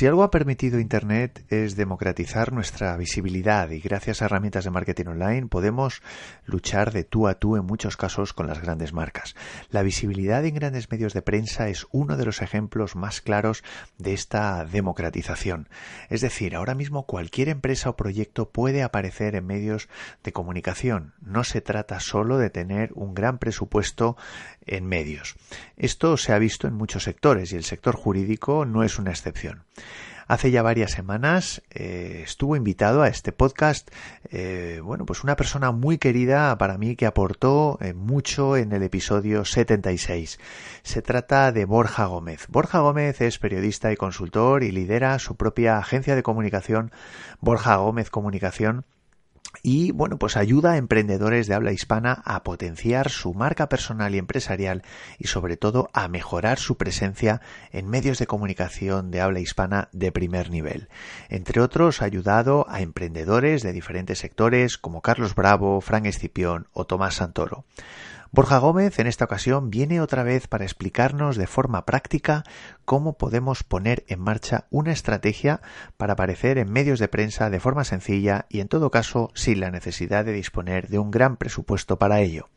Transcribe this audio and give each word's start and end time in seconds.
Si 0.00 0.06
algo 0.06 0.22
ha 0.22 0.30
permitido 0.30 0.80
Internet 0.80 1.44
es 1.50 1.76
democratizar 1.76 2.54
nuestra 2.54 2.96
visibilidad 2.96 3.68
y 3.68 3.80
gracias 3.80 4.22
a 4.22 4.24
herramientas 4.24 4.64
de 4.64 4.70
marketing 4.70 5.08
online 5.08 5.46
podemos 5.48 6.00
luchar 6.46 6.90
de 6.90 7.04
tú 7.04 7.28
a 7.28 7.34
tú 7.34 7.56
en 7.56 7.66
muchos 7.66 7.98
casos 7.98 8.32
con 8.32 8.46
las 8.46 8.62
grandes 8.62 8.94
marcas. 8.94 9.36
La 9.68 9.82
visibilidad 9.82 10.42
en 10.46 10.54
grandes 10.54 10.90
medios 10.90 11.12
de 11.12 11.20
prensa 11.20 11.68
es 11.68 11.86
uno 11.90 12.16
de 12.16 12.24
los 12.24 12.40
ejemplos 12.40 12.96
más 12.96 13.20
claros 13.20 13.62
de 13.98 14.14
esta 14.14 14.64
democratización. 14.64 15.68
Es 16.08 16.22
decir, 16.22 16.56
ahora 16.56 16.74
mismo 16.74 17.04
cualquier 17.04 17.50
empresa 17.50 17.90
o 17.90 17.96
proyecto 17.96 18.48
puede 18.48 18.82
aparecer 18.82 19.34
en 19.34 19.44
medios 19.44 19.90
de 20.24 20.32
comunicación. 20.32 21.12
No 21.20 21.44
se 21.44 21.60
trata 21.60 22.00
solo 22.00 22.38
de 22.38 22.48
tener 22.48 22.90
un 22.94 23.12
gran 23.12 23.36
presupuesto 23.36 24.16
en 24.64 24.86
medios. 24.86 25.36
Esto 25.76 26.16
se 26.16 26.32
ha 26.32 26.38
visto 26.38 26.66
en 26.68 26.74
muchos 26.74 27.02
sectores 27.04 27.52
y 27.52 27.56
el 27.56 27.64
sector 27.64 27.96
jurídico 27.96 28.64
no 28.64 28.82
es 28.82 28.98
una 28.98 29.10
excepción. 29.10 29.64
Hace 30.30 30.52
ya 30.52 30.62
varias 30.62 30.92
semanas 30.92 31.60
eh, 31.70 32.20
estuvo 32.22 32.54
invitado 32.54 33.02
a 33.02 33.08
este 33.08 33.32
podcast, 33.32 33.90
eh, 34.30 34.80
bueno, 34.80 35.04
pues 35.04 35.24
una 35.24 35.34
persona 35.34 35.72
muy 35.72 35.98
querida 35.98 36.56
para 36.56 36.78
mí 36.78 36.94
que 36.94 37.06
aportó 37.06 37.78
eh, 37.80 37.94
mucho 37.94 38.56
en 38.56 38.70
el 38.70 38.84
episodio 38.84 39.44
76. 39.44 40.38
Se 40.84 41.02
trata 41.02 41.50
de 41.50 41.64
Borja 41.64 42.04
Gómez. 42.04 42.46
Borja 42.48 42.78
Gómez 42.78 43.20
es 43.20 43.40
periodista 43.40 43.90
y 43.90 43.96
consultor 43.96 44.62
y 44.62 44.70
lidera 44.70 45.18
su 45.18 45.34
propia 45.34 45.78
agencia 45.78 46.14
de 46.14 46.22
comunicación, 46.22 46.92
Borja 47.40 47.74
Gómez 47.74 48.08
Comunicación 48.08 48.84
y 49.62 49.92
bueno, 49.92 50.18
pues 50.18 50.36
ayuda 50.36 50.72
a 50.72 50.76
emprendedores 50.76 51.46
de 51.46 51.54
habla 51.54 51.72
hispana 51.72 52.22
a 52.24 52.42
potenciar 52.42 53.10
su 53.10 53.34
marca 53.34 53.68
personal 53.68 54.14
y 54.14 54.18
empresarial 54.18 54.82
y 55.18 55.26
sobre 55.26 55.56
todo 55.56 55.90
a 55.92 56.08
mejorar 56.08 56.58
su 56.58 56.76
presencia 56.76 57.40
en 57.72 57.88
medios 57.88 58.18
de 58.18 58.26
comunicación 58.26 59.10
de 59.10 59.20
habla 59.20 59.40
hispana 59.40 59.88
de 59.92 60.12
primer 60.12 60.50
nivel. 60.50 60.88
Entre 61.28 61.60
otros, 61.60 62.00
ha 62.00 62.06
ayudado 62.06 62.66
a 62.68 62.80
emprendedores 62.80 63.62
de 63.62 63.72
diferentes 63.72 64.18
sectores 64.18 64.78
como 64.78 65.02
Carlos 65.02 65.34
Bravo, 65.34 65.80
Frank 65.80 66.06
Escipión 66.06 66.68
o 66.72 66.86
Tomás 66.86 67.16
Santoro. 67.16 67.64
Borja 68.32 68.58
Gómez 68.58 69.00
en 69.00 69.08
esta 69.08 69.24
ocasión 69.24 69.70
viene 69.70 70.00
otra 70.00 70.22
vez 70.22 70.46
para 70.46 70.62
explicarnos 70.62 71.36
de 71.36 71.48
forma 71.48 71.84
práctica 71.84 72.44
cómo 72.84 73.14
podemos 73.14 73.64
poner 73.64 74.04
en 74.06 74.20
marcha 74.20 74.66
una 74.70 74.92
estrategia 74.92 75.60
para 75.96 76.12
aparecer 76.12 76.56
en 76.58 76.70
medios 76.70 77.00
de 77.00 77.08
prensa 77.08 77.50
de 77.50 77.58
forma 77.58 77.82
sencilla 77.82 78.46
y 78.48 78.60
en 78.60 78.68
todo 78.68 78.92
caso 78.92 79.32
sin 79.34 79.58
la 79.58 79.72
necesidad 79.72 80.24
de 80.24 80.32
disponer 80.32 80.86
de 80.86 81.00
un 81.00 81.10
gran 81.10 81.38
presupuesto 81.38 81.98
para 81.98 82.20
ello. 82.20 82.48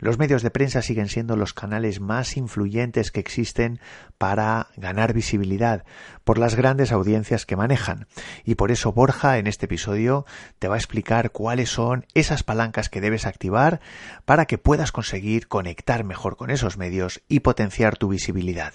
Los 0.00 0.16
medios 0.16 0.42
de 0.42 0.50
prensa 0.50 0.80
siguen 0.80 1.08
siendo 1.08 1.36
los 1.36 1.54
canales 1.54 2.00
más 2.00 2.36
influyentes 2.36 3.10
que 3.10 3.18
existen 3.18 3.80
para 4.16 4.68
ganar 4.76 5.12
visibilidad 5.12 5.84
por 6.22 6.38
las 6.38 6.54
grandes 6.54 6.92
audiencias 6.92 7.44
que 7.46 7.56
manejan. 7.56 8.06
Y 8.44 8.54
por 8.54 8.70
eso 8.70 8.92
Borja 8.92 9.38
en 9.38 9.48
este 9.48 9.66
episodio 9.66 10.24
te 10.60 10.68
va 10.68 10.76
a 10.76 10.78
explicar 10.78 11.32
cuáles 11.32 11.70
son 11.70 12.06
esas 12.14 12.44
palancas 12.44 12.88
que 12.88 13.00
debes 13.00 13.26
activar 13.26 13.80
para 14.24 14.46
que 14.46 14.56
puedas 14.56 14.92
conseguir 14.92 15.48
conectar 15.48 16.04
mejor 16.04 16.36
con 16.36 16.50
esos 16.50 16.78
medios 16.78 17.20
y 17.28 17.40
potenciar 17.40 17.96
tu 17.96 18.08
visibilidad. 18.08 18.74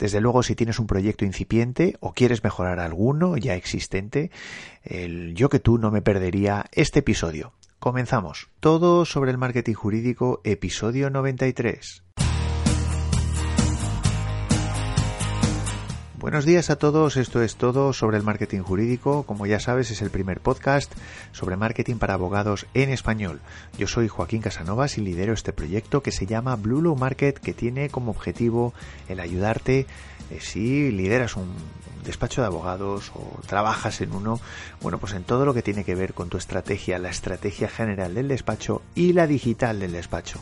Desde 0.00 0.20
luego, 0.20 0.42
si 0.42 0.56
tienes 0.56 0.78
un 0.80 0.86
proyecto 0.86 1.26
incipiente 1.26 1.96
o 2.00 2.12
quieres 2.12 2.42
mejorar 2.42 2.80
alguno 2.80 3.36
ya 3.36 3.54
existente, 3.54 4.30
yo 5.34 5.48
que 5.48 5.60
tú 5.60 5.78
no 5.78 5.90
me 5.90 6.02
perdería 6.02 6.64
este 6.72 7.00
episodio. 7.00 7.52
Comenzamos. 7.80 8.50
Todo 8.60 9.06
sobre 9.06 9.30
el 9.30 9.38
marketing 9.38 9.72
jurídico, 9.72 10.42
episodio 10.44 11.08
93. 11.08 12.02
Buenos 16.18 16.44
días 16.44 16.68
a 16.68 16.76
todos, 16.76 17.16
esto 17.16 17.42
es 17.42 17.56
todo 17.56 17.94
sobre 17.94 18.18
el 18.18 18.22
marketing 18.22 18.60
jurídico. 18.60 19.22
Como 19.22 19.46
ya 19.46 19.60
sabes, 19.60 19.90
es 19.90 20.02
el 20.02 20.10
primer 20.10 20.40
podcast 20.40 20.92
sobre 21.32 21.56
marketing 21.56 21.96
para 21.96 22.12
abogados 22.12 22.66
en 22.74 22.90
español. 22.90 23.40
Yo 23.78 23.86
soy 23.86 24.08
Joaquín 24.08 24.42
Casanovas 24.42 24.98
y 24.98 25.00
lidero 25.00 25.32
este 25.32 25.54
proyecto 25.54 26.02
que 26.02 26.12
se 26.12 26.26
llama 26.26 26.56
Blue 26.56 26.82
Low 26.82 26.96
Market, 26.96 27.38
que 27.38 27.54
tiene 27.54 27.88
como 27.88 28.10
objetivo 28.10 28.74
el 29.08 29.20
ayudarte 29.20 29.86
si 30.38 30.92
lideras 30.92 31.34
un 31.36 31.52
despacho 32.04 32.40
de 32.40 32.46
abogados 32.46 33.10
o 33.14 33.40
trabajas 33.46 34.00
en 34.00 34.12
uno, 34.12 34.40
bueno, 34.80 34.98
pues 34.98 35.12
en 35.14 35.24
todo 35.24 35.44
lo 35.44 35.54
que 35.54 35.62
tiene 35.62 35.84
que 35.84 35.94
ver 35.94 36.14
con 36.14 36.28
tu 36.28 36.36
estrategia, 36.36 36.98
la 36.98 37.10
estrategia 37.10 37.68
general 37.68 38.14
del 38.14 38.28
despacho 38.28 38.82
y 38.94 39.12
la 39.12 39.26
digital 39.26 39.80
del 39.80 39.92
despacho. 39.92 40.40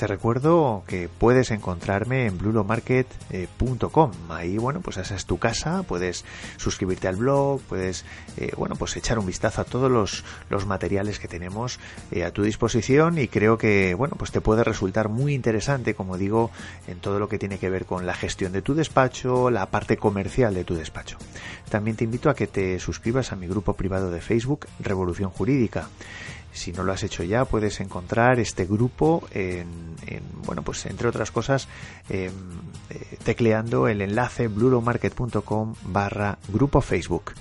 Te 0.00 0.06
recuerdo 0.06 0.82
que 0.86 1.10
puedes 1.10 1.50
encontrarme 1.50 2.24
en 2.24 2.38
blulomarket.com. 2.38 4.12
Ahí, 4.30 4.56
bueno, 4.56 4.80
pues 4.80 4.96
esa 4.96 5.14
es 5.14 5.26
tu 5.26 5.36
casa. 5.36 5.82
Puedes 5.82 6.24
suscribirte 6.56 7.06
al 7.06 7.16
blog, 7.16 7.60
puedes, 7.60 8.06
eh, 8.38 8.52
bueno, 8.56 8.76
pues 8.76 8.96
echar 8.96 9.18
un 9.18 9.26
vistazo 9.26 9.60
a 9.60 9.64
todos 9.64 9.90
los, 9.90 10.24
los 10.48 10.64
materiales 10.64 11.18
que 11.18 11.28
tenemos 11.28 11.78
eh, 12.12 12.24
a 12.24 12.30
tu 12.30 12.42
disposición 12.44 13.18
y 13.18 13.28
creo 13.28 13.58
que, 13.58 13.92
bueno, 13.92 14.16
pues 14.18 14.30
te 14.30 14.40
puede 14.40 14.64
resultar 14.64 15.10
muy 15.10 15.34
interesante, 15.34 15.92
como 15.92 16.16
digo, 16.16 16.50
en 16.86 16.98
todo 16.98 17.18
lo 17.18 17.28
que 17.28 17.38
tiene 17.38 17.58
que 17.58 17.68
ver 17.68 17.84
con 17.84 18.06
la 18.06 18.14
gestión 18.14 18.52
de 18.52 18.62
tu 18.62 18.74
despacho, 18.74 19.50
la 19.50 19.66
parte 19.66 19.98
comercial 19.98 20.54
de 20.54 20.64
tu 20.64 20.76
despacho. 20.76 21.18
También 21.68 21.98
te 21.98 22.04
invito 22.04 22.30
a 22.30 22.34
que 22.34 22.46
te 22.46 22.80
suscribas 22.80 23.32
a 23.32 23.36
mi 23.36 23.46
grupo 23.46 23.74
privado 23.74 24.10
de 24.10 24.22
Facebook, 24.22 24.66
Revolución 24.78 25.28
Jurídica. 25.28 25.90
Si 26.52 26.72
no 26.72 26.82
lo 26.82 26.92
has 26.92 27.02
hecho 27.02 27.22
ya, 27.22 27.44
puedes 27.44 27.80
encontrar 27.80 28.40
este 28.40 28.66
grupo 28.66 29.22
en, 29.32 29.96
bueno, 30.44 30.62
pues 30.62 30.84
entre 30.86 31.08
otras 31.08 31.30
cosas, 31.30 31.68
em, 32.08 32.32
eh, 32.90 33.18
tecleando 33.22 33.88
el 33.88 34.02
enlace 34.02 34.48
bluromarket.com 34.48 35.74
barra 35.84 36.38
grupo 36.48 36.80
Facebook. 36.80 37.32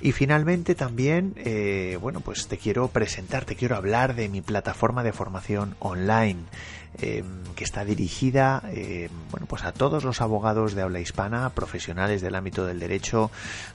Y 0.00 0.12
finalmente 0.12 0.74
también, 0.74 1.34
eh, 1.36 1.98
bueno, 2.00 2.20
pues 2.20 2.46
te 2.46 2.56
quiero 2.56 2.88
presentar, 2.88 3.44
te 3.44 3.56
quiero 3.56 3.74
hablar 3.74 4.14
de 4.14 4.28
mi 4.28 4.40
plataforma 4.40 5.02
de 5.02 5.12
formación 5.12 5.74
online. 5.80 6.38
Em, 7.00 7.44
que 7.54 7.64
está 7.64 7.84
dirigida 7.84 8.62
em, 8.72 9.10
bueno, 9.30 9.46
pues 9.46 9.64
a 9.64 9.72
todos 9.72 10.04
los 10.04 10.20
abogados 10.20 10.74
de 10.74 10.82
habla 10.82 11.00
hispana, 11.00 11.50
profesionales 11.50 12.22
del 12.22 12.34
ámbito 12.34 12.64
del 12.64 12.78
derecho, 12.80 13.30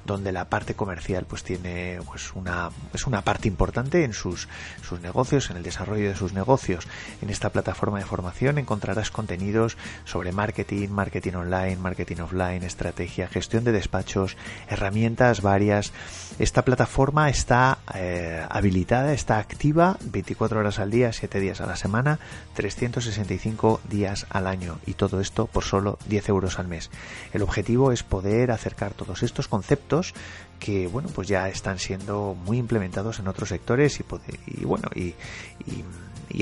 donde 0.05 0.31
la 0.31 0.45
parte 0.45 0.73
comercial 0.73 1.25
pues 1.25 1.43
tiene 1.43 1.99
pues 2.05 2.33
una, 2.33 2.69
es 2.93 3.05
una 3.07 3.21
parte 3.21 3.47
importante 3.47 4.03
en 4.03 4.13
sus, 4.13 4.47
sus 4.81 4.99
negocios, 5.01 5.49
en 5.49 5.57
el 5.57 5.63
desarrollo 5.63 6.09
de 6.09 6.15
sus 6.15 6.33
negocios. 6.33 6.87
En 7.21 7.29
esta 7.29 7.49
plataforma 7.49 7.99
de 7.99 8.05
formación 8.05 8.57
encontrarás 8.57 9.11
contenidos 9.11 9.77
sobre 10.05 10.31
marketing, 10.31 10.89
marketing 10.89 11.33
online, 11.33 11.75
marketing 11.77 12.21
offline, 12.21 12.63
estrategia, 12.63 13.27
gestión 13.27 13.63
de 13.63 13.73
despachos, 13.73 14.37
herramientas 14.69 15.41
varias. 15.41 15.93
Esta 16.39 16.63
plataforma 16.63 17.29
está 17.29 17.79
eh, 17.93 18.45
habilitada, 18.49 19.13
está 19.13 19.37
activa 19.37 19.97
24 20.01 20.59
horas 20.59 20.79
al 20.79 20.89
día, 20.89 21.13
7 21.13 21.39
días 21.39 21.61
a 21.61 21.67
la 21.67 21.75
semana, 21.75 22.19
300 22.55 23.02
65 23.03 23.81
días 23.89 24.25
al 24.29 24.47
año 24.47 24.79
y 24.85 24.93
todo 24.93 25.19
esto 25.19 25.47
por 25.47 25.63
solo 25.63 25.97
10 26.07 26.29
euros 26.29 26.59
al 26.59 26.67
mes. 26.67 26.89
El 27.33 27.41
objetivo 27.41 27.91
es 27.91 28.03
poder 28.03 28.51
acercar 28.51 28.93
todos 28.93 29.23
estos 29.23 29.47
conceptos 29.47 30.13
que 30.59 30.87
bueno 30.87 31.09
pues 31.13 31.27
ya 31.27 31.49
están 31.49 31.77
siendo 31.77 32.35
muy 32.45 32.57
implementados 32.57 33.19
en 33.19 33.27
otros 33.27 33.49
sectores 33.49 33.99
y, 33.99 34.05
y 34.47 34.65
bueno 34.65 34.89
y, 34.95 35.13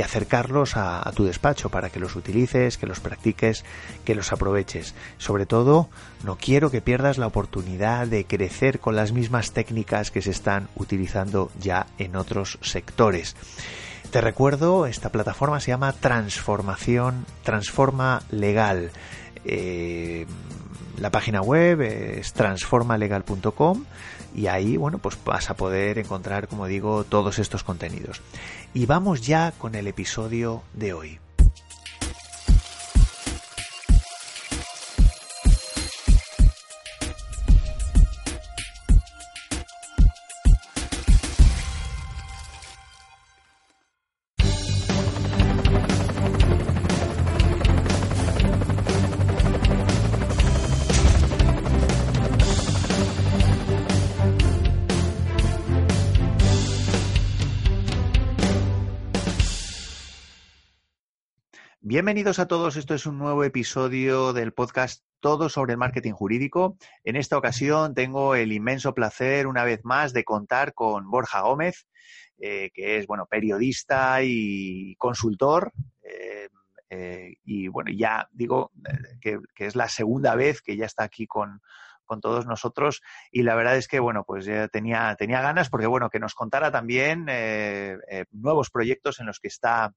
acercarlos 0.02 0.78
a, 0.78 1.12
tu 1.14 1.26
despacho 1.26 1.70
para 1.70 1.90
que 1.90 2.00
los 2.00 2.16
utilices, 2.16 2.78
que 2.78 2.88
los 2.88 3.02
practiques, 3.02 3.66
que 4.06 4.16
los 4.16 4.32
aproveches. 4.32 4.96
Sobre 5.18 5.46
todo, 5.46 5.90
no 6.24 6.38
quiero 6.38 6.72
que 6.72 6.80
pierdas 6.80 7.18
la 7.18 7.28
oportunidad 7.28 8.08
de 8.08 8.24
crecer 8.24 8.80
con 8.80 8.96
las 8.96 9.12
mismas 9.12 9.52
técnicas 9.52 10.10
que 10.10 10.22
se 10.22 10.32
están 10.32 10.70
utilizando 10.76 11.52
ya 11.60 11.88
en 11.98 12.16
otros 12.16 12.58
sectores. 12.62 13.36
Te 14.12 14.20
recuerdo, 14.20 14.88
esta 14.88 15.10
plataforma 15.10 15.62
se 15.62 15.72
llama 15.72 15.94
Transformación, 15.94 17.26
Transforma 17.44 18.22
Legal. 18.30 18.92
Eh, 19.46 20.26
la 21.00 21.10
página 21.12 21.42
web 21.42 21.80
es 21.80 22.34
transformalegal.com 22.34 23.86
y 24.36 24.48
ahí, 24.48 24.76
bueno, 24.76 24.98
pues 24.98 25.18
vas 25.24 25.50
a 25.50 25.56
poder 25.56 25.98
encontrar, 25.98 26.50
como 26.50 26.68
digo, 26.68 27.06
todos 27.06 27.40
estos 27.40 27.64
contenidos. 27.64 28.22
Y 28.74 28.86
vamos 28.86 29.22
ya 29.22 29.54
con 29.58 29.76
el 29.76 29.88
episodio 29.88 30.62
de 30.74 30.92
hoy. 30.92 31.20
Bienvenidos 62.02 62.40
a 62.40 62.48
todos, 62.48 62.78
esto 62.78 62.96
es 62.96 63.06
un 63.06 63.20
nuevo 63.20 63.44
episodio 63.44 64.34
del 64.34 64.54
podcast 64.54 65.06
Todo 65.20 65.50
sobre 65.50 65.74
el 65.74 65.78
marketing 65.78 66.14
jurídico. 66.14 66.76
En 67.04 67.16
esta 67.16 67.38
ocasión 67.38 67.94
tengo 67.94 68.34
el 68.34 68.54
inmenso 68.54 68.96
placer 68.96 69.46
una 69.46 69.64
vez 69.64 69.82
más 69.84 70.12
de 70.12 70.24
contar 70.24 70.74
con 70.74 71.12
Borja 71.12 71.42
Gómez, 71.42 71.86
eh, 72.40 72.72
que 72.74 72.98
es 72.98 73.06
bueno, 73.06 73.28
periodista 73.28 74.24
y 74.24 74.96
consultor. 74.96 75.74
Eh, 76.02 76.50
eh, 76.90 77.36
y 77.44 77.68
bueno, 77.68 77.92
ya 77.96 78.28
digo 78.32 78.72
que, 79.22 79.38
es 79.58 79.76
la 79.76 79.88
segunda 79.88 80.34
vez 80.34 80.64
que 80.64 80.78
ya 80.78 80.88
está 80.88 81.04
aquí 81.04 81.28
con, 81.28 81.62
con 82.04 82.20
todos 82.20 82.48
nosotros 82.48 83.04
y 83.32 83.44
la 83.44 83.54
verdad 83.54 83.78
es 83.78 83.88
que 83.88 84.00
bueno 84.00 84.24
pues 84.26 84.46
ya 84.46 84.68
tenía 84.70 85.16
tenía 85.20 85.42
ganas 85.42 85.70
porque 85.70 85.86
bueno 85.86 86.10
que 86.10 86.20
nos 86.20 86.34
contara 86.34 86.72
también 86.72 87.28
nuevos 88.32 88.72
proyectos 88.72 89.20
en 89.20 89.28
los 89.28 89.40
que 89.40 89.50
está 89.50 89.94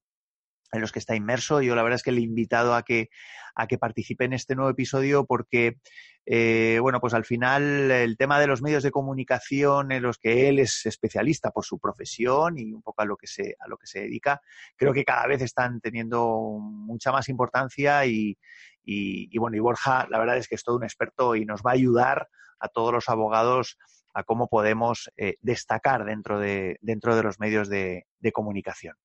en 0.71 0.81
los 0.81 0.91
que 0.91 0.99
está 0.99 1.15
inmerso. 1.15 1.61
Yo 1.61 1.75
la 1.75 1.83
verdad 1.83 1.97
es 1.97 2.03
que 2.03 2.11
le 2.11 2.19
he 2.19 2.23
invitado 2.23 2.75
a 2.75 2.83
que, 2.83 3.09
a 3.55 3.67
que 3.67 3.77
participe 3.77 4.25
en 4.25 4.33
este 4.33 4.55
nuevo 4.55 4.69
episodio 4.69 5.25
porque, 5.25 5.77
eh, 6.25 6.79
bueno, 6.81 6.99
pues 6.99 7.13
al 7.13 7.25
final 7.25 7.91
el 7.91 8.17
tema 8.17 8.39
de 8.39 8.47
los 8.47 8.61
medios 8.61 8.83
de 8.83 8.91
comunicación 8.91 9.91
en 9.91 10.03
los 10.03 10.17
que 10.17 10.49
él 10.49 10.59
es 10.59 10.85
especialista 10.85 11.51
por 11.51 11.65
su 11.65 11.79
profesión 11.79 12.57
y 12.57 12.73
un 12.73 12.81
poco 12.81 13.01
a 13.01 13.05
lo 13.05 13.17
que 13.17 13.27
se, 13.27 13.55
a 13.59 13.67
lo 13.67 13.77
que 13.77 13.87
se 13.87 14.01
dedica, 14.01 14.41
creo 14.75 14.93
que 14.93 15.05
cada 15.05 15.27
vez 15.27 15.41
están 15.41 15.79
teniendo 15.81 16.59
mucha 16.59 17.11
más 17.11 17.29
importancia 17.29 18.05
y, 18.05 18.37
y, 18.83 19.37
bueno, 19.37 19.57
y 19.57 19.59
Borja, 19.59 20.07
la 20.09 20.19
verdad 20.19 20.37
es 20.37 20.47
que 20.47 20.55
es 20.55 20.63
todo 20.63 20.77
un 20.77 20.83
experto 20.83 21.35
y 21.35 21.45
nos 21.45 21.61
va 21.61 21.71
a 21.71 21.75
ayudar 21.75 22.27
a 22.59 22.67
todos 22.67 22.93
los 22.93 23.09
abogados 23.09 23.77
a 24.13 24.23
cómo 24.23 24.47
podemos 24.47 25.11
eh, 25.17 25.35
destacar 25.41 26.05
dentro 26.05 26.39
de, 26.39 26.77
dentro 26.81 27.15
de 27.17 27.23
los 27.23 27.39
medios 27.39 27.67
de 27.67 28.05
comunicación. 28.31 28.95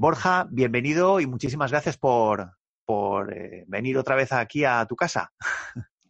Borja, 0.00 0.48
bienvenido 0.50 1.20
y 1.20 1.26
muchísimas 1.26 1.70
gracias 1.70 1.98
por, 1.98 2.54
eh, 3.34 3.64
venir 3.68 3.98
otra 3.98 4.14
vez 4.14 4.32
aquí 4.32 4.64
a 4.64 4.86
tu 4.86 4.96
casa. 4.96 5.30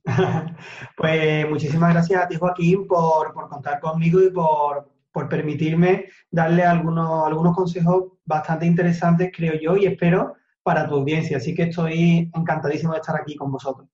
pues 0.97 1.51
muchísimas 1.51 1.93
gracias 1.93 2.23
a 2.23 2.29
ti, 2.29 2.37
Joaquín, 2.37 2.87
por, 2.87 3.33
contar 3.33 3.81
conmigo 3.81 4.23
y 4.23 4.31
por, 4.31 5.29
permitirme 5.29 6.05
darle 6.31 6.63
algunos, 6.63 7.27
algunos 7.27 7.57
consejos 7.57 8.13
bastante 8.25 8.65
interesantes, 8.65 9.33
creo 9.37 9.55
yo, 9.61 9.77
y 9.77 9.87
espero 9.87 10.35
para 10.63 10.87
tu 10.87 10.95
audiencia. 10.95 11.39
Así 11.39 11.53
que 11.53 11.65
estoy 11.65 12.31
encantadísimo 12.33 12.93
de 12.93 13.01
estar 13.01 13.21
aquí 13.21 13.35
con 13.35 13.51
vosotros. 13.51 13.89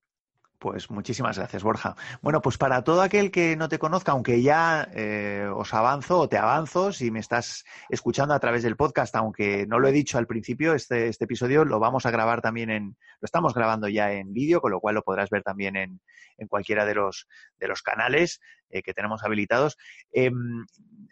Pues 0.59 0.91
muchísimas 0.91 1.37
gracias, 1.37 1.63
Borja. 1.63 1.97
Bueno, 2.23 2.41
pues 2.41 2.57
para 2.57 2.83
todo 2.83 3.03
aquel 3.03 3.31
que 3.31 3.57
no 3.57 3.69
te 3.69 3.79
conozca, 3.79 4.13
aunque 4.13 4.41
ya 4.41 4.89
eh, 4.95 5.47
os 5.55 5.75
avanzo 5.75 6.19
o 6.19 6.29
te 6.29 6.39
avanzo, 6.39 6.93
si 6.93 7.11
me 7.11 7.21
estás 7.21 7.65
escuchando 7.91 8.33
a 8.33 8.41
través 8.41 8.63
del 8.63 8.77
podcast, 8.77 9.15
aunque 9.17 9.67
no 9.67 9.79
lo 9.79 9.89
he 9.89 9.93
dicho 9.93 10.17
al 10.17 10.27
principio, 10.27 10.73
este, 10.73 11.09
este 11.09 11.25
episodio 11.25 11.67
lo 11.67 11.79
vamos 11.79 12.07
a 12.07 12.11
grabar 12.11 12.41
también 12.41 12.71
en, 12.71 12.97
lo 13.21 13.27
estamos 13.27 13.53
grabando 13.53 13.89
ya 13.89 14.13
en 14.13 14.33
vídeo, 14.33 14.63
con 14.63 14.73
lo 14.73 14.81
cual 14.81 14.95
lo 14.95 15.03
podrás 15.03 15.29
ver 15.29 15.43
también 15.43 15.77
en, 15.77 16.01
en 16.39 16.49
cualquiera 16.49 16.87
de 16.87 16.95
los, 16.95 17.27
de 17.59 17.69
los 17.69 17.83
canales 17.83 18.41
eh, 18.71 18.83
que 18.83 18.95
tenemos 18.95 19.23
habilitados. 19.25 19.77
Em, 20.13 20.65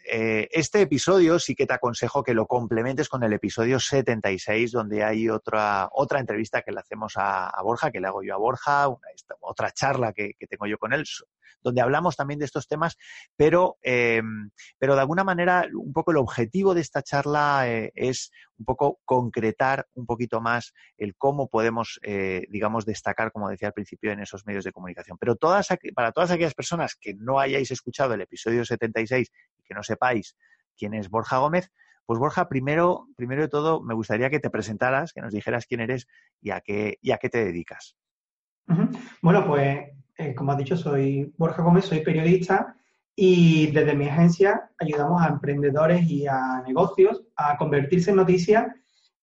eh, 0.07 0.47
este 0.51 0.81
episodio 0.81 1.39
sí 1.39 1.55
que 1.55 1.65
te 1.65 1.73
aconsejo 1.73 2.23
que 2.23 2.33
lo 2.33 2.45
complementes 2.45 3.09
con 3.09 3.23
el 3.23 3.33
episodio 3.33 3.79
76, 3.79 4.71
donde 4.71 5.03
hay 5.03 5.29
otra, 5.29 5.89
otra 5.91 6.19
entrevista 6.19 6.61
que 6.61 6.71
le 6.71 6.79
hacemos 6.79 7.13
a, 7.15 7.51
Borja, 7.63 7.91
que 7.91 7.99
le 7.99 8.07
hago 8.07 8.21
yo 8.21 8.35
a 8.35 8.37
Borja, 8.37 8.87
otra 9.39 9.71
charla 9.71 10.13
que, 10.13 10.33
tengo 10.49 10.67
yo 10.67 10.77
con 10.77 10.93
él, 10.93 11.05
donde 11.63 11.81
hablamos 11.81 12.15
también 12.15 12.39
de 12.39 12.45
estos 12.45 12.67
temas, 12.67 12.97
pero, 13.35 13.77
em, 13.81 14.51
pero 14.77 14.95
de 14.95 15.01
alguna 15.01 15.23
manera 15.23 15.65
un 15.73 15.93
poco 15.93 16.11
el 16.11 16.17
objetivo 16.17 16.75
de 16.75 16.81
esta 16.81 17.01
charla 17.01 17.67
eh, 17.67 17.91
es 17.95 18.31
un 18.57 18.65
poco 18.65 18.99
concretar 19.05 19.87
un 19.93 20.05
poquito 20.05 20.41
más 20.41 20.73
el 20.97 21.15
cómo 21.15 21.49
podemos, 21.49 21.99
eh, 22.03 22.45
digamos, 22.49 22.85
destacar, 22.85 23.31
como 23.31 23.49
decía 23.49 23.69
al 23.69 23.73
principio, 23.73 24.11
en 24.11 24.19
esos 24.19 24.45
medios 24.45 24.63
de 24.63 24.71
comunicación. 24.71 25.17
Pero 25.19 25.35
todas, 25.35 25.67
para 25.93 26.11
todas 26.11 26.31
aquellas 26.31 26.53
personas 26.53 26.95
que 26.95 27.13
no 27.13 27.39
hayáis 27.39 27.71
escuchado 27.71 28.13
el 28.13 28.21
episodio 28.21 28.65
76 28.65 29.31
y 29.57 29.63
que 29.63 29.73
no 29.73 29.83
sepáis 29.83 30.35
quién 30.77 30.93
es 30.93 31.09
Borja 31.09 31.37
Gómez, 31.37 31.71
pues 32.05 32.19
Borja, 32.19 32.47
primero, 32.47 33.07
primero 33.15 33.41
de 33.41 33.47
todo, 33.47 33.81
me 33.81 33.95
gustaría 33.95 34.29
que 34.29 34.39
te 34.39 34.49
presentaras, 34.49 35.11
que 35.11 35.21
nos 35.21 35.33
dijeras 35.33 35.65
quién 35.65 35.81
eres 35.81 36.07
y 36.39 36.51
a 36.51 36.61
qué, 36.61 36.99
y 37.01 37.11
a 37.11 37.17
qué 37.17 37.29
te 37.29 37.43
dedicas. 37.43 37.95
Bueno, 39.21 39.45
pues 39.45 39.89
eh, 40.17 40.35
como 40.35 40.51
has 40.51 40.57
dicho, 40.57 40.77
soy 40.77 41.33
Borja 41.37 41.61
Gómez, 41.61 41.85
soy 41.85 42.01
periodista 42.01 42.77
y 43.15 43.71
desde 43.71 43.95
mi 43.95 44.07
agencia 44.07 44.69
ayudamos 44.77 45.21
a 45.21 45.29
emprendedores 45.29 46.05
y 46.09 46.27
a 46.27 46.61
negocios 46.65 47.23
a 47.37 47.57
convertirse 47.57 48.09
en 48.09 48.17
noticias 48.17 48.65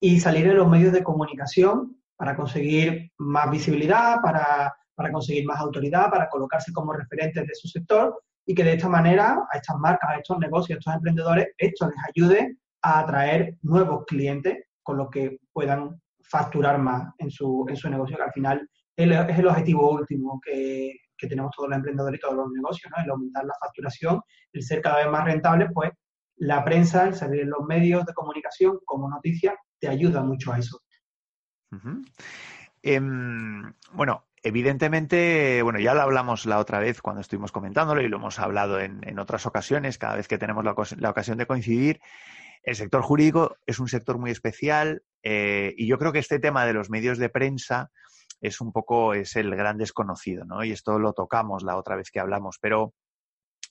y 0.00 0.18
salir 0.18 0.46
en 0.46 0.56
los 0.56 0.68
medios 0.68 0.92
de 0.92 1.04
comunicación 1.04 1.96
para 2.16 2.34
conseguir 2.34 3.12
más 3.18 3.50
visibilidad, 3.50 4.20
para, 4.22 4.74
conseguir 5.12 5.44
más 5.44 5.60
autoridad, 5.60 6.10
para 6.10 6.28
colocarse 6.28 6.72
como 6.72 6.92
referentes 6.92 7.46
de 7.46 7.54
su 7.54 7.68
sector 7.68 8.18
y 8.46 8.54
que 8.54 8.64
de 8.64 8.74
esta 8.74 8.88
manera 8.88 9.46
a 9.52 9.56
estas 9.56 9.76
marcas, 9.78 10.10
a 10.10 10.16
estos 10.16 10.38
negocios, 10.38 10.76
a 10.76 10.78
estos 10.78 10.94
emprendedores, 10.94 11.48
esto 11.58 11.86
les 11.86 11.96
ayude 12.08 12.56
a 12.82 13.00
atraer 13.00 13.56
nuevos 13.62 14.04
clientes 14.06 14.64
con 14.82 14.96
los 14.96 15.10
que 15.10 15.38
puedan 15.52 16.00
facturar 16.22 16.78
más 16.78 17.12
en 17.18 17.30
su, 17.30 17.66
en 17.68 17.76
su 17.76 17.90
negocio, 17.90 18.16
que 18.16 18.22
al 18.22 18.32
final 18.32 18.68
es 18.96 19.38
el 19.38 19.46
objetivo 19.46 19.92
último 19.92 20.40
que, 20.44 20.94
que 21.22 21.28
tenemos 21.28 21.52
todos 21.54 21.68
los 21.68 21.76
emprendedores 21.76 22.18
y 22.18 22.20
todos 22.20 22.34
los 22.34 22.50
negocios, 22.50 22.92
¿no? 22.94 23.02
El 23.02 23.10
aumentar 23.10 23.44
la 23.44 23.54
facturación, 23.60 24.20
el 24.52 24.62
ser 24.62 24.82
cada 24.82 24.96
vez 24.96 25.08
más 25.08 25.24
rentable, 25.24 25.68
pues 25.72 25.92
la 26.36 26.64
prensa, 26.64 27.06
el 27.06 27.14
salir 27.14 27.42
en 27.42 27.50
los 27.50 27.64
medios 27.64 28.04
de 28.04 28.12
comunicación 28.12 28.80
como 28.84 29.08
noticia, 29.08 29.54
te 29.78 29.88
ayuda 29.88 30.22
mucho 30.24 30.52
a 30.52 30.58
eso. 30.58 30.80
Em, 32.82 33.72
bueno, 33.92 34.26
evidentemente, 34.42 35.62
bueno, 35.62 35.78
ya 35.78 35.94
lo 35.94 36.02
hablamos 36.02 36.44
la 36.44 36.58
otra 36.58 36.80
vez 36.80 37.00
cuando 37.00 37.20
estuvimos 37.20 37.52
comentándolo 37.52 38.02
y 38.02 38.08
lo 38.08 38.16
hemos 38.16 38.40
hablado 38.40 38.80
en, 38.80 39.18
otras 39.20 39.46
ocasiones, 39.46 39.96
cada 39.96 40.16
vez 40.16 40.26
que 40.26 40.38
tenemos 40.38 40.64
la, 40.64 41.10
ocasión 41.10 41.38
de 41.38 41.46
coincidir. 41.46 42.00
El 42.64 42.74
sector 42.74 43.02
jurídico 43.02 43.56
es 43.64 43.78
un 43.78 43.86
sector 43.86 44.18
muy 44.18 44.32
especial 44.32 45.04
eh, 45.22 45.72
y 45.76 45.86
yo 45.86 45.98
creo 45.98 46.12
que 46.12 46.18
este 46.18 46.40
tema 46.40 46.66
de 46.66 46.72
los 46.72 46.90
medios 46.90 47.18
de 47.18 47.28
prensa 47.28 47.92
es 48.42 48.60
un 48.60 48.72
poco, 48.72 49.14
es 49.14 49.36
el 49.36 49.54
gran 49.54 49.78
desconocido, 49.78 50.44
¿no? 50.44 50.62
Y 50.64 50.72
esto 50.72 50.98
lo 50.98 51.14
tocamos 51.14 51.62
la 51.62 51.76
otra 51.76 51.96
vez 51.96 52.10
que 52.10 52.20
hablamos, 52.20 52.58
pero, 52.60 52.92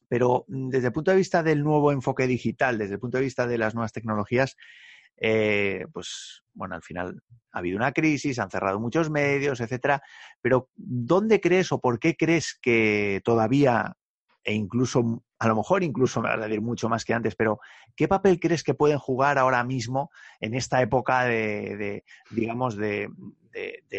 pero 0.07 0.45
mm, 0.47 0.69
desde 0.69 0.87
el 0.87 0.93
punto 0.93 1.11
de 1.11 1.17
vista 1.17 1.43
del 1.43 1.63
nuevo 1.63 1.91
enfoque 1.91 2.25
digital, 2.25 2.77
desde 2.77 2.93
el 2.93 2.99
punto 2.99 3.17
de 3.17 3.25
vista 3.25 3.45
de 3.45 3.57
las 3.57 3.75
nuevas 3.75 3.91
tecnologías, 3.91 4.55
eh, 5.17 5.85
pues 5.93 6.41
bueno, 6.53 6.73
al 6.73 6.81
final 6.81 7.21
ha 7.51 7.59
habido 7.59 7.77
una 7.77 7.91
crisis, 7.91 8.39
han 8.39 8.49
cerrado 8.49 8.79
muchos 8.79 9.09
medios, 9.09 9.59
etcétera. 9.59 10.01
Pero 10.41 10.69
¿dónde 10.75 11.41
crees 11.41 11.71
o 11.71 11.79
por 11.79 11.99
qué 11.99 12.15
crees 12.15 12.57
que 12.59 13.21
todavía 13.23 13.97
e 14.43 14.53
incluso, 14.53 15.23
a 15.39 15.47
lo 15.47 15.55
mejor 15.55 15.83
incluso 15.83 16.21
me 16.21 16.29
vas 16.29 16.39
a 16.39 16.47
decir 16.47 16.61
mucho 16.61 16.89
más 16.89 17.05
que 17.05 17.13
antes, 17.13 17.35
pero 17.35 17.59
¿qué 17.95 18.07
papel 18.07 18.39
crees 18.39 18.63
que 18.63 18.73
pueden 18.73 18.97
jugar 18.97 19.37
ahora 19.37 19.63
mismo 19.63 20.09
en 20.39 20.55
esta 20.55 20.81
época 20.81 21.25
de, 21.25 22.03
digamos, 22.31 22.75
de, 22.75 23.09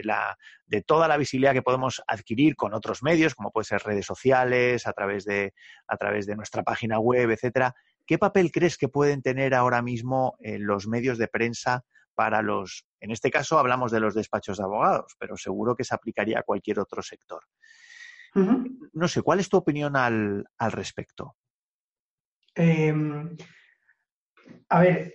la, 0.02 0.38
de 0.66 0.82
toda 0.82 1.08
la 1.08 1.16
visibilidad 1.16 1.52
que 1.52 1.62
podemos 1.62 2.02
adquirir 2.06 2.56
con 2.56 2.72
otros 2.74 3.02
medios, 3.02 3.34
como 3.34 3.50
puede 3.50 3.66
ser 3.66 3.82
redes 3.82 4.06
sociales, 4.06 4.86
a 4.86 4.92
través 4.92 5.24
de, 5.24 5.52
a 5.86 5.96
través 5.96 6.26
de 6.26 6.36
nuestra 6.36 6.62
página 6.62 6.98
web, 6.98 7.30
etcétera? 7.30 7.74
¿Qué 8.06 8.18
papel 8.18 8.50
crees 8.50 8.78
que 8.78 8.88
pueden 8.88 9.22
tener 9.22 9.54
ahora 9.54 9.82
mismo 9.82 10.36
los 10.40 10.86
medios 10.88 11.18
de 11.18 11.28
prensa 11.28 11.84
para 12.14 12.42
los, 12.42 12.86
en 13.00 13.10
este 13.10 13.30
caso 13.30 13.58
hablamos 13.58 13.90
de 13.92 14.00
los 14.00 14.14
despachos 14.14 14.58
de 14.58 14.64
abogados, 14.64 15.14
pero 15.18 15.36
seguro 15.36 15.74
que 15.76 15.84
se 15.84 15.94
aplicaría 15.94 16.40
a 16.40 16.42
cualquier 16.42 16.80
otro 16.80 17.02
sector? 17.02 17.42
No 18.34 19.08
sé, 19.08 19.22
¿cuál 19.22 19.40
es 19.40 19.48
tu 19.48 19.58
opinión 19.58 19.94
al, 19.96 20.44
respecto? 20.70 21.36
Em, 22.54 23.36
a 24.68 24.80
ver, 24.80 25.14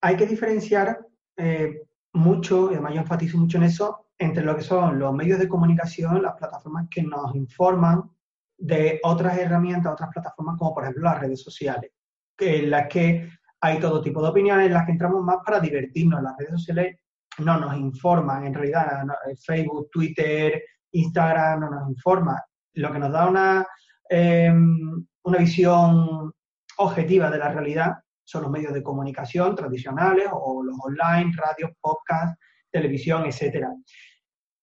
hay 0.00 0.16
que 0.16 0.26
diferenciar 0.26 0.98
eh, 1.36 1.82
mucho, 2.12 2.70
y 2.70 2.74
además 2.74 2.94
yo 2.94 3.00
enfatizo 3.00 3.38
mucho 3.38 3.58
en 3.58 3.64
eso, 3.64 4.03
entre 4.18 4.44
lo 4.44 4.56
que 4.56 4.62
son 4.62 4.98
los 4.98 5.12
medios 5.12 5.38
de 5.38 5.48
comunicación, 5.48 6.22
las 6.22 6.34
plataformas 6.34 6.86
que 6.90 7.02
nos 7.02 7.34
informan 7.34 8.10
de 8.56 9.00
otras 9.02 9.38
herramientas, 9.38 9.92
otras 9.92 10.10
plataformas 10.10 10.56
como 10.58 10.74
por 10.74 10.84
ejemplo 10.84 11.04
las 11.04 11.20
redes 11.20 11.42
sociales, 11.42 11.90
en 12.38 12.70
las 12.70 12.88
que 12.88 13.28
hay 13.60 13.80
todo 13.80 14.00
tipo 14.00 14.22
de 14.22 14.28
opiniones, 14.28 14.66
en 14.66 14.74
las 14.74 14.86
que 14.86 14.92
entramos 14.92 15.22
más 15.22 15.38
para 15.44 15.58
divertirnos. 15.58 16.22
Las 16.22 16.36
redes 16.36 16.52
sociales 16.52 16.98
no 17.38 17.58
nos 17.58 17.76
informan, 17.76 18.46
en 18.46 18.54
realidad 18.54 19.04
Facebook, 19.44 19.88
Twitter, 19.90 20.62
Instagram 20.92 21.60
no 21.60 21.70
nos 21.70 21.88
informan 21.88 22.38
lo 22.74 22.92
que 22.92 22.98
nos 22.98 23.12
da 23.12 23.28
una, 23.28 23.66
em, 24.08 25.06
una 25.22 25.38
visión 25.38 26.32
objetiva 26.78 27.30
de 27.30 27.38
la 27.38 27.48
realidad 27.48 27.94
son 28.24 28.42
los 28.42 28.50
medios 28.50 28.72
de 28.72 28.82
comunicación 28.82 29.54
tradicionales 29.54 30.28
o 30.32 30.62
los 30.62 30.76
online, 30.82 31.32
radios, 31.36 31.72
podcast, 31.80 32.38
televisión, 32.74 33.24
etcétera. 33.26 33.72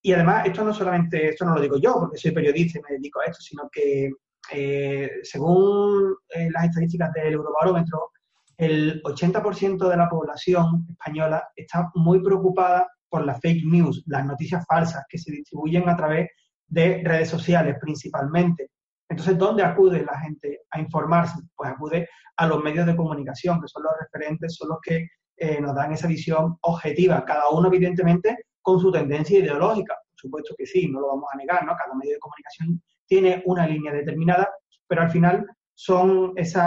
Y 0.04 0.14
además, 0.14 0.46
esto 0.46 0.64
no 0.64 0.74
solamente, 0.74 1.30
esto 1.30 1.46
no 1.46 1.56
lo 1.56 1.62
digo 1.62 1.78
yo 1.80 1.94
porque 2.00 2.18
soy 2.18 2.32
periodista 2.32 2.80
y 2.80 2.82
me 2.82 2.98
dedico 2.98 3.22
a 3.22 3.26
esto, 3.26 3.42
sino 3.42 3.70
que 3.72 4.12
eh, 4.52 5.12
según 5.24 6.16
eh, 6.30 6.50
las 6.52 6.66
estadísticas 6.66 7.14
del 7.14 7.34
Eurobarómetro, 7.34 8.12
el 8.58 9.02
80% 9.04 9.88
de 9.88 9.98
la 9.98 10.10
población 10.10 10.86
española 10.90 11.48
está 11.56 11.90
muy 11.96 12.22
preocupada 12.22 12.88
por 13.10 13.26
las 13.26 13.40
fake 13.40 13.66
news, 13.66 14.04
las 14.08 14.26
noticias 14.26 14.66
falsas 14.68 15.04
que 15.08 15.18
se 15.18 15.32
distribuyen 15.32 15.88
a 15.88 15.96
través 15.96 16.30
de 16.68 17.02
redes 17.04 17.30
sociales 17.30 17.78
principalmente. 17.80 18.70
Entonces, 19.10 19.38
¿dónde 19.38 19.64
acude 19.64 20.04
la 20.04 20.20
gente 20.20 20.62
a 20.72 20.80
informarse? 20.80 21.40
Pues 21.56 21.70
acude 21.70 22.08
a 22.38 22.48
los 22.48 22.64
medios 22.64 22.86
de 22.86 22.96
comunicación, 22.96 23.62
que 23.62 23.68
son 23.68 23.84
los 23.84 23.94
referentes, 24.00 24.56
son 24.56 24.70
los 24.70 24.80
que 24.82 25.08
eh, 25.42 25.60
nos 25.60 25.76
dan 25.76 25.92
esa 25.92 26.08
visión 26.08 26.58
objetiva, 26.62 27.26
cada 27.26 27.50
uno 27.50 27.68
evidentemente 27.68 28.46
con 28.62 28.80
su 28.80 28.92
tendencia 28.92 29.40
ideológica. 29.40 29.96
Por 30.12 30.20
supuesto 30.20 30.56
que 30.58 30.66
sí, 30.66 30.88
no 30.88 31.00
lo 31.00 31.08
vamos 31.08 31.26
a 31.34 31.38
negar, 31.38 31.66
¿no? 31.66 31.76
Cada 31.76 31.96
medio 31.96 32.14
de 32.14 32.20
comunicación 32.20 32.82
tiene 33.08 33.42
una 33.46 33.66
línea 33.66 33.92
determinada, 33.92 34.50
pero 34.88 35.02
al 35.02 35.10
final 35.10 35.46
son 35.74 36.34
esos 36.36 36.64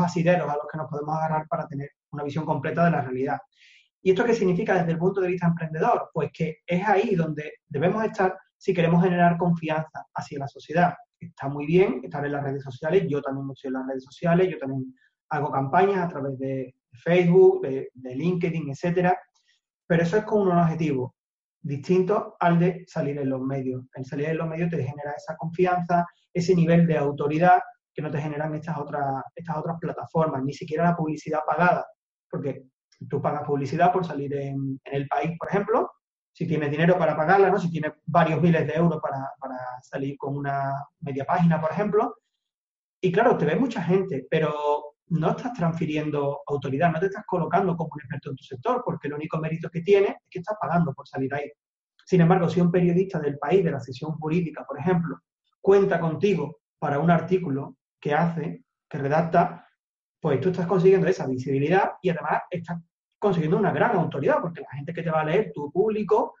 asideros 0.00 0.48
a 0.48 0.56
los 0.56 0.66
que 0.70 0.78
nos 0.78 0.90
podemos 0.90 1.16
agarrar 1.16 1.46
para 1.48 1.66
tener 1.68 1.90
una 2.10 2.24
visión 2.24 2.44
completa 2.44 2.84
de 2.84 2.90
la 2.90 3.02
realidad. 3.02 3.38
¿Y 4.02 4.10
esto 4.10 4.24
qué 4.24 4.34
significa 4.34 4.74
desde 4.74 4.92
el 4.92 4.98
punto 4.98 5.20
de 5.20 5.28
vista 5.28 5.46
emprendedor? 5.46 6.10
Pues 6.12 6.30
que 6.32 6.58
es 6.66 6.86
ahí 6.86 7.14
donde 7.14 7.52
debemos 7.68 8.04
estar 8.04 8.36
si 8.56 8.74
queremos 8.74 9.04
generar 9.04 9.38
confianza 9.38 10.04
hacia 10.12 10.40
la 10.40 10.48
sociedad 10.48 10.94
está 11.20 11.48
muy 11.48 11.66
bien 11.66 12.00
estar 12.02 12.24
en 12.24 12.32
las 12.32 12.44
redes 12.44 12.62
sociales, 12.62 13.04
yo 13.08 13.20
también 13.20 13.48
estoy 13.50 13.68
en 13.68 13.74
las 13.74 13.86
redes 13.86 14.04
sociales, 14.04 14.48
yo 14.50 14.58
también 14.58 14.94
hago 15.30 15.50
campañas 15.50 15.98
a 15.98 16.08
través 16.08 16.38
de 16.38 16.74
Facebook, 16.98 17.62
de, 17.62 17.90
LinkedIn, 17.94 18.70
etcétera, 18.70 19.18
pero 19.86 20.02
eso 20.02 20.16
es 20.16 20.24
con 20.24 20.42
un 20.42 20.52
objetivo 20.52 21.14
distinto 21.60 22.36
al 22.40 22.58
de 22.58 22.84
salir 22.86 23.18
en 23.18 23.30
los 23.30 23.40
medios. 23.40 23.84
El 23.94 24.04
salir 24.04 24.28
en 24.28 24.38
los 24.38 24.48
medios 24.48 24.70
te 24.70 24.76
genera 24.76 25.12
esa 25.16 25.36
confianza, 25.36 26.06
ese 26.32 26.54
nivel 26.54 26.86
de 26.86 26.98
autoridad 26.98 27.60
que 27.92 28.02
no 28.02 28.10
te 28.10 28.20
generan 28.20 28.54
estas 28.54 28.78
otras, 28.78 29.22
estas 29.34 29.56
otras 29.56 29.76
plataformas, 29.80 30.42
ni 30.44 30.52
siquiera 30.52 30.84
la 30.84 30.96
publicidad 30.96 31.40
pagada, 31.46 31.84
porque 32.30 32.64
tú 33.08 33.20
pagas 33.20 33.42
publicidad 33.44 33.92
por 33.92 34.04
salir 34.04 34.32
en, 34.34 34.80
en 34.84 34.94
el 34.94 35.08
país, 35.08 35.32
por 35.38 35.48
ejemplo, 35.48 35.90
si 36.38 36.46
tienes 36.46 36.70
dinero 36.70 36.96
para 36.96 37.16
pagarla, 37.16 37.50
¿no? 37.50 37.58
si 37.58 37.68
tienes 37.68 37.94
varios 38.06 38.40
miles 38.40 38.64
de 38.64 38.74
euros 38.74 39.00
para, 39.02 39.18
salir 39.82 40.16
con 40.16 40.36
una 40.36 40.72
media 41.00 41.24
página, 41.24 41.60
por 41.60 41.72
ejemplo. 41.72 42.14
Y 43.00 43.10
claro, 43.10 43.36
te 43.36 43.44
ve 43.44 43.56
mucha 43.56 43.82
gente, 43.82 44.24
pero 44.30 44.94
no 45.10 45.30
estás 45.30 45.52
transfiriendo 45.54 46.40
autoridad, 46.46 46.92
no 46.92 47.00
te 47.00 47.06
estás 47.06 47.24
colocando 47.26 47.76
como 47.76 47.90
un 47.92 48.00
experto 48.00 48.30
en 48.30 48.36
tu 48.36 48.44
sector, 48.44 48.82
porque 48.84 49.08
el 49.08 49.14
único 49.14 49.38
mérito 49.38 49.70
que 49.70 49.80
tienes 49.80 50.10
es 50.10 50.16
que 50.30 50.38
estás 50.40 50.56
pagando 50.60 50.92
por 50.92 51.06
salir 51.08 51.32
ahí. 51.34 51.50
Sin 52.04 52.20
embargo, 52.20 52.48
si 52.48 52.60
un 52.60 52.70
periodista 52.70 53.18
del 53.18 53.38
país, 53.38 53.64
de 53.64 53.70
la 53.70 53.80
sesión 53.80 54.12
jurídica, 54.12 54.64
por 54.66 54.78
ejemplo, 54.78 55.18
cuenta 55.60 56.00
contigo 56.00 56.58
para 56.78 56.98
un 56.98 57.10
artículo 57.10 57.76
que 58.00 58.14
hace, 58.14 58.64
que 58.88 58.98
redacta, 58.98 59.66
pues 60.20 60.40
tú 60.40 60.50
estás 60.50 60.66
consiguiendo 60.66 61.06
esa 61.06 61.26
visibilidad 61.26 61.92
y 62.02 62.10
además 62.10 62.42
estás 62.50 62.78
consiguiendo 63.18 63.58
una 63.58 63.72
gran 63.72 63.96
autoridad, 63.96 64.40
porque 64.40 64.60
la 64.60 64.70
gente 64.70 64.92
que 64.92 65.02
te 65.02 65.10
va 65.10 65.20
a 65.20 65.24
leer, 65.24 65.52
tu 65.54 65.70
público, 65.70 66.34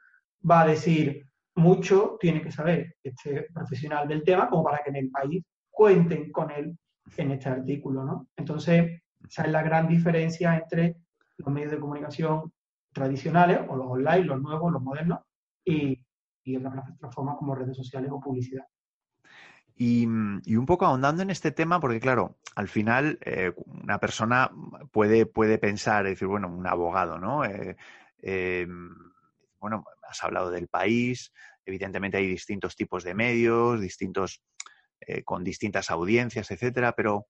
va 0.48 0.62
a 0.62 0.66
decir 0.66 1.26
mucho, 1.56 2.16
tiene 2.20 2.40
que 2.40 2.52
saber 2.52 2.96
este 3.02 3.48
profesional 3.52 4.06
del 4.06 4.22
tema, 4.22 4.48
como 4.48 4.64
para 4.64 4.78
que 4.82 4.90
en 4.90 4.96
el 4.96 5.10
país 5.10 5.44
cuenten 5.70 6.30
con 6.30 6.50
él 6.50 6.76
en 7.16 7.32
este 7.32 7.48
artículo, 7.48 8.04
¿no? 8.04 8.28
Entonces, 8.36 9.02
esa 9.28 9.42
es 9.42 9.50
la 9.50 9.62
gran 9.62 9.88
diferencia 9.88 10.56
entre 10.56 10.96
los 11.38 11.52
medios 11.52 11.72
de 11.72 11.80
comunicación 11.80 12.52
tradicionales, 12.92 13.60
o 13.68 13.76
los 13.76 13.86
online, 13.86 14.24
los 14.24 14.40
nuevos, 14.40 14.72
los 14.72 14.82
modernos, 14.82 15.20
y, 15.64 16.00
y 16.44 16.56
otras 16.56 16.84
plataformas 16.98 17.36
como 17.36 17.54
redes 17.54 17.76
sociales 17.76 18.10
o 18.12 18.20
publicidad. 18.20 18.66
Y, 19.80 20.06
un 20.06 20.66
poco 20.66 20.86
ahondando 20.86 21.22
en 21.22 21.30
este 21.30 21.52
tema, 21.52 21.78
porque 21.78 22.00
claro, 22.00 22.36
al 22.56 22.66
final 22.66 23.16
eh, 23.24 23.52
una 23.66 24.00
persona 24.00 24.50
puede, 24.90 25.24
puede 25.24 25.58
pensar, 25.58 26.04
decir, 26.04 26.26
bueno, 26.26 26.48
un 26.48 26.66
abogado, 26.66 27.16
¿no? 27.18 27.44
Eh, 27.44 27.76
eh, 28.20 28.66
bueno, 29.60 29.84
has 30.02 30.24
hablado 30.24 30.50
del 30.50 30.66
país, 30.66 31.32
evidentemente 31.64 32.16
hay 32.16 32.26
distintos 32.26 32.74
tipos 32.74 33.04
de 33.04 33.14
medios, 33.14 33.80
distintos, 33.80 34.42
con 35.24 35.44
distintas 35.44 35.90
audiencias, 35.90 36.50
etcétera, 36.50 36.94
pero 36.94 37.28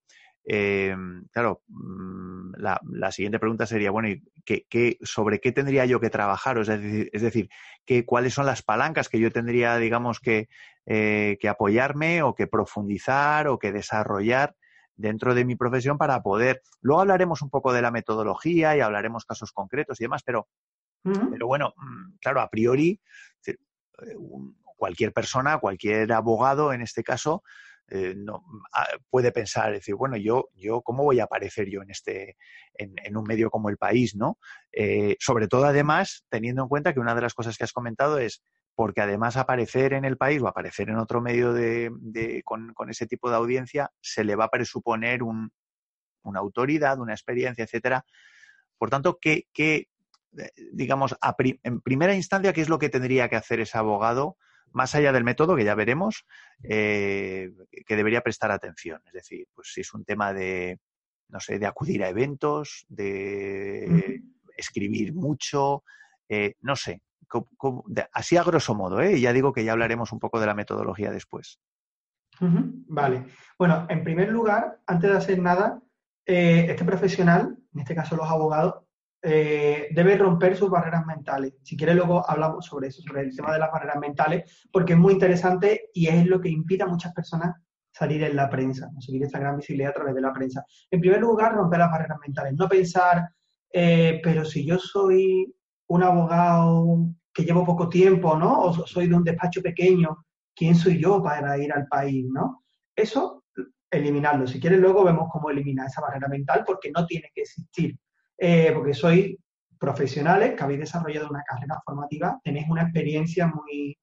eh, 0.51 0.97
claro, 1.31 1.63
mm, 1.69 2.53
la, 2.57 3.13
siguiente 3.13 3.39
pregunta 3.39 3.67
sería, 3.67 3.91
bueno, 3.91 4.09
¿y 4.09 4.23
qué, 4.45 4.99
sobre 5.03 5.41
qué 5.41 5.53
tendría 5.53 5.85
yo 5.85 6.01
que 6.01 6.09
trabajar? 6.09 6.59
Es 6.59 6.69
decir, 6.69 7.11
es 7.13 7.23
decir 7.23 7.51
¿cuáles 8.07 8.33
son 8.33 8.47
las 8.47 8.63
palancas 8.63 9.11
que 9.11 9.21
yo 9.21 9.31
tendría, 9.31 9.77
digamos, 9.77 10.21
que, 10.21 10.49
eh, 10.87 11.37
que 11.41 11.49
apoyarme 11.49 12.23
o 12.23 12.35
que 12.35 12.47
profundizar 12.47 13.47
o 13.49 13.59
que 13.59 13.73
desarrollar 13.73 14.57
dentro 14.97 15.35
de 15.35 15.45
mi 15.45 15.55
profesión 15.55 15.99
para 15.99 16.23
poder. 16.23 16.63
Luego 16.81 17.03
hablaremos 17.03 17.43
un 17.43 17.51
poco 17.51 17.73
de 17.73 17.83
la 17.83 17.91
metodología 17.91 18.75
y 18.77 18.81
hablaremos 18.81 19.27
casos 19.27 19.53
concretos 19.53 20.01
y 20.01 20.05
demás, 20.05 20.23
pero, 20.25 20.49
pero 21.03 21.47
bueno, 21.47 21.75
mm, 21.77 22.17
claro, 22.21 22.41
a 22.41 22.49
priori, 22.49 23.01
eh, 23.47 23.57
cualquier 24.79 25.13
persona, 25.13 25.59
cualquier 25.59 26.11
abogado 26.13 26.73
en 26.73 26.81
este 26.81 27.03
caso, 27.03 27.43
eh, 27.91 28.15
no, 28.15 28.45
ah, 28.75 28.87
puede 29.09 29.33
pensar, 29.33 29.73
decir, 29.73 29.95
bueno, 29.95 30.17
yo, 30.17 30.51
yo, 30.55 30.83
¿cómo 30.83 31.05
voy 31.05 31.21
a 31.21 31.25
aparecer 31.25 31.71
yo 31.71 31.83
en 31.83 31.91
este, 31.91 32.37
en, 32.75 33.17
un 33.17 33.25
medio 33.25 33.51
como 33.51 33.71
el 33.71 33.79
país, 33.79 34.15
¿no? 34.15 34.39
Eh, 34.73 35.17
sobre 35.19 35.49
todo, 35.49 35.65
además, 35.65 36.25
teniendo 36.29 36.63
en 36.63 36.69
cuenta 36.69 36.93
que 36.93 37.01
una 37.01 37.15
de 37.15 37.23
las 37.23 37.33
cosas 37.33 37.57
que 37.57 37.65
has 37.65 37.73
comentado 37.73 38.19
es 38.19 38.43
porque 38.75 39.01
además 39.01 39.37
aparecer 39.37 39.95
en 39.95 40.05
el 40.05 40.19
país 40.19 40.41
o 40.43 40.49
aparecer 40.49 40.91
en 40.91 40.99
otro 40.99 41.21
medio 41.21 41.53
de, 41.53 41.91
con, 42.45 42.75
ese 42.89 43.07
tipo 43.07 43.31
de 43.31 43.37
audiencia 43.37 43.91
se 44.01 44.23
le 44.23 44.37
va 44.37 44.45
a 44.45 44.51
presuponer 44.51 45.23
un, 45.23 45.51
una 46.23 46.41
autoridad, 46.41 47.01
una 47.01 47.15
experiencia, 47.15 47.65
etcétera. 47.65 48.05
Por 48.77 48.91
tanto, 48.91 49.19
¿qué, 49.21 49.49
qué 49.53 49.89
eh, 50.39 50.51
digamos, 50.73 51.17
en 51.63 51.81
primera 51.81 52.15
instancia, 52.15 52.53
qué 52.53 52.61
es 52.61 52.69
lo 52.69 52.79
que 52.79 52.91
tendría 52.91 53.29
que 53.29 53.37
hacer 53.37 53.61
ese 53.61 53.79
abogado 53.79 54.37
más 54.73 54.95
allá 54.95 55.13
del 55.13 55.25
método, 55.25 55.57
que 55.57 55.65
ya 55.65 55.75
veremos, 55.75 56.25
eh, 56.63 57.53
que 57.87 57.97
debería 57.97 58.23
prestar 58.23 58.51
atención. 58.51 59.01
Es 59.07 59.13
decir, 59.13 59.47
pues 59.55 59.73
si 59.73 59.81
es 59.81 59.95
un 59.95 60.05
tema 60.05 60.33
de, 60.33 60.79
no 61.29 61.41
sé, 61.41 61.59
de 61.59 61.67
acudir 61.67 62.05
a 62.05 62.09
eventos, 62.09 62.85
de 62.89 64.23
escribir 64.57 65.15
mucho, 65.15 65.85
eh, 66.29 66.55
no 66.61 66.77
sé, 66.77 67.03
así 68.13 68.37
a 68.37 68.43
grosso 68.43 68.75
modo, 68.75 69.01
¿eh? 69.01 69.21
ya 69.21 69.33
digo 69.33 69.53
que 69.53 69.65
ya 69.65 69.73
hablaremos 69.73 70.13
un 70.13 70.19
poco 70.19 70.41
de 70.41 70.47
la 70.47 70.55
metodología 70.55 71.11
después. 71.11 71.61
Vale. 72.41 73.27
Bueno, 73.59 73.87
en 73.89 74.05
primer 74.05 74.29
lugar, 74.29 74.81
antes 74.87 75.11
de 75.11 75.17
hacer 75.17 75.39
nada, 75.39 75.83
eh, 76.27 76.67
este 76.69 76.85
profesional, 76.85 77.57
en 77.75 77.81
este 77.81 77.95
caso 77.95 78.17
los 78.17 78.29
abogados, 78.29 78.85
eh, 79.23 79.89
debe 79.91 80.17
romper 80.17 80.57
sus 80.57 80.71
barreras 80.71 81.05
mentales. 81.05 81.55
Si 81.63 81.77
quiere, 81.77 81.95
luego 81.95 82.29
hablamos 82.29 82.67
sobre 82.67 82.89
eso, 82.89 83.03
sobre 83.03 83.23
el 83.23 83.35
tema 83.35 83.53
de 83.53 83.59
las 83.59 83.73
barreras 83.73 83.99
mentales, 83.99 84.67
porque 84.73 84.93
es 84.93 84.99
muy 84.99 85.15
interesante 85.15 85.91
y 85.93 86.07
es 86.07 86.27
lo 86.27 86.41
que 86.41 86.49
impide 86.49 86.85
a 86.85 86.87
muchas 86.87 87.13
personas 87.13 87.57
salir 87.91 88.23
en 88.23 88.37
la 88.37 88.49
prensa, 88.49 88.89
conseguir 88.93 89.25
esta 89.25 89.41
gran 89.41 89.57
visibilidad 89.57 89.91
a 89.91 89.95
través 89.95 90.15
de 90.15 90.21
la 90.21 90.33
prensa. 90.33 90.65
En 90.91 91.01
primer 91.01 91.21
lugar, 91.21 91.55
romper 91.55 91.81
las 91.81 91.91
barreras 91.91 92.19
mentales. 92.21 92.55
No 92.55 92.69
pensar, 92.69 93.29
eh, 93.73 94.21
pero 94.23 94.45
si 94.45 94.65
yo 94.65 94.79
soy 94.79 95.53
un 95.89 96.03
abogado 96.03 97.09
que 97.35 97.45
llevo 97.45 97.65
poco 97.65 97.89
tiempo, 97.89 98.37
¿no? 98.37 98.61
O 98.61 98.87
soy 98.87 99.09
de 99.09 99.15
un 99.17 99.25
despacho 99.25 99.63
pequeño, 99.63 100.25
¿quién 100.55 100.77
soy 100.77 101.01
yo 101.01 101.23
para 101.23 101.59
ir 101.59 101.73
al 101.73 101.89
país, 101.89 102.27
¿no? 102.31 102.63
Eso, 102.95 103.45
eliminarlo. 103.91 104.47
Si 104.47 104.61
quieres, 104.61 104.81
luego 104.81 105.05
vemos 105.05 105.29
cómo 105.33 105.51
eliminar 105.51 105.87
esa 105.87 106.01
barrera 106.01 106.29
mental, 106.29 106.63
porque 106.65 106.91
no 106.91 107.05
tiene 107.07 107.31
que 107.35 107.43
existir. 107.43 107.97
Eh, 108.39 108.71
porque 108.73 108.95
sois 108.95 109.37
profesionales 109.79 110.55
que 110.55 110.63
habéis 110.63 110.81
desarrollado 110.81 111.29
una 111.29 111.43
carrera 111.43 111.81
formativa, 111.85 112.39
tenéis 112.43 112.67
una 112.69 112.83
experiencia 112.83 113.49
muy 113.49 113.99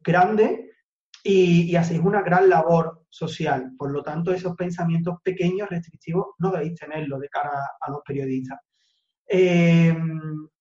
grande 0.00 0.70
y, 1.22 1.74
hacéis 1.76 2.00
una 2.00 2.22
gran 2.22 2.48
labor 2.48 3.04
social. 3.10 3.72
Por 3.76 3.90
lo 3.90 4.02
tanto, 4.02 4.32
esos 4.32 4.56
pensamientos 4.56 5.16
pequeños, 5.22 5.68
restrictivos, 5.68 6.28
no 6.38 6.50
debéis 6.50 6.74
tenerlos 6.76 7.20
de 7.20 7.28
cara 7.28 7.72
a 7.80 7.90
los 7.90 8.00
periodistas. 8.04 8.60
Eh, 9.28 9.94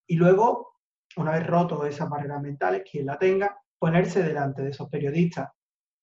y 0.08 0.16
luego, 0.16 0.80
una 1.18 1.32
vez 1.32 1.46
roto 1.46 1.86
esas 1.86 2.10
barreras 2.10 2.42
mentales, 2.42 2.84
quien 2.90 3.06
la 3.06 3.18
tenga, 3.18 3.58
ponerse 3.78 4.24
delante 4.24 4.64
de 4.64 4.72
esos 4.72 4.90
periodistas 4.90 5.50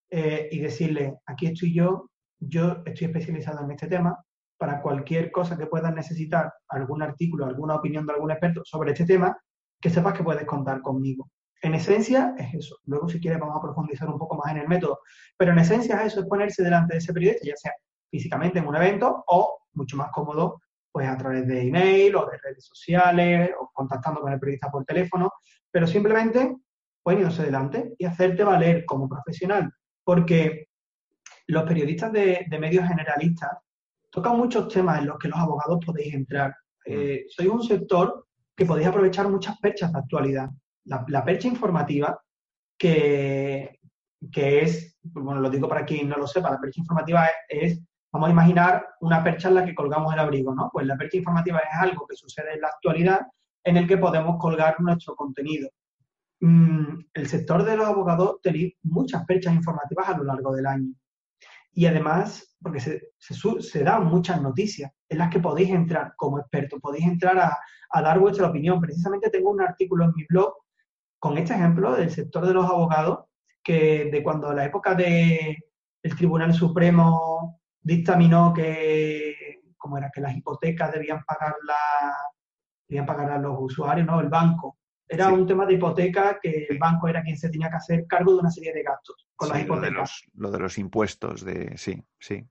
eh, 0.08 0.48
y 0.52 0.60
decirles, 0.60 1.14
aquí 1.26 1.46
estoy 1.46 1.74
yo, 1.74 2.10
yo 2.38 2.82
estoy 2.84 3.06
especializado 3.08 3.64
en 3.64 3.72
este 3.72 3.88
tema, 3.88 4.24
para 4.62 4.80
cualquier 4.80 5.32
cosa 5.32 5.58
que 5.58 5.66
puedas 5.66 5.92
necesitar, 5.92 6.54
algún 6.68 7.02
artículo, 7.02 7.46
alguna 7.46 7.74
opinión 7.74 8.06
de 8.06 8.12
algún 8.12 8.30
experto 8.30 8.62
sobre 8.64 8.92
este 8.92 9.04
tema, 9.04 9.36
que 9.80 9.90
sepas 9.90 10.14
que 10.14 10.22
puedes 10.22 10.44
contar 10.44 10.80
conmigo. 10.82 11.28
En 11.60 11.74
esencia 11.74 12.32
es 12.38 12.54
eso. 12.54 12.76
Luego, 12.84 13.08
si 13.08 13.18
quieres, 13.18 13.40
vamos 13.40 13.56
a 13.56 13.60
profundizar 13.60 14.08
un 14.08 14.20
poco 14.20 14.36
más 14.36 14.52
en 14.52 14.58
el 14.58 14.68
método. 14.68 15.00
Pero 15.36 15.50
en 15.50 15.58
esencia 15.58 15.96
es 15.96 16.12
eso, 16.12 16.20
es 16.20 16.26
ponerse 16.26 16.62
delante 16.62 16.94
de 16.94 16.98
ese 16.98 17.12
periodista, 17.12 17.44
ya 17.44 17.56
sea 17.56 17.72
físicamente 18.08 18.60
en 18.60 18.68
un 18.68 18.76
evento 18.76 19.24
o, 19.26 19.62
mucho 19.72 19.96
más 19.96 20.12
cómodo, 20.12 20.60
pues 20.92 21.08
a 21.08 21.16
través 21.16 21.44
de 21.48 21.62
email 21.62 22.14
o 22.14 22.30
de 22.30 22.38
redes 22.38 22.64
sociales 22.64 23.50
o 23.58 23.68
contactando 23.72 24.20
con 24.20 24.32
el 24.32 24.38
periodista 24.38 24.70
por 24.70 24.84
teléfono, 24.84 25.28
pero 25.72 25.88
simplemente 25.88 26.56
poniéndose 27.02 27.42
delante 27.42 27.96
y 27.98 28.04
hacerte 28.04 28.44
valer 28.44 28.84
como 28.86 29.08
profesional. 29.08 29.72
Porque 30.04 30.68
los 31.48 31.64
periodistas 31.64 32.12
de 32.12 32.58
medios 32.60 32.86
generalistas 32.86 33.50
tocan 34.12 34.36
muchos 34.36 34.68
temas 34.68 35.00
en 35.00 35.06
los 35.06 35.18
que 35.18 35.28
los 35.28 35.38
abogados 35.38 35.80
podéis 35.84 36.14
entrar. 36.14 36.50
Mm. 36.86 36.92
Eh, 36.92 37.24
soy 37.28 37.48
un 37.48 37.62
sector 37.62 38.26
que 38.54 38.66
podéis 38.66 38.88
aprovechar 38.88 39.28
muchas 39.28 39.58
perchas 39.58 39.92
de 39.92 39.98
actualidad. 39.98 40.50
La, 40.84 41.24
percha 41.24 41.48
informativa, 41.48 42.20
que, 42.76 43.78
que, 44.30 44.62
es, 44.62 44.98
bueno, 45.02 45.40
lo 45.40 45.48
digo 45.48 45.68
para 45.68 45.84
quien 45.84 46.08
no 46.08 46.16
lo 46.16 46.26
sepa, 46.26 46.50
la 46.50 46.60
percha 46.60 46.80
informativa 46.80 47.26
es, 47.48 47.80
vamos 48.12 48.28
a 48.28 48.32
imaginar 48.32 48.86
una 49.00 49.22
percha 49.24 49.48
en 49.48 49.54
la 49.54 49.64
que 49.64 49.74
colgamos 49.74 50.12
el 50.12 50.18
abrigo, 50.18 50.54
¿no? 50.54 50.68
Pues 50.72 50.86
la 50.86 50.96
percha 50.96 51.16
informativa 51.16 51.60
es 51.60 51.80
algo 51.80 52.06
que 52.06 52.16
sucede 52.16 52.54
en 52.54 52.60
la 52.60 52.68
actualidad 52.68 53.20
en 53.64 53.76
el 53.76 53.86
que 53.86 53.96
podemos 53.96 54.36
colgar 54.38 54.80
nuestro 54.80 55.14
contenido. 55.14 55.70
Mm, 56.40 56.98
el 57.14 57.26
sector 57.28 57.64
de 57.64 57.76
los 57.76 57.86
abogados 57.86 58.40
tenéis 58.42 58.74
muchas 58.82 59.24
perchas 59.24 59.54
informativas 59.54 60.08
a 60.08 60.18
lo 60.18 60.24
largo 60.24 60.52
del 60.52 60.66
año. 60.66 60.92
Y 61.72 61.86
además, 61.86 62.56
porque 62.60 62.80
se, 62.80 63.84
dan 63.84 64.06
muchas 64.06 64.40
noticias 64.40 64.92
en 65.08 65.18
las 65.18 65.30
que 65.30 65.40
podéis 65.40 65.70
entrar 65.70 66.14
como 66.16 66.38
experto, 66.38 66.78
podéis 66.78 67.06
entrar 67.06 67.38
a, 67.38 68.02
dar 68.02 68.18
vuestra 68.18 68.48
opinión. 68.48 68.80
Precisamente 68.80 69.30
tengo 69.30 69.50
un 69.50 69.60
artículo 69.60 70.04
en 70.04 70.12
mi 70.14 70.24
blog 70.28 70.54
con 71.18 71.38
este 71.38 71.54
ejemplo 71.54 71.94
del 71.94 72.10
sector 72.10 72.46
de 72.46 72.54
los 72.54 72.66
abogados, 72.66 73.26
que 73.62 74.10
de 74.10 74.22
cuando 74.22 74.52
la 74.52 74.64
época 74.64 74.94
del 74.94 75.56
el 76.02 76.16
Tribunal 76.16 76.52
Supremo 76.52 77.60
dictaminó 77.80 78.52
que, 78.52 79.62
como 79.76 79.98
era, 79.98 80.10
que 80.10 80.20
las 80.20 80.36
hipotecas 80.36 80.92
debían 80.92 81.22
pagar, 81.24 81.54
debían 82.88 83.06
pagar 83.06 83.30
a 83.30 83.38
los 83.38 83.56
usuarios, 83.58 84.06
¿no? 84.06 84.20
El 84.20 84.28
banco 84.28 84.78
era 85.12 85.30
un 85.30 85.46
tema 85.46 85.66
de 85.66 85.74
hipoteca 85.74 86.38
que 86.40 86.66
el 86.70 86.78
banco 86.78 87.06
era 87.06 87.22
quien 87.22 87.36
se 87.36 87.50
tenía 87.50 87.68
que 87.68 87.76
hacer 87.76 88.06
cargo 88.06 88.32
de 88.32 88.38
una 88.38 88.50
serie 88.50 88.72
de 88.72 88.82
gastos 88.82 89.28
con 89.36 89.50
las 89.50 89.62
hipotecas. 89.62 90.22
Lo 90.34 90.50
de, 90.50 90.58
los, 90.58 90.78
impuestos, 90.78 91.44
de 91.44 91.76
sí, 91.76 92.02
sí. 92.18 92.46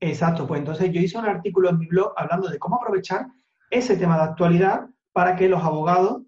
Exacto, 0.00 0.46
pues 0.46 0.60
entonces 0.60 0.92
yo 0.92 1.00
hice 1.00 1.18
un 1.18 1.24
artículo 1.24 1.70
en 1.70 1.78
mi 1.78 1.86
blog 1.86 2.12
hablando 2.16 2.48
de 2.48 2.58
cómo 2.58 2.76
aprovechar 2.76 3.26
ese 3.70 3.96
tema 3.96 4.16
de 4.16 4.24
actualidad 4.24 4.86
para 5.12 5.34
que 5.34 5.48
los 5.48 5.62
abogados 5.62 6.22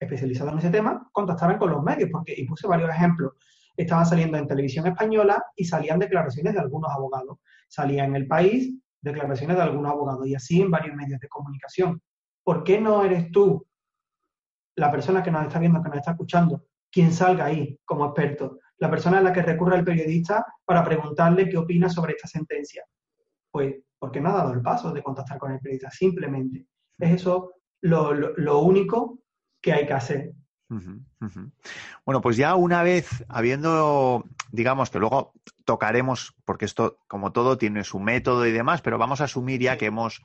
especializados 0.00 0.52
en 0.52 0.58
ese 0.58 0.70
tema 0.70 1.08
contactaran 1.12 1.58
con 1.58 1.70
los 1.70 1.82
medios, 1.82 2.10
porque 2.10 2.34
y 2.36 2.44
puse 2.44 2.66
varios 2.66 2.90
ejemplos. 2.90 3.32
Estaban 3.76 4.06
saliendo 4.06 4.36
en 4.36 4.46
televisión 4.46 4.86
española 4.86 5.42
y 5.56 5.64
salían 5.64 5.98
declaraciones 5.98 6.54
de 6.54 6.60
algunos 6.60 6.90
abogados. 6.92 7.38
Salía 7.68 8.04
en 8.04 8.14
el 8.16 8.26
país 8.26 8.74
declaraciones 9.00 9.56
de 9.56 9.62
algunos 9.62 9.92
abogados 9.92 10.26
y 10.26 10.34
así 10.34 10.60
en 10.60 10.70
varios 10.70 10.94
medios 10.96 11.20
de 11.20 11.28
comunicación. 11.28 12.02
¿Por 12.42 12.64
qué 12.64 12.80
no 12.80 13.04
eres 13.04 13.30
tú 13.30 13.66
la 14.76 14.90
persona 14.90 15.22
que 15.22 15.30
nos 15.30 15.46
está 15.46 15.58
viendo, 15.58 15.82
que 15.82 15.88
nos 15.88 15.98
está 15.98 16.12
escuchando, 16.12 16.64
quien 16.90 17.12
salga 17.12 17.46
ahí 17.46 17.78
como 17.84 18.06
experto, 18.06 18.58
la 18.78 18.90
persona 18.90 19.18
a 19.18 19.22
la 19.22 19.32
que 19.32 19.42
recurre 19.42 19.76
el 19.76 19.84
periodista 19.84 20.44
para 20.64 20.84
preguntarle 20.84 21.48
qué 21.48 21.56
opina 21.56 21.88
sobre 21.88 22.12
esta 22.12 22.28
sentencia. 22.28 22.84
Pues 23.50 23.76
porque 23.98 24.20
no 24.20 24.30
ha 24.30 24.34
dado 24.34 24.52
el 24.52 24.62
paso 24.62 24.92
de 24.92 25.02
contactar 25.02 25.38
con 25.38 25.52
el 25.52 25.60
periodista, 25.60 25.90
simplemente. 25.90 26.66
Es 26.98 27.12
eso 27.12 27.54
lo, 27.80 28.60
único 28.60 29.20
que 29.62 29.72
hay 29.72 29.86
que 29.86 29.92
hacer. 29.92 30.32
Bueno, 32.04 32.20
pues 32.20 32.36
ya 32.36 32.54
una 32.54 32.82
vez 32.82 33.24
habiendo, 33.28 34.24
digamos 34.50 34.90
que 34.90 34.98
luego 34.98 35.32
tocaremos, 35.64 36.34
porque 36.44 36.64
esto, 36.64 36.98
como 37.06 37.32
todo, 37.32 37.58
tiene 37.58 37.84
su 37.84 38.00
método 38.00 38.46
y 38.46 38.52
demás, 38.52 38.80
pero 38.82 38.98
vamos 38.98 39.20
a 39.20 39.24
asumir 39.24 39.60
ya 39.60 39.76
que 39.78 39.86
hemos, 39.86 40.22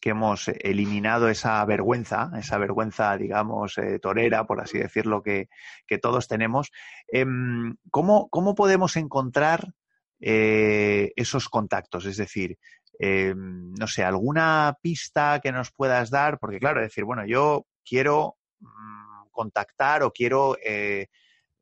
que 0.00 0.10
hemos 0.10 0.48
eliminado 0.48 1.28
esa 1.28 1.64
vergüenza, 1.64 2.30
esa 2.38 2.58
vergüenza, 2.58 3.16
digamos, 3.16 3.78
eh, 3.78 3.98
torera, 3.98 4.46
por 4.46 4.60
así 4.60 4.78
decirlo, 4.78 5.22
que, 5.22 5.48
que 5.86 5.98
todos 5.98 6.28
tenemos. 6.28 6.70
Em, 7.08 7.76
¿cómo, 7.90 8.28
¿cómo, 8.30 8.54
podemos 8.54 8.96
encontrar 8.96 9.72
eh, 10.20 11.12
esos 11.16 11.48
contactos? 11.48 12.06
Es 12.06 12.16
decir, 12.16 12.58
em, 12.98 13.72
no 13.74 13.86
sé, 13.86 14.04
alguna 14.04 14.76
pista 14.82 15.40
que 15.42 15.52
nos 15.52 15.70
puedas 15.70 16.10
dar, 16.10 16.38
porque 16.38 16.58
claro, 16.58 16.80
decir, 16.80 17.04
bueno, 17.04 17.26
yo 17.26 17.66
quiero 17.84 18.36
mm, 18.60 19.01
contactar 19.32 20.02
o 20.02 20.12
quiero 20.12 20.56
eh, 20.64 21.08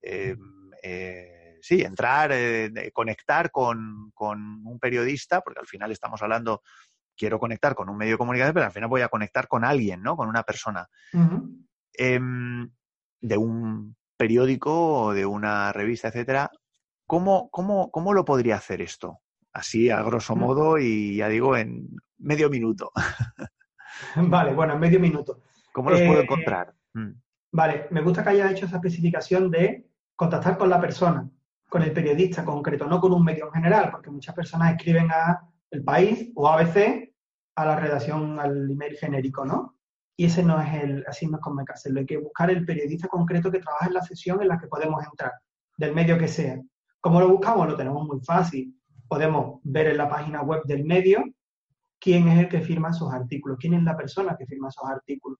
em, 0.02 0.38
sí, 1.60 1.82
entrar, 1.82 2.30
eh, 2.32 2.90
conectar 2.92 3.50
con, 3.50 4.12
un 4.18 4.78
periodista, 4.80 5.40
porque 5.40 5.60
al 5.60 5.66
final 5.66 5.92
estamos 5.92 6.20
hablando, 6.22 6.62
quiero 7.16 7.38
conectar 7.38 7.74
con 7.74 7.88
un 7.88 7.96
medio 7.96 8.12
de 8.12 8.18
comunicación, 8.18 8.54
pero 8.54 8.66
al 8.66 8.72
final 8.72 8.88
voy 8.88 9.02
a 9.02 9.08
conectar 9.08 9.46
con 9.46 9.64
alguien, 9.64 10.02
¿no? 10.02 10.16
Con 10.16 10.28
una 10.28 10.42
persona. 10.42 10.88
Em, 11.92 12.70
de 13.20 13.36
un 13.36 13.96
periódico 14.16 15.02
o 15.02 15.12
de 15.12 15.26
una 15.26 15.72
revista, 15.72 16.08
etcétera. 16.08 16.50
¿Cómo, 17.06 17.50
cómo, 17.50 17.90
cómo 17.90 18.12
lo 18.14 18.24
podría 18.24 18.56
hacer 18.56 18.80
esto? 18.80 19.18
Así, 19.52 19.90
a 19.90 20.02
grosso 20.02 20.36
modo, 20.36 20.78
y 20.78 21.16
ya 21.16 21.28
digo, 21.28 21.56
en 21.56 21.88
medio 22.18 22.48
minuto. 22.48 22.92
vale, 24.16 24.54
bueno, 24.54 24.74
en 24.74 24.80
medio 24.80 25.00
minuto. 25.00 25.42
¿Cómo 25.72 25.90
los 25.90 26.00
puedo 26.00 26.20
eh, 26.20 26.22
encontrar? 26.22 26.72
Vale, 27.52 27.86
me 27.90 28.00
gusta 28.02 28.22
que 28.22 28.30
hayas 28.30 28.52
hecho 28.52 28.66
esa 28.66 28.76
especificación 28.76 29.50
de 29.50 29.88
contactar 30.16 30.56
con 30.56 30.70
la 30.70 30.80
persona 30.80 31.28
con 31.70 31.82
el 31.82 31.92
periodista 31.92 32.44
concreto, 32.44 32.86
no 32.86 33.00
con 33.00 33.12
un 33.12 33.24
medio 33.24 33.46
en 33.46 33.52
general, 33.52 33.90
porque 33.92 34.10
muchas 34.10 34.34
personas 34.34 34.72
escriben 34.72 35.08
a 35.12 35.48
El 35.70 35.84
País 35.84 36.30
o 36.34 36.48
ABC 36.48 37.14
a 37.54 37.64
la 37.64 37.76
redacción, 37.76 38.40
al 38.40 38.70
email 38.70 38.96
genérico, 38.96 39.44
¿no? 39.44 39.76
Y 40.16 40.26
ese 40.26 40.42
no 40.42 40.60
es 40.60 40.82
el, 40.82 41.04
así 41.06 41.28
no 41.28 41.36
es 41.36 41.42
como 41.42 41.62
hacerlo. 41.66 42.00
Hay 42.00 42.06
que 42.06 42.18
buscar 42.18 42.50
el 42.50 42.66
periodista 42.66 43.06
concreto 43.06 43.50
que 43.50 43.60
trabaja 43.60 43.86
en 43.86 43.94
la 43.94 44.02
sesión 44.02 44.42
en 44.42 44.48
la 44.48 44.58
que 44.58 44.66
podemos 44.66 45.02
entrar, 45.04 45.32
del 45.78 45.94
medio 45.94 46.18
que 46.18 46.26
sea. 46.26 46.60
¿Cómo 47.00 47.20
lo 47.20 47.28
buscamos? 47.28 47.68
Lo 47.68 47.76
tenemos 47.76 48.04
muy 48.06 48.20
fácil. 48.20 48.76
Podemos 49.06 49.60
ver 49.62 49.86
en 49.86 49.96
la 49.96 50.08
página 50.08 50.42
web 50.42 50.62
del 50.64 50.84
medio 50.84 51.24
quién 52.00 52.26
es 52.28 52.40
el 52.40 52.48
que 52.48 52.60
firma 52.60 52.90
esos 52.90 53.12
artículos, 53.12 53.58
quién 53.60 53.74
es 53.74 53.82
la 53.84 53.96
persona 53.96 54.36
que 54.36 54.46
firma 54.46 54.68
esos 54.68 54.84
artículos. 54.90 55.38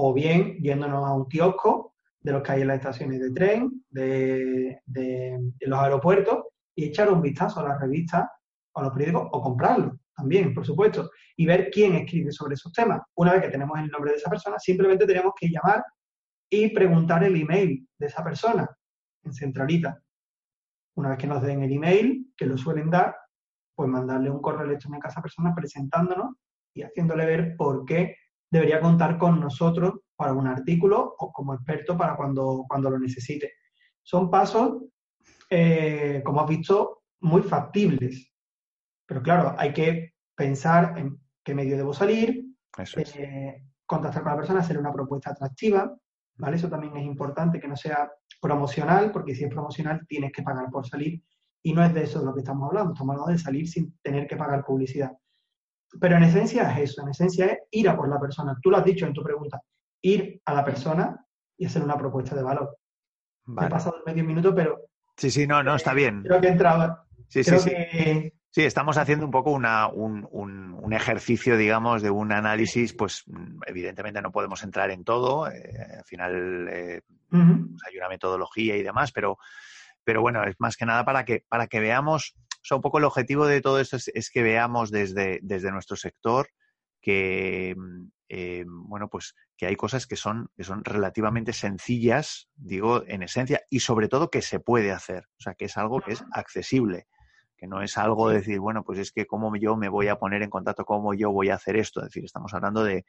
O 0.00 0.14
bien 0.14 0.58
yéndonos 0.58 1.04
a 1.04 1.12
un 1.12 1.26
kiosco 1.28 1.96
de 2.20 2.30
los 2.30 2.42
que 2.42 2.52
hay 2.52 2.62
en 2.62 2.68
las 2.68 2.76
estaciones 2.76 3.18
de 3.18 3.32
tren, 3.32 3.84
de, 3.90 4.80
los 5.58 5.80
aeropuertos, 5.80 6.44
y 6.76 6.84
echar 6.84 7.10
un 7.12 7.20
vistazo 7.20 7.58
a 7.58 7.68
las 7.70 7.80
revistas, 7.80 8.28
a 8.74 8.82
los 8.82 8.92
periódicos, 8.92 9.28
o 9.32 9.42
comprarlo 9.42 9.98
también, 10.14 10.54
por 10.54 10.64
supuesto, 10.64 11.10
y 11.36 11.46
ver 11.46 11.68
quién 11.72 11.96
escribe 11.96 12.30
sobre 12.30 12.54
esos 12.54 12.72
temas. 12.72 13.00
Una 13.16 13.32
vez 13.32 13.42
que 13.42 13.48
tenemos 13.48 13.76
el 13.76 13.88
nombre 13.88 14.12
de 14.12 14.18
esa 14.18 14.30
persona, 14.30 14.56
simplemente 14.60 15.04
tenemos 15.04 15.32
que 15.36 15.48
llamar 15.48 15.84
y 16.48 16.72
preguntar 16.72 17.24
el 17.24 17.34
email 17.34 17.88
de 17.98 18.06
esa 18.06 18.22
persona 18.22 18.70
en 19.24 19.32
centralita. 19.32 20.00
Una 20.94 21.08
vez 21.10 21.18
que 21.18 21.26
nos 21.26 21.42
den 21.42 21.64
el 21.64 21.72
email, 21.72 22.32
que 22.36 22.46
lo 22.46 22.56
suelen 22.56 22.88
dar, 22.88 23.16
pues 23.74 23.88
mandarle 23.88 24.30
un 24.30 24.40
correo 24.40 24.64
electrónico 24.64 25.08
a 25.08 25.10
esa 25.10 25.22
persona 25.22 25.52
presentándonos 25.56 26.36
y 26.72 26.82
haciéndole 26.82 27.26
ver 27.26 27.56
por 27.56 27.84
qué 27.84 28.14
debería 28.50 28.80
contar 28.80 29.18
con 29.18 29.40
nosotros 29.40 30.00
para 30.16 30.32
un 30.32 30.46
artículo 30.46 31.14
o 31.18 31.32
como 31.32 31.54
experto 31.54 31.96
para 31.96 32.16
cuando, 32.16 32.64
cuando 32.68 32.90
lo 32.90 32.98
necesite. 32.98 33.54
Son 34.02 34.30
pasos, 34.30 34.84
eh, 35.50 36.22
como 36.24 36.40
has 36.40 36.48
visto, 36.48 37.02
muy 37.20 37.42
factibles. 37.42 38.32
Pero 39.06 39.22
claro, 39.22 39.54
hay 39.58 39.72
que 39.72 40.14
pensar 40.34 40.98
en 40.98 41.20
qué 41.42 41.54
medio 41.54 41.76
debo 41.76 41.92
salir, 41.92 42.44
eh, 42.96 43.64
contactar 43.86 44.22
con 44.22 44.32
la 44.32 44.38
persona, 44.38 44.60
hacer 44.60 44.78
una 44.78 44.92
propuesta 44.92 45.30
atractiva, 45.30 45.96
¿vale? 46.36 46.56
Eso 46.56 46.68
también 46.68 46.96
es 46.96 47.04
importante, 47.04 47.60
que 47.60 47.68
no 47.68 47.76
sea 47.76 48.10
promocional, 48.40 49.10
porque 49.10 49.34
si 49.34 49.44
es 49.44 49.50
promocional 49.50 50.06
tienes 50.06 50.32
que 50.32 50.42
pagar 50.42 50.70
por 50.70 50.86
salir 50.86 51.22
y 51.62 51.72
no 51.72 51.82
es 51.82 51.92
de 51.92 52.04
eso 52.04 52.20
de 52.20 52.26
lo 52.26 52.34
que 52.34 52.40
estamos 52.40 52.68
hablando, 52.68 52.92
estamos 52.92 53.14
hablando 53.14 53.32
de 53.32 53.38
salir 53.38 53.68
sin 53.68 53.98
tener 54.02 54.26
que 54.26 54.36
pagar 54.36 54.64
publicidad. 54.64 55.12
Pero 56.00 56.16
en 56.16 56.24
esencia 56.24 56.70
es 56.72 56.90
eso, 56.90 57.02
en 57.02 57.08
esencia 57.08 57.46
es 57.46 57.58
ir 57.70 57.88
a 57.88 57.96
por 57.96 58.08
la 58.08 58.20
persona. 58.20 58.58
Tú 58.62 58.70
lo 58.70 58.76
has 58.76 58.84
dicho 58.84 59.06
en 59.06 59.12
tu 59.12 59.22
pregunta, 59.22 59.60
ir 60.02 60.40
a 60.44 60.54
la 60.54 60.64
persona 60.64 61.24
y 61.56 61.66
hacer 61.66 61.82
una 61.82 61.96
propuesta 61.96 62.36
de 62.36 62.42
valor. 62.42 62.78
Me 63.46 63.66
he 63.66 63.70
pasado 63.70 64.02
medio 64.04 64.24
minuto, 64.24 64.54
pero... 64.54 64.78
Sí, 65.16 65.30
sí, 65.30 65.46
no, 65.46 65.62
no, 65.62 65.74
está 65.74 65.94
bien. 65.94 66.22
Creo 66.22 66.40
que 66.40 66.48
he 66.48 66.52
entrado. 66.52 66.98
Sí, 67.28 67.42
sí, 67.42 67.58
sí. 67.58 68.32
Sí, 68.50 68.64
estamos 68.64 68.96
haciendo 68.96 69.26
un 69.26 69.30
poco 69.30 69.50
una, 69.50 69.88
un, 69.88 70.26
un, 70.30 70.92
ejercicio, 70.92 71.56
digamos, 71.56 72.00
de 72.00 72.10
un 72.10 72.32
análisis, 72.32 72.94
pues 72.94 73.24
evidentemente 73.66 74.22
no 74.22 74.32
podemos 74.32 74.62
entrar 74.62 74.90
en 74.90 75.04
todo, 75.04 75.50
eh, 75.50 75.70
al 75.98 76.04
final 76.04 76.68
eh, 76.68 77.02
pues, 77.28 77.42
hay 77.86 77.98
una 77.98 78.08
metodología 78.08 78.76
y 78.76 78.82
demás, 78.82 79.12
pero, 79.12 79.38
pero 80.02 80.22
bueno, 80.22 80.42
es 80.44 80.56
más 80.58 80.76
que 80.76 80.86
nada 80.86 81.04
para 81.04 81.26
que, 81.26 81.44
para 81.46 81.66
que 81.66 81.78
veamos 81.78 82.34
sea, 82.62 82.76
un 82.76 82.82
poco 82.82 82.98
el 82.98 83.04
objetivo 83.04 83.46
de 83.46 83.60
todo 83.60 83.80
esto 83.80 83.96
es, 83.96 84.30
que 84.30 84.42
veamos 84.42 84.90
desde, 84.90 85.40
desde, 85.42 85.70
nuestro 85.70 85.96
sector 85.96 86.48
que, 87.00 87.74
mm, 87.76 88.06
eh, 88.28 88.64
bueno, 88.66 89.08
pues 89.08 89.34
que 89.56 89.66
hay 89.66 89.76
cosas 89.76 90.06
que 90.06 90.16
son, 90.16 90.50
que 90.56 90.64
son 90.64 90.84
relativamente 90.84 91.52
sencillas, 91.52 92.48
digo, 92.56 93.02
en 93.06 93.22
esencia, 93.22 93.62
y 93.70 93.80
sobre 93.80 94.08
todo 94.08 94.30
que 94.30 94.42
se 94.42 94.60
puede 94.60 94.92
hacer. 94.92 95.24
O 95.38 95.42
sea, 95.42 95.54
que 95.54 95.66
es 95.66 95.76
algo 95.76 96.00
que 96.00 96.12
es 96.12 96.24
accesible, 96.32 97.06
que 97.56 97.66
no 97.66 97.82
es 97.82 97.96
algo 97.98 98.28
de 98.28 98.36
decir, 98.36 98.60
bueno, 98.60 98.84
pues 98.84 98.98
es 98.98 99.12
que 99.12 99.26
cómo 99.26 99.54
yo 99.56 99.76
me 99.76 99.88
voy 99.88 100.08
a 100.08 100.18
poner 100.18 100.42
en 100.42 100.50
contacto, 100.50 100.84
cómo 100.84 101.14
yo 101.14 101.30
voy 101.30 101.50
a 101.50 101.54
hacer 101.54 101.76
esto. 101.76 102.00
Es 102.00 102.06
decir, 102.06 102.24
estamos 102.24 102.52
hablando 102.54 102.84
de, 102.84 103.04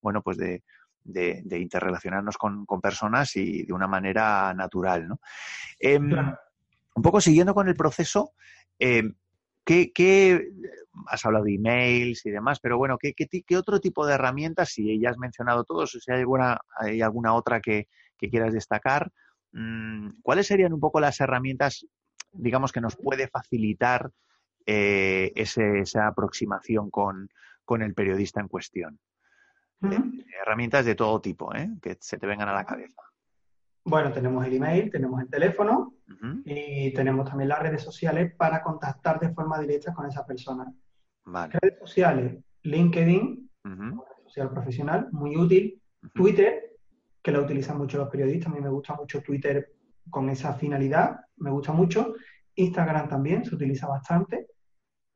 bueno, 0.00 0.22
pues 0.22 0.36
de, 0.36 0.62
de, 1.04 1.58
interrelacionarnos 1.58 2.36
con, 2.36 2.66
personas 2.80 3.34
y 3.36 3.64
de 3.64 3.72
una 3.72 3.86
manera 3.88 4.52
natural, 4.54 5.08
¿no? 5.08 5.20
Em, 5.78 6.12
un 6.94 7.02
poco 7.02 7.20
siguiendo 7.20 7.54
con 7.54 7.68
el 7.68 7.76
proceso, 7.76 8.32
eh, 8.78 9.12
¿qué, 9.64 10.50
has 11.06 11.24
hablado 11.24 11.44
de 11.44 11.54
emails 11.54 12.24
y 12.26 12.30
demás, 12.30 12.60
pero 12.60 12.78
bueno, 12.78 12.98
¿qué, 12.98 13.14
qué, 13.14 13.56
otro 13.56 13.80
tipo 13.80 14.06
de 14.06 14.14
herramientas, 14.14 14.70
si 14.70 14.98
ya 14.98 15.10
has 15.10 15.18
mencionado 15.18 15.64
todos, 15.64 15.92
si 15.92 16.10
hay 16.10 16.20
alguna, 16.20 16.60
hay 16.76 17.02
alguna 17.02 17.34
otra 17.34 17.60
que, 17.60 17.88
quieras 18.18 18.52
destacar, 18.52 19.12
mm, 19.52 20.20
¿cuáles 20.22 20.46
serían 20.46 20.72
un 20.72 20.80
poco 20.80 21.00
las 21.00 21.20
herramientas, 21.20 21.86
digamos, 22.32 22.72
que 22.72 22.80
nos 22.80 22.96
puede 22.96 23.28
facilitar 23.28 24.10
eh, 24.66 25.32
esa 25.36 26.08
aproximación 26.08 26.90
con, 26.90 27.28
el 27.80 27.94
periodista 27.94 28.40
en 28.40 28.48
cuestión? 28.48 28.98
Eh, 29.82 30.00
herramientas 30.42 30.84
de 30.84 30.96
todo 30.96 31.20
tipo, 31.20 31.54
¿eh? 31.54 31.70
que 31.80 31.96
se 32.00 32.18
te 32.18 32.26
vengan 32.26 32.48
a 32.48 32.54
la 32.54 32.64
cabeza. 32.64 33.02
Bueno, 33.88 34.12
tenemos 34.12 34.44
el 34.44 34.52
email, 34.52 34.90
tenemos 34.90 35.18
el 35.22 35.30
teléfono 35.30 35.94
y 36.44 36.92
tenemos 36.92 37.26
también 37.26 37.48
las 37.48 37.60
redes 37.60 37.80
sociales 37.80 38.34
para 38.36 38.62
contactar 38.62 39.18
de 39.18 39.32
forma 39.32 39.58
directa 39.58 39.94
con 39.94 40.04
esa 40.04 40.26
persona. 40.26 40.70
Redes 41.24 41.78
sociales, 41.80 42.36
LinkedIn, 42.64 43.50
red 43.64 44.24
social 44.26 44.50
profesional, 44.50 45.08
muy 45.12 45.38
útil. 45.38 45.80
Twitter, 46.12 46.76
que 47.22 47.32
lo 47.32 47.42
utilizan 47.42 47.78
mucho 47.78 47.96
los 47.96 48.10
periodistas, 48.10 48.52
a 48.52 48.54
mí 48.54 48.60
me 48.60 48.68
gusta 48.68 48.94
mucho 48.94 49.22
Twitter 49.22 49.72
con 50.10 50.28
esa 50.28 50.52
finalidad, 50.52 51.20
me 51.38 51.50
gusta 51.50 51.72
mucho. 51.72 52.14
Instagram 52.56 53.08
también 53.08 53.46
se 53.46 53.54
utiliza 53.54 53.86
bastante. 53.86 54.48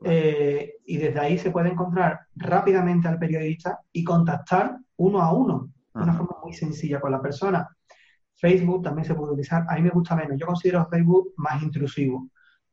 Eh, 0.02 0.76
y 0.86 0.96
desde 0.96 1.20
ahí 1.20 1.36
se 1.36 1.50
puede 1.50 1.68
encontrar 1.68 2.20
rápidamente 2.36 3.06
al 3.06 3.18
periodista 3.18 3.80
y 3.92 4.02
contactar 4.02 4.78
uno 4.96 5.20
a 5.20 5.32
uno, 5.32 5.70
de 5.94 6.02
una 6.02 6.14
forma 6.14 6.38
muy 6.42 6.54
sencilla 6.54 7.00
con 7.00 7.12
la 7.12 7.20
persona. 7.20 7.68
Facebook 8.42 8.82
también 8.82 9.06
se 9.06 9.14
puede 9.14 9.34
utilizar. 9.34 9.64
A 9.68 9.76
mí 9.76 9.82
me 9.82 9.90
gusta 9.90 10.16
menos. 10.16 10.36
Yo 10.36 10.46
considero 10.46 10.84
Facebook 10.88 11.32
más 11.36 11.62
intrusivo. 11.62 12.28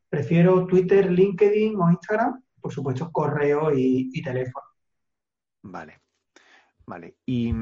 Prefiero 0.08 0.66
Twitter, 0.66 1.08
LinkedIn 1.08 1.76
o 1.76 1.88
Instagram, 1.88 2.42
por 2.60 2.72
supuesto, 2.72 3.12
correo 3.12 3.70
y, 3.72 4.20
teléfono. 4.20 4.66
Vale. 5.62 6.00
Vale. 6.84 7.14
Y, 7.24 7.54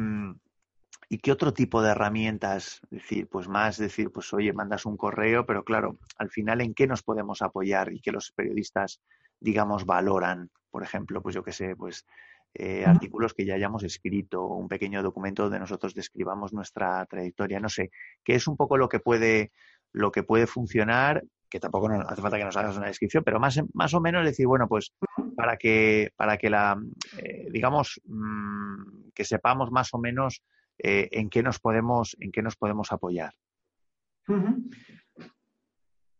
qué 1.23 1.31
otro 1.31 1.53
tipo 1.53 1.83
de 1.83 1.91
herramientas? 1.91 2.81
Decir, 2.89 3.29
pues 3.29 3.47
más 3.47 3.77
decir, 3.77 4.11
pues 4.11 4.33
oye, 4.33 4.55
mandas 4.55 4.87
un 4.87 4.97
correo, 4.97 5.45
pero 5.45 5.63
claro, 5.63 5.99
al 6.17 6.31
final, 6.31 6.63
¿en 6.63 6.73
qué 6.73 6.87
nos 6.87 7.03
podemos 7.03 7.43
apoyar 7.43 7.93
y 7.93 8.01
que 8.01 8.11
los 8.11 8.33
periodistas, 8.33 9.03
digamos, 9.39 9.85
valoran? 9.85 10.51
Por 10.71 10.83
ejemplo, 10.83 11.21
pues 11.21 11.35
yo 11.35 11.43
qué 11.43 11.53
sé, 11.53 11.77
pues 11.77 12.07
eh, 12.55 12.85
artículos 12.85 13.35
que 13.35 13.45
ya 13.45 13.55
hayamos 13.55 13.85
escrito, 13.85 14.45
un 14.45 14.69
pequeño 14.69 15.03
documento 15.03 15.45
donde 15.45 15.59
nosotros 15.59 15.95
describamos 15.95 16.53
nuestra 16.53 17.05
trayectoria, 17.07 17.61
no 17.61 17.69
sé, 17.69 17.91
que 18.25 18.35
es 18.35 18.49
un 18.49 18.57
poco 18.57 18.77
lo 18.77 18.89
que 18.89 19.01
puede, 19.01 19.53
lo 19.93 20.11
que 20.11 20.23
puede 20.23 20.47
funcionar, 20.47 21.25
que 21.49 21.61
tampoco 21.61 21.89
hace 21.91 22.23
falta 22.23 22.39
que 22.39 22.45
nos 22.45 22.57
hagas 22.57 22.77
una 22.77 22.89
descripción, 22.89 23.25
pero 23.25 23.41
más, 23.41 23.61
más 23.75 23.95
o 23.95 24.01
menos 24.01 24.25
decir, 24.25 24.47
bueno, 24.47 24.69
pues 24.69 24.93
para 25.37 25.57
que, 25.57 26.11
para 26.17 26.37
que 26.37 26.51
la, 26.51 26.81
eh, 27.19 27.49
digamos, 27.51 28.01
mm, 28.05 29.11
que 29.15 29.25
sepamos 29.25 29.71
más 29.71 29.95
o 29.95 29.99
menos 29.99 30.43
eh, 30.79 31.09
en 31.13 31.31
qué 31.31 31.43
nos 31.43 31.59
podemos, 31.59 32.17
en 32.21 32.33
qué 32.33 32.43
nos 32.43 32.57
podemos 32.57 32.93
apoyar. 32.93 33.35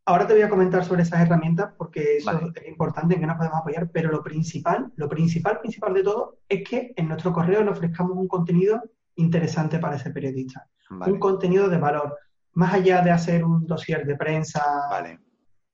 Ahora 0.09 0.27
te 0.27 0.33
voy 0.33 0.41
a 0.41 0.49
comentar 0.49 0.83
sobre 0.87 1.03
esas 1.03 1.21
herramientas 1.21 1.75
porque 1.77 2.17
eso 2.17 2.31
es 2.55 2.67
importante 2.67 3.15
en 3.15 3.21
que 3.21 3.27
nos 3.27 3.37
podemos 3.37 3.59
apoyar, 3.59 3.91
pero 3.93 4.11
lo 4.11 4.23
principal, 4.23 4.91
lo 4.97 5.07
principal, 5.07 5.61
principal 5.61 5.93
de 5.93 6.03
todo 6.03 6.39
es 6.49 6.67
que 6.67 6.95
en 6.97 7.09
nuestro 7.09 7.31
correo 7.31 7.63
le 7.63 7.73
ofrezcamos 7.73 8.17
un 8.17 8.27
contenido 8.27 8.83
interesante 9.17 9.79
para 9.79 9.97
ese 9.97 10.11
periodista. 10.11 10.67
Un 11.07 11.19
contenido 11.19 11.69
de 11.69 11.77
valor. 11.77 12.17
Más 12.55 12.73
allá 12.73 13.03
de 13.03 13.11
hacer 13.11 13.45
un 13.45 13.67
dossier 13.67 14.07
de 14.07 14.17
prensa 14.17 14.65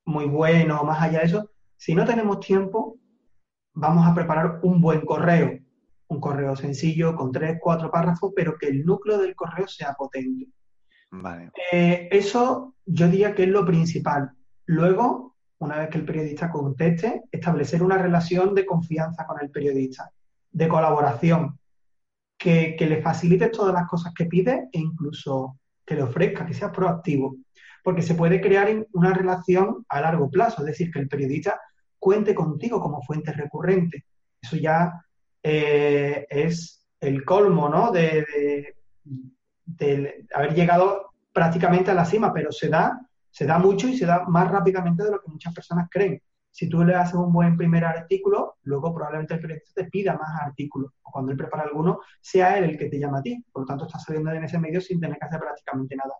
muy 0.04 0.24
bueno, 0.24 0.82
más 0.82 1.00
allá 1.00 1.20
de 1.20 1.26
eso, 1.26 1.50
si 1.76 1.94
no 1.94 2.04
tenemos 2.04 2.40
tiempo, 2.40 2.98
vamos 3.72 4.04
a 4.04 4.16
preparar 4.16 4.58
un 4.64 4.80
buen 4.80 5.02
correo. 5.02 5.60
Un 6.08 6.20
correo 6.20 6.56
sencillo, 6.56 7.14
con 7.14 7.30
tres, 7.30 7.58
cuatro 7.60 7.88
párrafos, 7.88 8.32
pero 8.34 8.58
que 8.58 8.66
el 8.66 8.84
núcleo 8.84 9.16
del 9.16 9.36
correo 9.36 9.68
sea 9.68 9.92
potente. 9.92 10.48
Eh, 11.72 12.08
eso 12.10 12.74
yo 12.84 13.08
diría 13.08 13.34
que 13.34 13.44
es 13.44 13.48
lo 13.48 13.64
principal. 13.64 14.30
Luego, 14.66 15.36
una 15.58 15.78
vez 15.78 15.88
que 15.88 15.98
el 15.98 16.04
periodista 16.04 16.50
conteste, 16.50 17.22
establecer 17.30 17.82
una 17.82 17.98
relación 17.98 18.54
de 18.54 18.66
confianza 18.66 19.26
con 19.26 19.40
el 19.40 19.50
periodista, 19.50 20.10
de 20.50 20.68
colaboración, 20.68 21.58
que, 22.36 22.76
le 22.78 23.00
facilite 23.00 23.48
todas 23.48 23.72
las 23.72 23.88
cosas 23.88 24.12
que 24.14 24.26
pide 24.26 24.68
e 24.72 24.78
incluso 24.78 25.58
que 25.84 25.94
le 25.94 26.02
ofrezca, 26.02 26.44
que 26.44 26.54
sea 26.54 26.72
proactivo. 26.72 27.36
Porque 27.82 28.02
se 28.02 28.14
puede 28.14 28.40
crear 28.40 28.68
una 28.92 29.12
relación 29.12 29.84
a 29.88 30.00
largo 30.00 30.30
plazo, 30.30 30.62
es 30.62 30.66
decir, 30.66 30.90
que 30.90 30.98
el 30.98 31.08
periodista 31.08 31.60
cuente 31.98 32.34
contigo 32.34 32.80
como 32.80 33.02
fuente 33.02 33.32
recurrente. 33.32 34.04
Eso 34.40 34.56
ya 34.56 34.92
eh, 35.42 36.26
es 36.28 36.86
el 37.00 37.24
colmo, 37.24 37.68
¿no? 37.68 37.90
de 37.90 38.24
haber 40.34 40.54
llegado 40.54 41.10
prácticamente 41.32 41.90
a 41.90 41.94
la 41.94 42.04
cima, 42.04 42.32
pero 42.32 42.52
se 42.52 42.68
da, 42.68 43.00
se 43.30 43.46
da 43.46 43.58
mucho 43.58 43.88
y 43.88 43.96
se 43.96 44.06
da 44.06 44.24
más 44.28 44.50
rápidamente 44.50 45.02
de 45.04 45.10
lo 45.10 45.20
que 45.20 45.30
muchas 45.30 45.54
personas 45.54 45.88
creen. 45.90 46.20
Si 46.50 46.68
tú 46.68 46.84
le 46.84 46.94
haces 46.94 47.14
un 47.14 47.32
buen 47.32 47.56
primer 47.56 47.84
artículo, 47.84 48.58
luego 48.62 48.94
probablemente 48.94 49.34
el 49.34 49.40
periodista 49.40 49.82
te 49.82 49.90
pida 49.90 50.16
más 50.16 50.40
artículos. 50.40 50.92
O 51.02 51.10
cuando 51.10 51.32
él 51.32 51.36
prepara 51.36 51.64
alguno, 51.64 51.98
sea 52.20 52.56
él 52.56 52.70
el 52.70 52.78
que 52.78 52.88
te 52.88 53.00
llama 53.00 53.18
a 53.18 53.22
ti. 53.22 53.44
Por 53.52 53.62
lo 53.62 53.66
tanto, 53.66 53.86
estás 53.86 54.04
saliendo 54.04 54.30
en 54.30 54.44
ese 54.44 54.60
medio 54.60 54.80
sin 54.80 55.00
tener 55.00 55.18
que 55.18 55.26
hacer 55.26 55.40
prácticamente 55.40 55.96
nada. 55.96 56.14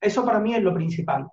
Eso 0.00 0.24
para 0.24 0.38
mí 0.38 0.54
es 0.54 0.62
lo 0.62 0.72
principal. 0.72 1.26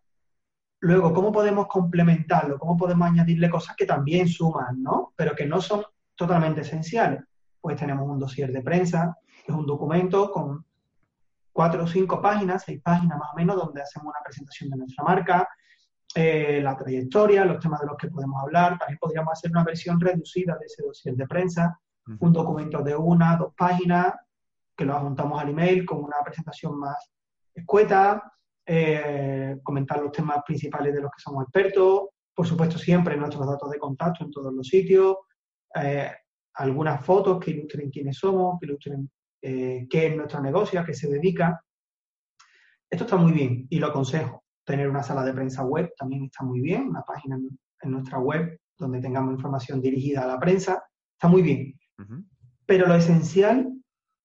Luego, 0.80 1.14
¿cómo 1.14 1.32
podemos 1.32 1.68
complementarlo? 1.68 2.58
¿Cómo 2.58 2.76
podemos 2.76 3.08
añadirle 3.08 3.52
cosas 3.52 3.76
que 3.76 3.86
también 3.86 4.28
suman, 4.28 4.82
¿no? 4.82 5.14
Pero 5.16 5.36
que 5.36 5.46
no 5.46 5.62
son 5.62 5.84
totalmente 6.16 6.62
esenciales? 6.62 7.22
Pues 7.62 7.78
tenemos 7.78 8.10
un 8.10 8.18
dossier 8.18 8.52
de 8.52 8.64
prensa, 8.64 9.16
que 9.46 9.52
es 9.52 9.58
un 9.58 9.68
documento 9.68 10.32
con 10.32 10.66
cuatro 11.54 11.84
o 11.84 11.88
cinco 11.88 12.22
páginas, 12.22 12.64
seis 12.66 12.82
páginas 12.82 13.18
más 13.18 13.30
o 13.32 13.36
menos, 13.38 13.56
donde 13.56 13.82
hacemos 13.82 14.08
una 14.08 14.24
presentación 14.24 14.72
de 14.72 14.78
nuestra 14.78 15.04
marca, 15.04 15.48
eh, 16.16 16.60
la 16.62 16.76
trayectoria, 16.76 17.46
los 17.46 17.60
temas 17.60 17.80
de 17.80 17.88
los 17.88 17.98
que 17.98 18.10
podemos 18.10 18.42
hablar. 18.42 18.78
También 18.78 18.98
podríamos 19.00 19.32
hacer 19.32 19.52
una 19.52 19.64
versión 19.64 20.00
reducida 20.00 20.58
de 20.58 20.66
ese 20.66 20.84
dossier 20.84 21.16
de 21.16 21.28
prensa, 21.28 21.80
un 22.20 22.34
documento 22.34 22.82
de 22.82 22.96
una, 22.96 23.38
dos 23.38 23.54
páginas, 23.56 24.14
que 24.76 24.84
lo 24.84 24.96
adjuntamos 24.96 25.42
al 25.42 25.50
email 25.50 25.86
con 25.86 26.04
una 26.04 26.18
presentación 26.24 26.78
más 26.78 26.98
escueta, 27.54 28.34
eh, 28.66 29.58
comentar 29.64 30.00
los 30.02 30.12
temas 30.12 30.40
principales 30.46 30.94
de 30.94 31.02
los 31.02 31.12
que 31.12 31.22
somos 31.22 31.44
expertos, 31.44 32.10
por 32.34 32.48
supuesto 32.48 32.78
siempre 32.78 33.16
nuestros 33.16 33.46
datos 33.48 33.70
de 33.70 33.78
contacto 33.78 34.24
en 34.24 34.32
todos 34.32 34.54
los 34.54 34.68
sitios, 34.68 35.18
eh, 35.76 36.12
algunas 36.56 37.04
fotos 37.06 37.40
que 37.40 37.52
ilustren 37.52 37.90
quiénes 37.90 38.18
somos, 38.18 38.60
que 38.60 38.66
ilustren 38.66 39.10
eh, 39.46 39.88
qué 39.90 40.08
es 40.08 40.16
nuestro 40.16 40.40
negocio, 40.40 40.80
a 40.80 40.86
qué 40.86 40.94
se 40.94 41.10
dedica. 41.10 41.62
Esto 42.90 43.04
está 43.04 43.18
muy 43.18 43.34
bien 43.34 43.68
y 43.70 43.78
lo 43.78 43.88
aconsejo. 43.88 44.46
Tener 44.64 44.90
una 44.90 45.04
sala 45.04 45.26
de 45.26 45.34
prensa 45.34 45.66
web 45.66 45.92
también 45.98 46.24
está 46.24 46.46
muy 46.46 46.62
bien, 46.62 46.88
una 46.88 47.02
página 47.02 47.36
en, 47.36 47.92
nuestra 47.92 48.20
web 48.20 48.58
donde 48.78 49.02
tengamos 49.02 49.34
información 49.34 49.82
dirigida 49.82 50.24
a 50.24 50.28
la 50.28 50.40
prensa, 50.40 50.82
está 51.12 51.28
muy 51.28 51.42
bien. 51.42 51.78
Pero 52.66 52.88
lo 52.88 52.96
esencial, 52.96 53.74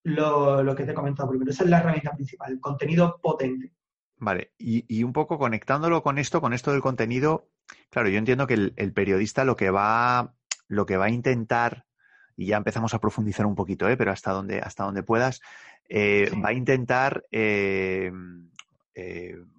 lo, 0.05 0.75
que 0.77 0.85
te 0.85 0.93
he 0.93 0.95
comentado 0.95 1.29
primero, 1.29 1.51
esa 1.51 1.65
es 1.65 1.71
la 1.71 1.81
herramienta 1.81 2.15
principal, 2.15 2.53
el 2.53 2.61
contenido 2.61 3.19
potente. 3.21 3.73
Vale, 4.19 4.53
y, 4.57 5.03
un 5.03 5.13
poco 5.13 5.39
conectándolo 5.39 6.05
con 6.05 6.19
esto, 6.19 6.41
con 6.41 6.53
esto 6.53 6.71
del 6.71 6.81
contenido, 6.81 7.51
claro, 7.91 8.09
yo 8.09 8.19
entiendo 8.19 8.47
que 8.47 8.55
el, 8.55 8.75
el 8.77 8.93
periodista 8.93 9.45
lo 9.45 9.57
que 9.57 9.71
va, 9.71 10.37
lo 10.69 10.87
que 10.87 10.97
va 10.97 11.07
a 11.07 11.11
intentar 11.11 11.88
y 12.39 12.47
ya 12.47 12.57
empezamos 12.57 12.95
a 12.95 13.01
profundizar 13.01 13.45
un 13.47 13.57
poquito, 13.57 13.89
¿eh? 13.89 13.97
pero 13.97 14.13
hasta 14.13 14.31
donde, 14.31 14.61
hasta 14.61 14.85
donde 14.85 15.03
puedas, 15.03 15.41
eh, 15.89 16.31
va 16.43 16.51
a 16.51 16.53
intentar 16.53 17.25
eh, 17.33 18.13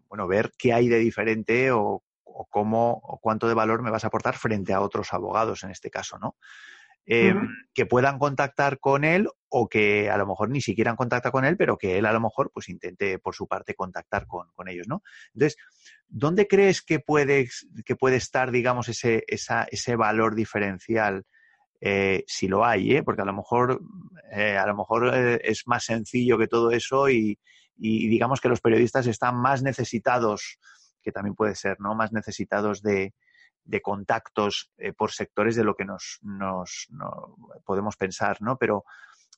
bueno, 0.08 0.28
ver 0.28 0.54
qué 0.58 0.72
hay 0.72 0.88
de 0.88 0.98
diferente 0.98 1.72
o, 1.72 2.04
cómo 2.50 3.02
o 3.04 3.20
cuánto 3.20 3.50
de 3.50 3.54
valor 3.54 3.82
me 3.84 3.92
vas 3.92 4.06
a 4.06 4.08
aportar 4.08 4.38
frente 4.38 4.72
a 4.72 4.80
otros 4.80 5.14
abogados 5.14 5.66
en 5.66 5.72
este 5.72 5.92
caso, 5.92 6.18
¿no? 6.20 6.38
Que 7.06 7.86
puedan 7.86 8.18
contactar 8.18 8.80
con 8.80 9.04
él 9.04 9.28
o 9.50 9.68
que 9.68 10.10
a 10.10 10.18
lo 10.18 10.28
mejor 10.28 10.50
ni 10.50 10.62
siquiera 10.62 10.96
contacta 10.96 11.32
con 11.32 11.44
él, 11.44 11.58
pero 11.58 11.78
que 11.78 11.98
él 11.98 12.06
a 12.06 12.14
lo 12.14 12.22
mejor 12.22 12.52
pues 12.54 12.70
intente 12.70 13.20
por 13.20 13.36
su 13.36 13.48
parte 13.48 13.74
contactar 13.74 14.26
con, 14.26 14.70
ellos, 14.70 14.88
¿no? 14.88 15.02
Entonces, 15.34 15.58
¿dónde 16.08 16.48
crees 16.48 16.82
que 16.82 17.00
puede, 17.00 17.50
que 17.84 17.96
puede 17.98 18.16
estar, 18.16 18.52
digamos, 18.52 18.88
ese, 18.88 19.26
ese 19.28 19.96
valor 19.98 20.36
diferencial 20.36 21.26
eh, 21.82 22.26
si 22.28 22.48
lo 22.48 22.66
hay, 22.66 22.96
¿eh? 22.98 23.04
porque 23.04 23.22
a 23.22 23.26
lo 23.26 23.34
mejor, 23.34 23.82
eh, 24.32 24.58
a 24.58 24.66
lo 24.68 24.76
mejor 24.76 25.14
es 25.16 25.64
más 25.66 25.86
sencillo 25.86 26.38
que 26.38 26.48
todo 26.48 26.72
eso 26.72 27.10
y, 27.10 27.40
digamos 27.82 28.42
que 28.42 28.50
los 28.50 28.60
periodistas 28.60 29.08
están 29.08 29.38
más 29.38 29.64
necesitados, 29.64 30.60
que 31.02 31.14
también 31.14 31.34
puede 31.34 31.56
ser, 31.56 31.80
¿no? 31.80 31.96
Más 31.96 32.12
necesitados 32.12 32.82
de, 32.82 33.14
contactos 33.82 34.72
por 34.98 35.12
sectores 35.12 35.56
de 35.56 35.64
lo 35.64 35.76
que 35.76 35.86
nos, 35.86 36.20
nos 36.22 36.90
podemos 37.64 37.96
pensar, 37.96 38.42
¿no? 38.42 38.58
Pero, 38.58 38.84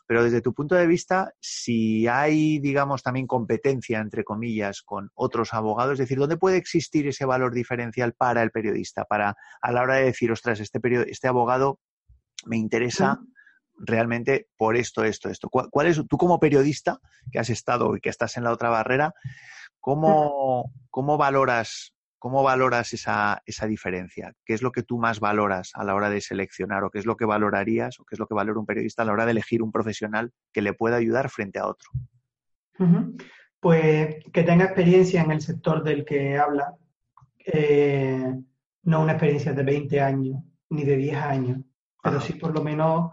pero 0.07 0.23
desde 0.23 0.41
tu 0.41 0.55
punto 0.55 0.73
de 0.73 0.87
vista, 0.87 1.33
si 1.39 2.07
hay, 2.07 2.57
digamos, 2.57 3.03
también 3.03 3.27
competencia, 3.27 3.99
entre 3.99 4.23
comillas, 4.23 4.81
con 4.81 5.11
otros 5.13 5.53
abogados, 5.53 5.93
es 5.93 5.99
decir, 5.99 6.17
¿dónde 6.17 6.37
puede 6.37 6.57
existir 6.57 7.07
ese 7.07 7.25
valor 7.25 7.53
diferencial 7.53 8.13
para 8.13 8.41
el 8.41 8.49
periodista? 8.49 9.05
Para 9.05 9.35
a 9.61 9.71
la 9.71 9.81
hora 9.83 9.95
de 9.97 10.05
decir, 10.05 10.31
ostras, 10.31 10.59
este, 10.59 10.79
este 11.07 11.27
abogado 11.27 11.79
me 12.45 12.57
interesa 12.57 13.19
realmente 13.77 14.47
por 14.57 14.77
esto, 14.77 15.03
esto, 15.03 15.29
esto. 15.29 15.49
¿Cuál, 15.49 15.87
es, 15.87 16.01
tú 16.07 16.17
como 16.17 16.39
periodista 16.39 16.99
que 17.31 17.39
has 17.39 17.49
estado 17.49 17.95
y 17.95 18.01
que 18.01 18.09
estás 18.09 18.37
en 18.37 18.43
la 18.43 18.51
otra 18.51 18.69
barrera, 18.69 19.13
cómo, 19.79 20.71
cómo 20.89 21.17
valoras 21.17 21.93
¿Cómo 22.21 22.43
valoras 22.43 22.93
esa, 22.93 23.41
esa, 23.47 23.65
diferencia? 23.65 24.31
¿Qué 24.45 24.53
es 24.53 24.61
lo 24.61 24.71
que 24.71 24.83
tú 24.83 24.99
más 24.99 25.19
valoras 25.19 25.71
a 25.73 25.83
la 25.83 25.95
hora 25.95 26.07
de 26.07 26.21
seleccionar 26.21 26.83
o 26.83 26.91
qué 26.91 26.99
es 26.99 27.07
lo 27.07 27.17
que 27.17 27.25
valorarías 27.25 27.99
o 27.99 28.05
qué 28.05 28.13
es 28.13 28.19
lo 28.19 28.27
que 28.27 28.35
valora 28.35 28.59
un 28.59 28.67
periodista 28.67 29.01
a 29.01 29.05
la 29.05 29.13
hora 29.13 29.25
de 29.25 29.31
elegir 29.31 29.63
un 29.63 29.71
profesional 29.71 30.31
que 30.53 30.61
le 30.61 30.73
pueda 30.73 30.97
ayudar 30.97 31.31
frente 31.31 31.57
a 31.57 31.65
otro? 31.65 31.89
Pues 33.59 34.23
que 34.31 34.43
tenga 34.43 34.65
experiencia 34.65 35.23
en 35.23 35.31
el 35.31 35.41
sector 35.41 35.83
del 35.83 36.05
que 36.05 36.37
habla, 36.37 36.75
eh, 37.43 38.35
no 38.83 39.01
una 39.01 39.13
experiencia 39.13 39.53
de 39.53 39.63
20 39.63 39.99
años 39.99 40.43
ni 40.69 40.83
de 40.83 40.97
10 40.97 41.17
años, 41.17 41.57
pero 42.01 42.19
sí 42.19 42.33
por 42.33 42.53
lo 42.53 42.63
menos 42.63 43.11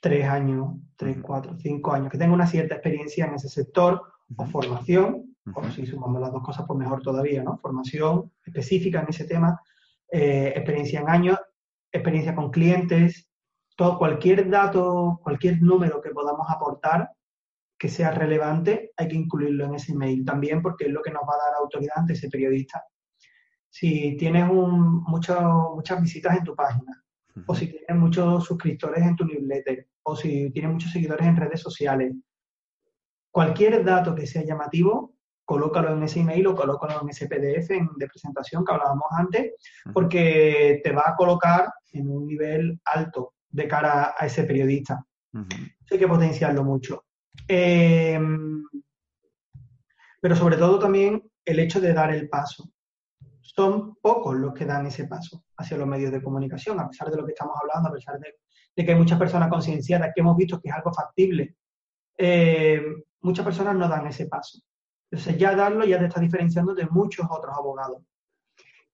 3 0.00 0.28
años, 0.28 0.74
3, 0.96 1.18
4, 1.22 1.56
5 1.58 1.92
años, 1.92 2.10
que 2.10 2.18
tenga 2.18 2.34
una 2.34 2.46
cierta 2.46 2.74
experiencia 2.74 3.26
en 3.26 3.34
ese 3.34 3.48
sector 3.48 4.02
o 4.36 4.46
formación 4.46 5.36
o 5.54 5.70
si 5.70 5.86
sumamos 5.86 6.20
las 6.20 6.32
dos 6.32 6.42
cosas, 6.42 6.64
pues 6.66 6.78
mejor 6.78 7.02
todavía, 7.02 7.42
¿no? 7.42 7.58
Formación 7.58 8.32
específica 8.44 9.00
en 9.00 9.08
ese 9.08 9.24
tema, 9.26 9.60
eh, 10.10 10.52
experiencia 10.56 11.00
en 11.00 11.08
años, 11.08 11.38
experiencia 11.92 12.34
con 12.34 12.50
clientes, 12.50 13.28
todo, 13.76 13.98
cualquier 13.98 14.48
dato, 14.50 15.20
cualquier 15.22 15.62
número 15.62 16.00
que 16.00 16.10
podamos 16.10 16.46
aportar 16.48 17.10
que 17.78 17.88
sea 17.88 18.10
relevante, 18.10 18.92
hay 18.96 19.08
que 19.08 19.16
incluirlo 19.16 19.66
en 19.66 19.74
ese 19.74 19.92
email 19.92 20.24
también 20.24 20.62
porque 20.62 20.86
es 20.86 20.90
lo 20.90 21.02
que 21.02 21.10
nos 21.10 21.22
va 21.22 21.34
a 21.34 21.50
dar 21.50 21.54
autoridad 21.60 21.98
ante 21.98 22.14
ese 22.14 22.30
periodista. 22.30 22.82
Si 23.68 24.16
tienes 24.16 24.48
un, 24.48 25.02
muchas 25.04 26.00
visitas 26.00 26.38
en 26.38 26.44
tu 26.44 26.56
página, 26.56 27.04
o 27.44 27.54
si 27.54 27.66
tienes 27.68 27.96
muchos 27.96 28.44
suscriptores 28.44 29.02
en 29.02 29.16
tu 29.16 29.24
newsletter, 29.24 29.86
o 30.04 30.16
si 30.16 30.50
tienes 30.50 30.72
muchos 30.72 30.92
seguidores 30.92 31.26
en 31.26 31.36
redes 31.36 31.60
sociales, 31.60 32.14
cualquier 33.30 33.84
dato 33.84 34.14
que 34.14 34.26
sea 34.26 34.44
llamativo 34.44 35.16
colócalo 35.46 35.92
en 35.96 36.02
ese 36.02 36.20
email 36.20 36.48
o 36.48 36.54
colócalo 36.54 37.00
en 37.02 37.08
ese 37.08 37.28
PDF 37.28 37.68
de 37.68 38.08
presentación 38.08 38.64
que 38.64 38.72
hablábamos 38.72 39.06
antes, 39.16 39.54
porque 39.94 40.80
te 40.82 40.92
va 40.92 41.04
a 41.06 41.16
colocar 41.16 41.72
en 41.92 42.10
un 42.10 42.26
nivel 42.26 42.80
alto 42.84 43.34
de 43.48 43.68
cara 43.68 44.14
a 44.18 44.26
ese 44.26 44.42
periodista. 44.42 45.02
Hay 45.32 45.98
que 45.98 46.08
potenciarlo 46.08 46.64
mucho. 46.64 47.04
Em, 47.46 48.64
pero 50.20 50.34
sobre 50.34 50.56
todo 50.56 50.78
también 50.78 51.22
el 51.44 51.60
hecho 51.60 51.80
de 51.80 51.94
dar 51.94 52.12
el 52.12 52.28
paso. 52.28 52.68
Son 53.56 53.94
pocos 53.96 54.36
los 54.36 54.52
que 54.52 54.66
dan 54.66 54.86
ese 54.86 55.06
paso 55.06 55.44
hacia 55.56 55.78
los 55.78 55.86
medios 55.86 56.12
de 56.12 56.22
comunicación, 56.22 56.78
a 56.78 56.88
pesar 56.88 57.10
de 57.10 57.16
lo 57.16 57.24
que 57.24 57.32
estamos 57.32 57.56
hablando, 57.58 57.88
a 57.88 57.92
pesar 57.92 58.20
de, 58.20 58.84
que 58.84 58.92
hay 58.92 58.98
muchas 58.98 59.18
personas 59.18 59.48
concienciadas 59.48 60.10
que 60.14 60.20
hemos 60.20 60.36
visto 60.36 60.60
que 60.60 60.68
es 60.68 60.74
algo 60.74 60.92
factible. 60.92 61.56
Em, 62.18 63.02
muchas 63.22 63.44
personas 63.46 63.74
no 63.74 63.88
dan 63.88 64.06
ese 64.06 64.26
paso. 64.26 64.58
Entonces 65.10 65.38
ya 65.38 65.56
darlo 65.56 65.86
ya 65.86 65.98
te 65.98 66.04
está 66.04 66.20
diferenciando 66.20 66.74
de 66.74 66.86
muchos 66.86 67.26
otros 67.30 67.56
abogados. 67.56 68.02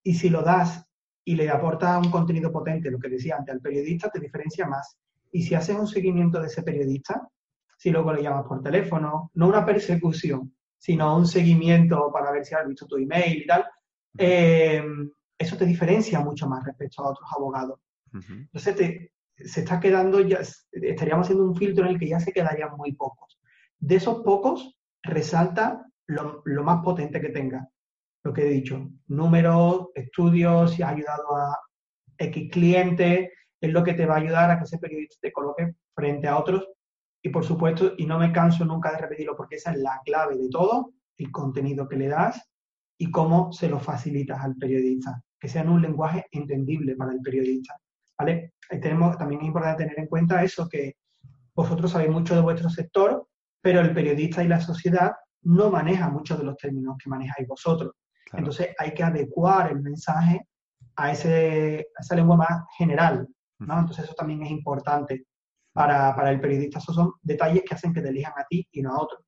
Y 0.05 0.15
si 0.15 0.29
lo 0.29 0.43
das 0.43 0.87
y 1.25 1.35
le 1.35 1.51
aportas 1.51 2.05
un 2.05 2.13
contenido 2.13 2.53
potente, 2.53 2.91
lo 2.91 3.01
que 3.01 3.09
decía 3.09 3.37
antes, 3.37 3.55
al 3.55 3.61
periodista 3.61 4.11
te 4.11 4.21
diferencia 4.21 4.67
más. 4.67 4.97
Y 5.33 5.43
si 5.43 5.57
haces 5.57 5.77
un 5.77 5.89
seguimiento 5.89 6.41
de 6.41 6.47
ese 6.47 6.63
periodista, 6.63 7.29
si 7.77 7.91
luego 7.91 8.13
le 8.13 8.23
llamas 8.23 8.47
por 8.47 8.63
teléfono, 8.63 9.33
no 9.35 9.49
una 9.49 9.67
persecución, 9.67 10.55
sino 10.79 11.17
un 11.17 11.27
seguimiento 11.27 12.13
para 12.13 12.31
ver 12.31 12.45
si 12.45 12.55
has 12.55 12.67
visto 12.67 12.87
tu 12.87 12.97
email 12.97 13.43
y 13.43 13.47
tal, 13.47 13.65
eh, 14.19 14.83
eso 15.39 15.57
te 15.57 15.67
diferencia 15.67 16.21
mucho 16.21 16.49
más 16.49 16.65
respecto 16.65 17.03
a 17.03 17.11
otros 17.11 17.29
abogados. 17.35 17.81
Entonces 18.13 19.11
se 19.37 19.61
está 19.61 19.81
quedando, 19.81 20.21
ya 20.21 20.41
estaríamos 20.73 21.27
haciendo 21.27 21.45
un 21.45 21.57
filtro 21.57 21.85
en 21.85 21.93
el 21.93 21.99
que 21.99 22.09
ya 22.09 22.21
se 22.21 22.33
quedarían 22.33 22.77
muy 22.77 22.93
pocos. 22.93 23.41
De 23.79 23.97
esos 23.97 24.23
pocos, 24.23 24.79
resalta 25.03 25.87
lo, 26.07 26.43
más 26.63 26.83
potente 26.83 27.21
que 27.21 27.31
tenga. 27.31 27.69
Lo 28.25 28.33
que 28.33 28.43
he 28.43 28.51
dicho, 28.51 28.89
números, 29.09 29.89
estudios, 29.95 30.73
si 30.73 30.83
has 30.83 30.93
ayudado 30.93 31.35
a 31.37 31.59
X 32.19 32.51
clientes, 32.53 33.31
es 33.61 33.73
lo 33.73 33.83
que 33.83 33.95
te 33.95 34.07
va 34.07 34.15
a 34.15 34.19
ayudar 34.19 34.51
a 34.51 34.59
que 34.59 34.65
ese 34.65 34.79
periodista 34.79 35.17
te 35.21 35.33
coloque 35.33 35.75
frente 35.95 36.29
a 36.29 36.39
otros. 36.39 36.69
Y 37.21 37.31
por 37.31 37.45
supuesto, 37.45 37.95
y 37.97 38.07
no 38.07 38.19
me 38.19 38.33
canso 38.33 38.65
nunca 38.65 38.93
de 38.93 38.99
repetirlo 38.99 39.37
porque 39.37 39.57
esa 39.57 39.73
es 39.73 39.79
la 39.79 40.01
clave 40.05 40.37
de 40.37 40.49
todo, 40.49 40.93
el 41.17 41.31
contenido 41.31 41.89
que 41.89 41.97
le 41.97 42.09
das 42.09 42.52
y 43.03 43.11
cómo 43.11 43.53
se 43.53 43.69
lo 43.69 43.81
facilitas 43.81 44.41
al 44.45 44.55
periodista, 44.55 45.21
que 45.41 45.49
sea 45.49 45.63
en 45.63 45.71
un 45.71 45.83
lenguaje 45.83 46.25
entendible 46.31 46.95
para 46.95 47.11
el 47.11 47.21
periodista. 47.21 47.77
¿vale? 48.17 48.55
Tenemos, 48.81 49.19
también 49.19 49.41
es 49.41 49.49
importante 49.49 49.83
tener 49.83 49.99
en 49.99 50.07
cuenta 50.07 50.45
eso, 50.45 50.69
que 50.69 50.95
vosotros 51.53 51.91
sabéis 51.91 52.13
mucho 52.13 52.37
de 52.37 52.43
vuestro 52.43 52.71
sector, 52.71 53.27
pero 53.61 53.81
el 53.81 53.93
periodista 53.93 54.45
y 54.45 54.47
la 54.47 54.61
sociedad 54.61 55.15
no 55.43 55.69
maneja 55.69 56.11
muchos 56.11 56.39
de 56.39 56.45
los 56.45 56.57
términos 56.57 56.97
que 57.03 57.11
manejáis 57.11 57.49
vosotros. 57.49 57.91
Entonces 58.35 58.69
hay 58.79 58.95
que 58.95 59.03
adecuar 59.03 59.73
el 59.73 59.81
mensaje 59.81 60.47
a, 60.95 61.11
ese, 61.11 61.89
esa 61.99 62.15
lengua 62.15 62.37
más 62.37 62.63
general. 62.79 63.27
¿no? 63.59 63.81
Entonces 63.81 64.05
eso 64.05 64.15
también 64.15 64.45
es 64.45 64.51
importante 64.53 65.27
para, 65.73 66.15
para, 66.15 66.31
el 66.31 66.41
periodista. 66.41 66.79
Esos 66.79 66.95
son 66.95 67.15
detalles 67.21 67.65
que 67.69 67.75
hacen 67.75 67.93
que 67.93 68.01
te 68.01 68.11
elijan 68.11 68.35
a 68.37 68.45
ti 68.49 68.65
y 68.71 68.81
no 68.81 68.95
a 68.95 69.03
otro. 69.03 69.19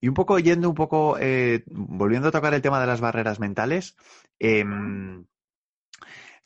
Y 0.00 0.08
un 0.08 0.14
poco 0.14 0.38
yendo 0.38 0.68
un 0.68 0.74
poco, 0.74 1.18
eh, 1.20 1.62
volviendo 1.66 2.28
a 2.28 2.32
tocar 2.32 2.54
el 2.54 2.62
tema 2.62 2.80
de 2.80 2.86
las 2.86 3.00
barreras 3.00 3.38
mentales, 3.38 3.96
eh, 4.38 4.64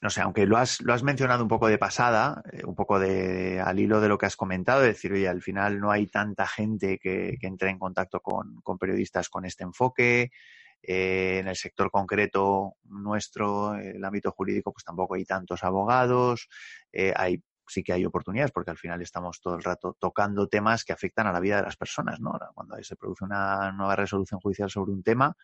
no 0.05 0.11
sé, 0.11 0.21
aunque 0.21 0.45
lo 0.45 0.59
has, 0.59 0.83
lo 0.83 0.93
has 0.93 1.03
mencionado 1.03 1.43
un 1.43 1.49
poco 1.49 1.67
de 1.67 1.79
pasada, 1.79 2.43
eh, 2.53 2.61
un 2.67 2.75
poco 2.75 2.99
de, 2.99 3.59
al 3.59 3.81
hilo 3.81 4.03
de 4.03 4.09
lo 4.09 4.19
que 4.19 4.27
has 4.27 4.37
comentado, 4.37 4.83
de 4.83 4.89
decir, 4.89 5.11
oye, 5.15 5.27
al 5.27 5.41
final 5.41 5.81
no 5.81 5.91
hay 5.91 6.09
tanta 6.09 6.47
gente 6.47 6.99
que, 6.99 7.39
que 7.41 7.47
entre 7.47 7.71
en 7.71 7.79
contacto 7.79 8.21
con, 8.21 8.61
periodistas 8.79 9.31
con 9.31 9.47
este 9.47 9.65
enfoque. 9.65 10.31
Eh, 10.83 11.39
en 11.39 11.49
el 11.49 11.57
sector 11.57 11.91
concreto 11.91 12.75
nuestro, 12.83 13.77
el 13.77 14.05
ámbito 14.05 14.31
jurídico, 14.31 14.75
pues 14.75 14.85
tampoco 14.85 15.15
hay 15.15 15.25
tantos 15.25 15.65
abogados. 15.65 16.51
Eh, 16.93 17.15
hay 17.17 17.43
sí 17.67 17.83
que 17.83 17.93
hay 17.93 18.05
oportunidades 18.05 18.53
porque 18.53 18.71
al 18.71 18.79
final 18.79 19.01
estamos 19.03 19.41
todo 19.41 19.57
el 19.57 19.63
rato 19.63 19.97
tocando 19.99 20.49
temas 20.49 20.85
que 20.85 20.93
afectan 20.93 21.27
a 21.27 21.33
la 21.33 21.41
vida 21.41 21.57
de 21.57 21.63
las 21.63 21.77
personas, 21.77 22.21
¿no? 22.21 22.39
Cuando 22.55 22.83
se 22.83 22.97
produce 22.97 23.25
una 23.25 23.73
nueva 23.73 23.97
resolución 23.97 24.41
judicial 24.41 24.71
sobre 24.71 24.93
un 24.93 25.03
tema, 25.03 25.37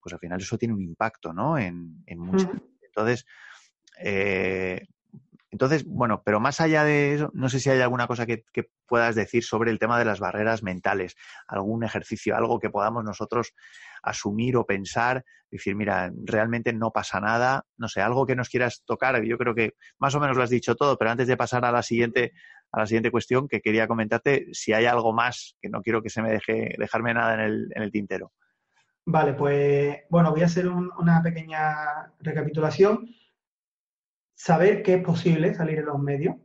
pues 0.00 0.12
al 0.12 0.18
final 0.18 0.40
eso 0.40 0.58
tiene 0.58 0.74
un 0.74 0.82
impacto, 0.82 1.32
¿no? 1.32 1.56
En, 1.58 2.02
en 2.06 2.18
muchos. 2.18 2.50
Entonces, 2.82 3.24
eh, 3.98 4.86
entonces, 5.52 5.84
bueno, 5.84 6.22
pero 6.24 6.40
más 6.40 6.62
allá 6.62 6.82
de 6.82 7.14
eso, 7.14 7.30
no 7.34 7.50
sé 7.50 7.60
si 7.60 7.68
hay 7.68 7.78
alguna 7.80 8.06
cosa 8.06 8.24
que, 8.24 8.42
puedas 8.86 9.14
decir 9.14 9.44
sobre 9.44 9.70
el 9.70 9.78
tema 9.78 9.98
de 9.98 10.04
las 10.04 10.18
barreras 10.18 10.62
mentales, 10.62 11.14
algún 11.46 11.84
ejercicio, 11.84 12.36
algo 12.36 12.58
que 12.58 12.68
podamos 12.68 13.04
nosotros 13.04 13.54
asumir 14.02 14.56
o 14.56 14.66
pensar, 14.66 15.24
decir, 15.50 15.76
mira, 15.76 16.10
realmente 16.24 16.72
no 16.72 16.90
pasa 16.90 17.20
nada, 17.20 17.64
no 17.76 17.88
sé, 17.88 18.00
algo 18.00 18.26
que 18.26 18.36
nos 18.36 18.48
quieras 18.48 18.82
tocar, 18.84 19.22
yo 19.24 19.38
creo 19.38 19.54
que 19.54 19.74
más 19.98 20.14
o 20.14 20.20
menos 20.20 20.36
lo 20.36 20.42
has 20.42 20.50
dicho 20.50 20.74
todo, 20.74 20.98
pero 20.98 21.10
antes 21.10 21.26
de 21.26 21.36
pasar 21.36 21.64
a 21.64 21.72
la 21.72 21.82
siguiente, 21.82 22.32
a 22.70 22.80
la 22.80 22.86
siguiente 22.86 23.10
cuestión 23.10 23.46
que 23.48 23.60
quería 23.60 23.86
comentarte, 23.86 24.46
si 24.52 24.72
hay 24.72 24.86
algo 24.86 25.12
más, 25.12 25.56
que 25.60 25.68
no 25.68 25.82
quiero 25.82 26.02
que 26.02 26.10
se 26.10 26.22
me 26.22 26.32
deje 26.32 26.74
dejarme 26.78 27.14
nada 27.14 27.34
en 27.34 27.40
el, 27.40 27.72
en 27.74 27.82
el 27.82 27.92
tintero. 27.92 28.32
Vale, 29.04 29.34
pues 29.34 29.98
bueno, 30.08 30.30
voy 30.30 30.42
a 30.42 30.46
hacer 30.46 30.68
una 30.68 31.22
pequeña 31.22 32.12
recapitulación 32.20 33.08
saber 34.34 34.82
que 34.82 34.94
es 34.94 35.04
posible 35.04 35.54
salir 35.54 35.78
en 35.78 35.86
los 35.86 35.98
medios. 35.98 36.36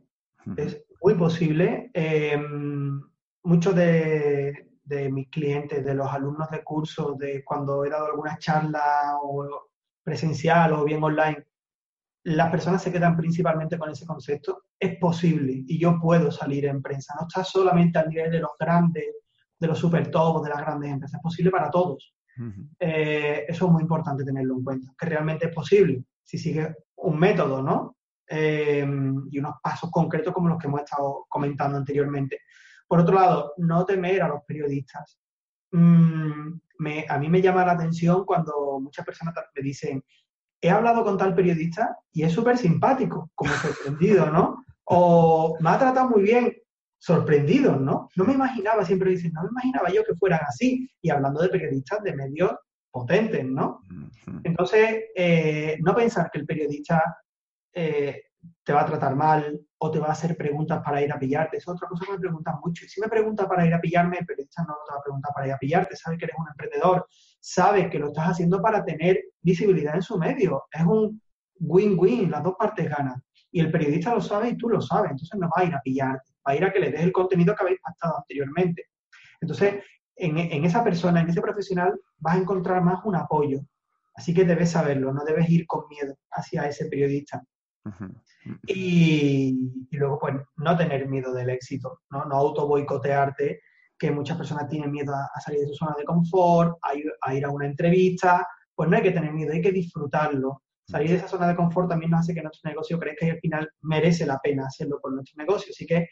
Es 0.56 0.82
muy 1.02 1.14
posible. 1.14 1.90
Em, 1.92 3.02
muchos 3.44 3.74
de, 3.74 4.66
mis 5.10 5.28
clientes, 5.28 5.84
de 5.84 5.94
los 5.94 6.10
alumnos 6.10 6.50
de 6.50 6.64
curso, 6.64 7.14
de 7.18 7.44
cuando 7.44 7.84
he 7.84 7.90
dado 7.90 8.06
alguna 8.06 8.38
charla 8.38 9.18
o 9.22 9.68
presencial 10.02 10.72
o 10.72 10.84
bien 10.84 11.02
online, 11.02 11.44
las 12.24 12.50
personas 12.50 12.82
se 12.82 12.92
quedan 12.92 13.16
principalmente 13.16 13.78
con 13.78 13.90
ese 13.90 14.06
concepto. 14.06 14.64
Es 14.78 14.98
posible 14.98 15.64
y 15.66 15.78
yo 15.78 15.98
puedo 16.00 16.30
salir 16.30 16.66
en 16.66 16.82
prensa. 16.82 17.14
No 17.18 17.26
está 17.26 17.44
solamente 17.44 17.98
al 17.98 18.08
nivel 18.08 18.30
de 18.30 18.40
los 18.40 18.52
grandes, 18.58 19.04
de 19.58 19.66
los 19.66 19.78
super 19.78 20.10
top, 20.10 20.44
de 20.44 20.50
las 20.50 20.60
grandes 20.60 20.90
empresas. 20.90 21.18
Es 21.18 21.22
posible 21.22 21.50
para 21.50 21.70
todos. 21.70 22.14
Eh, 22.78 23.44
eso 23.48 23.66
es 23.66 23.72
muy 23.72 23.82
importante 23.82 24.24
tenerlo 24.24 24.54
en 24.54 24.62
cuenta, 24.62 24.94
que 24.96 25.06
realmente 25.06 25.46
es 25.46 25.54
posible 25.54 26.04
si 26.28 26.36
sigue 26.36 26.76
un 26.96 27.18
método, 27.18 27.62
¿no? 27.62 27.96
Em, 28.26 29.26
y 29.30 29.38
unos 29.38 29.54
pasos 29.62 29.90
concretos 29.90 30.34
como 30.34 30.50
los 30.50 30.58
que 30.58 30.66
hemos 30.66 30.82
estado 30.82 31.24
comentando 31.26 31.78
anteriormente. 31.78 32.40
Por 32.86 33.00
otro 33.00 33.14
lado, 33.14 33.54
no 33.56 33.86
temer 33.86 34.20
a 34.20 34.28
los 34.28 34.42
periodistas. 34.46 35.18
Mm, 35.72 36.52
a 37.08 37.18
mí 37.18 37.28
me 37.30 37.40
llama 37.40 37.64
la 37.64 37.72
atención 37.72 38.26
cuando 38.26 38.78
muchas 38.78 39.06
personas 39.06 39.34
me 39.54 39.62
dicen, 39.62 40.04
he 40.60 40.68
hablado 40.68 41.02
con 41.02 41.16
tal 41.16 41.34
periodista 41.34 41.96
y 42.12 42.24
es 42.24 42.32
súper 42.32 42.58
simpático, 42.58 43.30
como 43.34 43.52
sorprendido, 43.54 44.30
¿no? 44.30 44.66
O 44.84 45.56
me 45.60 45.70
ha 45.70 45.78
tratado 45.78 46.10
muy 46.10 46.22
bien, 46.24 46.54
sorprendidos, 46.98 47.80
¿no? 47.80 48.10
No 48.16 48.24
me 48.24 48.34
imaginaba, 48.34 48.84
siempre 48.84 49.12
dicen, 49.12 49.32
no 49.32 49.44
me 49.44 49.48
imaginaba 49.48 49.88
yo 49.90 50.04
que 50.04 50.14
fueran 50.14 50.40
así. 50.46 50.90
Y 51.00 51.08
hablando 51.08 51.40
de 51.40 51.48
periodistas 51.48 52.02
de 52.02 52.14
medios 52.14 52.52
potentes, 52.98 53.44
¿no? 53.44 53.82
Entonces, 54.42 55.04
eh, 55.14 55.78
no 55.80 55.94
pensar 55.94 56.30
que 56.30 56.40
el 56.40 56.46
periodista 56.46 57.16
eh, 57.72 58.22
te 58.64 58.72
va 58.72 58.82
a 58.82 58.86
tratar 58.86 59.14
mal 59.14 59.60
o 59.78 59.90
te 59.90 60.00
va 60.00 60.08
a 60.08 60.12
hacer 60.12 60.36
preguntas 60.36 60.82
para 60.84 61.00
ir 61.00 61.12
a 61.12 61.18
pillarte. 61.18 61.58
Es 61.58 61.68
otra 61.68 61.88
cosa 61.88 62.04
que 62.04 62.12
me 62.12 62.18
preguntan 62.18 62.56
mucho. 62.64 62.84
Y 62.84 62.88
si 62.88 63.00
me 63.00 63.08
pregunta 63.08 63.48
para 63.48 63.64
ir 63.64 63.72
a 63.72 63.80
pillarme, 63.80 64.18
el 64.18 64.26
periodista 64.26 64.62
no 64.62 64.74
te 64.84 64.92
va 64.92 64.98
a 64.98 65.02
preguntar 65.02 65.32
para 65.32 65.46
ir 65.46 65.52
a 65.52 65.58
pillarte. 65.58 65.94
Sabe 65.96 66.18
que 66.18 66.24
eres 66.24 66.36
un 66.38 66.48
emprendedor, 66.48 67.06
sabe 67.38 67.88
que 67.88 68.00
lo 68.00 68.08
estás 68.08 68.30
haciendo 68.30 68.60
para 68.60 68.84
tener 68.84 69.22
visibilidad 69.42 69.94
en 69.94 70.02
su 70.02 70.18
medio. 70.18 70.64
Es 70.72 70.82
un 70.82 71.22
win-win, 71.60 72.30
las 72.32 72.42
dos 72.42 72.56
partes 72.58 72.90
ganan. 72.90 73.22
Y 73.52 73.60
el 73.60 73.70
periodista 73.70 74.12
lo 74.12 74.20
sabe 74.20 74.50
y 74.50 74.56
tú 74.56 74.68
lo 74.68 74.80
sabes. 74.80 75.12
Entonces 75.12 75.38
no 75.38 75.48
va 75.48 75.62
a 75.62 75.64
ir 75.64 75.74
a 75.74 75.80
pillarte, 75.80 76.32
va 76.46 76.52
a 76.52 76.56
ir 76.56 76.64
a 76.64 76.72
que 76.72 76.80
le 76.80 76.90
des 76.90 77.02
el 77.02 77.12
contenido 77.12 77.54
que 77.54 77.62
habéis 77.62 77.80
pactado 77.80 78.18
anteriormente. 78.18 78.86
Entonces, 79.40 79.84
en, 80.18 80.64
esa 80.64 80.82
persona, 80.82 81.20
en 81.20 81.28
ese 81.28 81.40
profesional, 81.40 81.98
vas 82.18 82.36
a 82.36 82.38
encontrar 82.38 82.82
más 82.82 83.04
un 83.04 83.16
apoyo. 83.16 83.60
Así 84.14 84.34
que 84.34 84.44
debes 84.44 84.72
saberlo, 84.72 85.12
no 85.12 85.24
debes 85.24 85.48
ir 85.48 85.66
con 85.66 85.84
miedo 85.88 86.16
hacia 86.32 86.66
ese 86.66 86.86
periodista. 86.86 87.42
y, 88.66 89.56
luego, 89.92 90.18
pues, 90.18 90.34
no 90.56 90.76
tener 90.76 91.08
miedo 91.08 91.32
del 91.32 91.50
éxito, 91.50 92.00
no, 92.10 92.24
no 92.24 92.34
auto 92.34 92.66
boicotearte, 92.66 93.60
que 93.98 94.10
muchas 94.10 94.36
personas 94.36 94.68
tienen 94.68 94.90
miedo 94.90 95.12
a, 95.14 95.40
salir 95.40 95.60
de 95.60 95.68
su 95.68 95.74
zona 95.74 95.94
de 95.98 96.04
confort, 96.04 96.78
a 96.82 96.94
ir, 97.34 97.44
a 97.44 97.50
una 97.50 97.66
entrevista. 97.66 98.46
Pues 98.74 98.88
no 98.88 98.96
hay 98.96 99.02
que 99.02 99.10
tener 99.10 99.32
miedo, 99.32 99.52
hay 99.52 99.60
que 99.60 99.72
disfrutarlo. 99.72 100.62
Salir 100.86 101.10
de 101.10 101.16
esa 101.16 101.28
zona 101.28 101.48
de 101.48 101.56
confort 101.56 101.88
también 101.88 102.12
nos 102.12 102.20
hace 102.20 102.32
que 102.32 102.42
nuestro 102.42 102.70
negocio 102.70 102.98
crezca 102.98 103.26
y 103.26 103.30
al 103.30 103.40
final 103.40 103.70
merece 103.82 104.24
la 104.24 104.38
pena 104.38 104.66
hacerlo 104.66 105.00
por 105.02 105.12
nuestro 105.12 105.36
negocio. 105.36 105.72
Así 105.74 105.84
que 105.84 106.08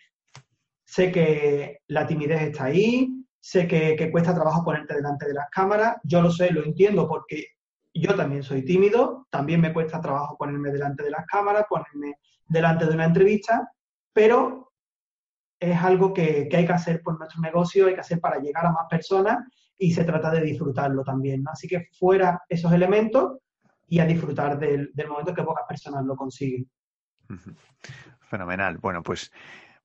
sé 0.84 1.12
que 1.12 1.78
la 1.86 2.06
timidez 2.06 2.42
está 2.42 2.64
ahí, 2.64 3.08
sé 3.46 3.68
que, 3.68 4.10
cuesta 4.10 4.34
trabajo 4.34 4.64
ponerte 4.64 4.94
delante 4.94 5.24
de 5.24 5.32
las 5.32 5.48
cámaras, 5.50 5.98
yo 6.02 6.20
lo 6.20 6.32
sé, 6.32 6.50
lo 6.50 6.64
entiendo 6.64 7.06
porque 7.06 7.44
yo 7.94 8.16
también 8.16 8.42
soy 8.42 8.64
tímido, 8.64 9.28
también 9.30 9.60
me 9.60 9.72
cuesta 9.72 10.00
trabajo 10.00 10.36
ponerme 10.36 10.72
delante 10.72 11.04
de 11.04 11.12
las 11.12 11.24
cámaras, 11.26 11.64
ponerme 11.68 12.14
delante 12.48 12.86
de 12.86 12.94
una 12.94 13.04
entrevista, 13.04 13.70
pero 14.12 14.72
es 15.60 15.78
algo 15.80 16.12
que, 16.12 16.48
hay 16.52 16.66
que 16.66 16.72
hacer 16.72 17.00
por 17.02 17.16
nuestro 17.20 17.40
negocio, 17.40 17.86
hay 17.86 17.94
que 17.94 18.00
hacer 18.00 18.18
para 18.18 18.40
llegar 18.40 18.66
a 18.66 18.72
más 18.72 18.88
personas 18.90 19.38
y 19.78 19.92
se 19.92 20.02
trata 20.02 20.32
de 20.32 20.40
disfrutarlo 20.40 21.04
también. 21.04 21.44
Así 21.46 21.68
que 21.68 21.86
fuera 21.96 22.42
esos 22.48 22.72
elementos 22.72 23.38
y 23.86 24.00
a 24.00 24.06
disfrutar 24.06 24.58
del, 24.58 24.90
del 24.92 25.06
momento 25.06 25.32
que 25.32 25.44
pocas 25.44 25.66
personas 25.68 26.04
lo 26.04 26.16
consiguen. 26.16 26.68
Fenomenal. 28.22 28.78
Bueno, 28.78 29.04
pues, 29.04 29.30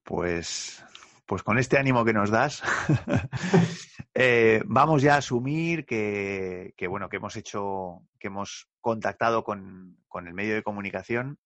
pues 0.03 0.83
pues 1.25 1.43
con 1.43 1.57
este 1.57 1.77
ánimo 1.77 2.03
que 2.03 2.13
nos 2.13 2.29
das, 2.29 2.61
eh, 4.13 4.61
vamos 4.65 5.01
ya 5.01 5.15
a 5.15 5.19
asumir 5.19 5.85
que, 5.85 6.73
bueno, 6.89 7.09
que 7.09 7.17
hemos 7.17 7.35
hecho, 7.35 8.01
que 8.19 8.27
hemos 8.27 8.69
contactado 8.81 9.43
con, 9.43 9.97
el 10.13 10.33
medio 10.33 10.55
de 10.55 10.63
comunicación. 10.63 11.39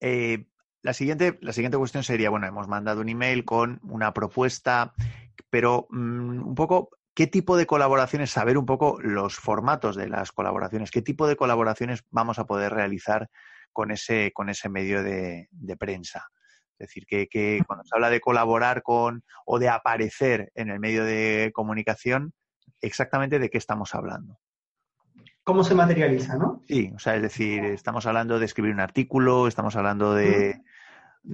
Eh, 0.00 0.46
la, 0.82 0.92
siguiente, 0.92 1.38
la 1.40 1.52
siguiente 1.52 1.78
cuestión 1.78 2.02
sería, 2.02 2.30
bueno, 2.30 2.46
hemos 2.46 2.68
mandado 2.68 3.00
un 3.00 3.08
email 3.08 3.44
con 3.44 3.80
una 3.84 4.12
propuesta, 4.12 4.92
pero 5.50 5.86
mm, 5.90 6.48
un 6.48 6.54
poco, 6.54 6.90
¿qué 7.14 7.26
tipo 7.26 7.56
de 7.56 7.66
colaboraciones, 7.66 8.30
saber 8.30 8.58
un 8.58 8.66
poco 8.66 8.98
los 9.00 9.36
formatos 9.36 9.96
de 9.96 10.08
las 10.08 10.32
colaboraciones, 10.32 10.90
qué 10.90 11.02
tipo 11.02 11.28
de 11.28 11.36
colaboraciones 11.36 12.04
vamos 12.10 12.38
a 12.38 12.46
poder 12.46 12.72
realizar 12.72 13.30
con 13.72 13.90
ese, 13.90 14.32
con 14.32 14.48
ese 14.48 14.68
medio 14.68 15.02
de 15.02 15.76
prensa? 15.78 16.28
Es 16.78 16.88
decir, 16.88 17.06
que, 17.06 17.60
cuando 17.66 17.84
se 17.84 17.94
habla 17.94 18.10
de 18.10 18.20
colaborar 18.20 18.82
con 18.82 19.24
o 19.46 19.58
de 19.58 19.68
aparecer 19.68 20.52
en 20.54 20.70
el 20.70 20.78
medio 20.78 21.04
de 21.04 21.50
comunicación, 21.54 22.34
exactamente 22.80 23.38
de 23.38 23.48
qué 23.48 23.58
estamos 23.58 23.94
hablando. 23.94 24.38
¿Cómo 25.42 25.64
se 25.64 25.74
materializa, 25.74 26.36
no? 26.36 26.62
Sí, 26.66 26.92
o 26.94 26.98
sea, 26.98 27.14
es 27.16 27.22
decir, 27.22 27.64
estamos 27.64 28.04
hablando 28.06 28.38
de 28.38 28.44
escribir 28.44 28.74
un 28.74 28.80
artículo, 28.80 29.46
estamos 29.46 29.76
hablando 29.76 30.12
de, 30.12 30.60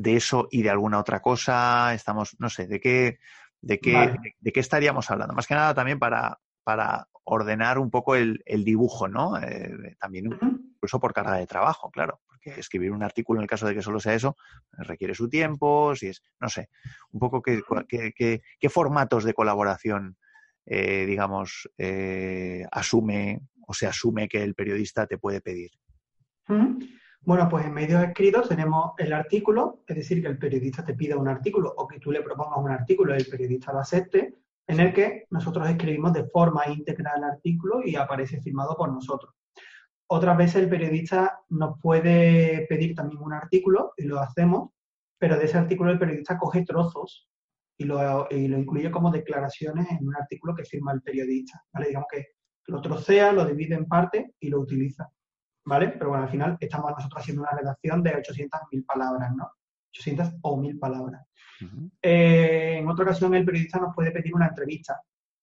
eso 0.04 0.48
y 0.50 0.62
de 0.62 0.70
alguna 0.70 1.00
otra 1.00 1.20
cosa, 1.20 1.92
estamos, 1.94 2.36
no 2.38 2.48
sé, 2.48 2.66
de 2.66 2.78
qué, 2.78 3.18
de 3.60 3.78
qué, 3.78 4.14
de, 4.40 4.52
qué 4.52 4.60
estaríamos 4.60 5.10
hablando. 5.10 5.34
Más 5.34 5.46
que 5.46 5.54
nada 5.54 5.74
también 5.74 5.98
para, 5.98 6.38
para 6.62 7.08
ordenar 7.24 7.78
un 7.78 7.90
poco 7.90 8.14
el, 8.14 8.42
dibujo, 8.46 9.08
¿no? 9.08 9.38
Eh, 9.38 9.96
también 9.98 10.26
incluso 10.74 11.00
por 11.00 11.12
carga 11.12 11.36
de 11.36 11.46
trabajo, 11.46 11.90
claro 11.90 12.20
que 12.42 12.58
escribir 12.58 12.92
un 12.92 13.02
artículo, 13.02 13.40
en 13.40 13.44
el 13.44 13.48
caso 13.48 13.66
de 13.66 13.74
que 13.74 13.82
solo 13.82 14.00
sea 14.00 14.14
eso, 14.14 14.36
requiere 14.72 15.14
su 15.14 15.28
tiempo, 15.28 15.94
si 15.94 16.08
es, 16.08 16.22
no 16.40 16.48
sé, 16.48 16.68
un 17.12 17.20
poco 17.20 17.40
qué, 17.40 17.62
qué, 17.88 18.68
formatos 18.68 19.24
de 19.24 19.32
colaboración, 19.32 20.16
eh, 20.66 21.06
digamos, 21.06 21.70
eh, 21.78 22.66
asume 22.70 23.40
o 23.66 23.72
se 23.72 23.86
asume 23.86 24.28
que 24.28 24.42
el 24.42 24.54
periodista 24.54 25.06
te 25.06 25.18
puede 25.18 25.40
pedir. 25.40 25.70
Bueno, 27.24 27.48
pues 27.48 27.64
en 27.64 27.72
medios 27.72 28.02
escritos 28.02 28.48
tenemos 28.48 28.94
el 28.98 29.12
artículo, 29.12 29.84
es 29.86 29.96
decir, 29.96 30.20
que 30.20 30.28
el 30.28 30.38
periodista 30.38 30.84
te 30.84 30.94
pida 30.94 31.16
un 31.16 31.28
artículo 31.28 31.72
o 31.76 31.86
que 31.86 32.00
tú 32.00 32.10
le 32.10 32.20
propongas 32.20 32.58
un 32.58 32.70
artículo 32.70 33.14
y 33.14 33.18
el 33.18 33.26
periodista 33.26 33.72
lo 33.72 33.78
acepte, 33.78 34.42
en 34.66 34.80
el 34.80 34.92
que 34.92 35.26
nosotros 35.30 35.68
escribimos 35.68 36.12
de 36.12 36.24
forma 36.24 36.66
íntegra 36.66 37.12
el 37.16 37.24
artículo 37.24 37.80
y 37.84 37.94
aparece 37.94 38.40
firmado 38.40 38.76
por 38.76 38.92
nosotros. 38.92 39.34
Otras 40.08 40.36
veces 40.36 40.56
el 40.56 40.68
periodista 40.68 41.40
nos 41.48 41.80
puede 41.80 42.66
pedir 42.68 42.94
también 42.94 43.22
un 43.22 43.32
artículo 43.32 43.94
y 43.96 44.04
lo 44.04 44.20
hacemos, 44.20 44.70
pero 45.18 45.38
de 45.38 45.44
ese 45.44 45.58
artículo 45.58 45.90
el 45.90 45.98
periodista 45.98 46.38
coge 46.38 46.64
trozos 46.64 47.28
y 47.78 47.84
lo, 47.84 48.28
incluye 48.30 48.90
como 48.90 49.10
declaraciones 49.10 49.90
en 49.90 50.06
un 50.06 50.16
artículo 50.16 50.54
que 50.54 50.64
firma 50.64 50.92
el 50.92 51.02
periodista, 51.02 51.64
¿vale? 51.72 51.88
Digamos 51.88 52.08
que 52.10 52.26
lo 52.66 52.80
trocea, 52.80 53.32
lo 53.32 53.44
divide 53.44 53.74
en 53.74 53.86
partes 53.86 54.30
y 54.38 54.48
lo 54.48 54.60
utiliza, 54.60 55.08
¿vale? 55.64 55.88
Pero 55.88 56.10
bueno, 56.10 56.24
al 56.24 56.30
final 56.30 56.56
estamos 56.60 56.90
nosotros 56.90 57.22
haciendo 57.22 57.42
una 57.42 57.58
redacción 57.58 58.02
de 58.02 58.14
800.000 58.14 58.86
palabras, 58.86 59.34
¿no? 59.34 59.50
800 59.90 60.34
o 60.42 60.56
1000 60.56 60.78
palabras. 60.78 61.26
Eh, 62.00 62.78
en 62.78 62.88
otra 62.88 63.04
ocasión 63.04 63.34
el 63.34 63.44
periodista 63.44 63.78
nos 63.78 63.94
puede 63.94 64.10
pedir 64.10 64.34
una 64.34 64.48
entrevista. 64.48 65.00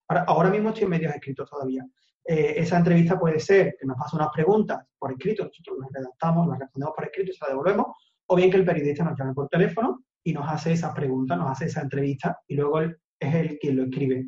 Ahora, 0.08 0.24
ahora 0.28 0.50
mismo 0.50 0.70
estoy 0.70 0.84
en 0.84 0.90
medios 0.90 1.14
escritos 1.14 1.50
todavía, 1.50 1.86
eh, 2.32 2.62
esa 2.62 2.78
entrevista 2.78 3.20
puede 3.20 3.40
ser 3.40 3.76
que 3.80 3.88
nos 3.88 3.98
pase 3.98 4.16
unas 4.16 4.30
preguntas 4.32 4.86
por 5.00 5.12
escrito, 5.12 5.46
nosotros 5.46 5.80
las 5.80 5.90
redactamos, 5.92 6.48
las 6.48 6.60
respondemos 6.60 6.96
por 6.96 7.06
escrito 7.06 7.32
y 7.32 7.34
se 7.34 7.40
las 7.42 7.50
devolvemos, 7.50 7.88
o 8.28 8.36
bien 8.36 8.52
que 8.52 8.58
el 8.58 8.66
periodista 8.66 9.04
nos 9.04 9.18
llame 9.18 9.34
por 9.34 9.50
teléfono 9.50 10.04
y 10.24 10.32
nos 10.32 10.48
hace 10.48 10.74
esas 10.74 10.94
preguntas, 10.94 11.40
nos 11.40 11.50
hace 11.50 11.66
esa 11.66 11.82
entrevista 11.82 12.38
y 12.48 12.56
luego 12.56 12.82
él 12.82 12.96
es 13.20 13.34
el 13.34 13.58
quien 13.58 13.78
lo 13.78 13.84
escribe. 13.86 14.28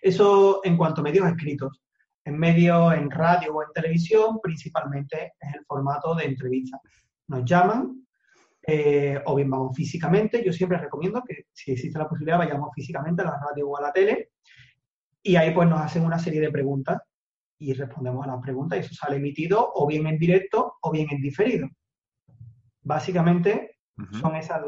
Eso 0.00 0.60
en 0.62 0.76
cuanto 0.76 1.00
a 1.00 1.04
medios 1.04 1.26
escritos. 1.26 1.82
En 2.24 2.38
medios, 2.38 2.94
en 2.94 3.10
radio 3.10 3.52
o 3.56 3.62
en 3.64 3.72
televisión, 3.74 4.38
principalmente 4.40 5.32
es 5.40 5.54
el 5.54 5.64
formato 5.66 6.14
de 6.14 6.26
entrevista. 6.26 6.80
Nos 7.26 7.44
llaman, 7.44 8.06
eh, 8.64 9.20
o 9.24 9.34
bien 9.34 9.50
vamos 9.50 9.76
físicamente. 9.76 10.44
Yo 10.44 10.52
siempre 10.52 10.78
recomiendo 10.78 11.20
que 11.26 11.46
si 11.52 11.72
existe 11.72 11.98
la 11.98 12.08
posibilidad 12.08 12.38
vayamos 12.38 12.70
físicamente 12.72 13.22
a 13.22 13.24
la 13.24 13.40
radio 13.44 13.70
o 13.70 13.76
a 13.76 13.82
la 13.82 13.92
tele 13.92 14.30
y 15.26 15.34
ahí 15.34 15.52
pues 15.52 15.68
nos 15.68 15.80
hacen 15.80 16.04
una 16.04 16.18
serie 16.18 16.40
de 16.40 16.52
preguntas 16.52 17.02
y 17.58 17.72
respondemos 17.72 18.24
a 18.24 18.30
las 18.30 18.40
preguntas 18.40 18.78
y 18.78 18.80
eso 18.82 18.94
sale 18.94 19.16
emitido 19.16 19.72
o 19.74 19.86
bien 19.86 20.06
en 20.06 20.18
directo 20.18 20.76
o 20.80 20.90
bien 20.92 21.08
en 21.10 21.20
diferido. 21.20 21.68
Básicamente 22.82 23.78
son 24.12 24.36
esas 24.36 24.62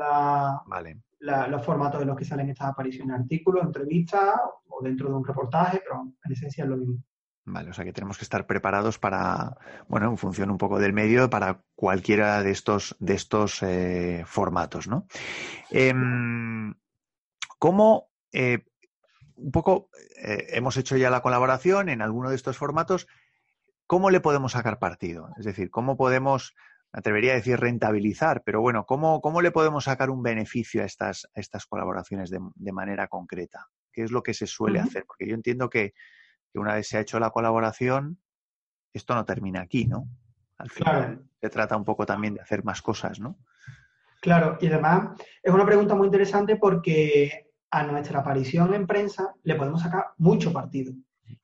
los 1.21 1.65
formatos 1.65 2.03
en 2.03 2.09
los 2.09 2.17
que 2.17 2.25
salen 2.25 2.51
estas 2.51 2.71
apariciones, 2.71 3.21
artículos, 3.21 3.65
entrevistas 3.65 4.35
o 4.67 4.83
dentro 4.83 5.09
de 5.09 5.15
un 5.15 5.25
reportaje, 5.25 5.81
pero 5.85 6.13
en 6.25 6.33
esencia 6.33 6.65
es 6.65 6.71
lo 6.71 6.77
mismo. 6.77 7.05
Vale, 7.45 7.71
o 7.71 7.73
sea 7.73 7.85
que 7.85 7.93
tenemos 7.93 8.19
que 8.19 8.25
estar 8.25 8.47
preparados 8.47 8.99
para, 8.99 9.57
bueno, 9.87 10.11
en 10.11 10.19
función 10.19 10.51
un 10.51 10.59
poco 10.59 10.79
del 10.79 10.93
medio, 10.93 11.31
para 11.31 11.63
cualquiera 11.77 12.43
de 12.43 12.51
estos, 12.51 12.97
de 12.99 13.15
estos 13.15 13.63
eh, 13.63 14.25
formatos, 14.27 14.89
¿no? 14.89 15.07
Em, 15.71 16.75
¿Cómo 17.59 18.11
eh, 18.33 18.65
un 19.39 19.53
poco 19.53 19.91
eh, 20.23 20.47
hemos 20.51 20.77
hecho 20.77 20.97
ya 20.97 21.11
la 21.11 21.23
colaboración 21.23 21.89
en 21.89 22.03
alguno 22.03 22.31
de 22.31 22.37
estos 22.37 22.57
formatos. 22.57 23.07
¿Cómo 23.87 24.11
le 24.11 24.21
podemos 24.21 24.53
sacar 24.53 24.79
partido? 24.79 25.31
Es 25.39 25.47
decir, 25.47 25.71
¿cómo 25.71 25.97
podemos, 25.97 26.55
me 26.93 26.99
atrevería 26.99 27.33
a 27.33 27.37
decir 27.37 27.59
rentabilizar, 27.59 28.43
pero 28.45 28.61
bueno, 28.61 28.85
¿cómo, 28.85 29.21
cómo 29.21 29.41
le 29.41 29.51
podemos 29.51 29.85
sacar 29.85 30.11
un 30.11 30.23
beneficio 30.23 30.83
a 30.83 30.87
estas, 30.87 31.29
estas 31.35 31.67
colaboraciones 31.67 32.31
de, 32.31 32.73
manera 32.73 33.09
concreta? 33.09 33.69
¿Qué 33.93 34.03
es 34.03 34.11
lo 34.11 34.23
que 34.23 34.35
se 34.35 34.47
suele 34.47 34.81
hacer? 34.81 35.05
Porque 35.07 35.27
yo 35.27 35.35
entiendo 35.35 35.71
que, 35.71 35.95
una 36.55 36.75
vez 36.75 36.89
se 36.89 36.99
ha 36.99 37.01
hecho 37.01 37.21
la 37.21 37.31
colaboración, 37.31 38.21
esto 38.93 39.15
no 39.15 39.25
termina 39.25 39.61
aquí, 39.61 39.87
¿no? 39.87 40.09
Al 40.57 40.71
final 40.71 41.23
se 41.41 41.49
trata 41.51 41.77
un 41.77 41.85
poco 41.85 42.05
también 42.05 42.35
de 42.35 42.41
hacer 42.41 42.65
más 42.65 42.83
cosas, 42.83 43.21
¿no? 43.21 43.39
Claro, 44.21 44.59
y 44.61 44.67
además 44.67 45.11
es 45.41 45.55
una 45.55 45.65
pregunta 45.65 45.95
muy 45.95 46.07
interesante 46.07 46.57
porque 46.57 47.48
a 47.71 47.83
nuestra 47.83 48.21
aparición 48.21 48.75
en 48.75 48.87
prensa 48.87 49.35
le 49.43 49.55
podemos 49.55 49.83
sacar 49.83 50.07
mucho 50.19 50.53
partido. 50.53 50.93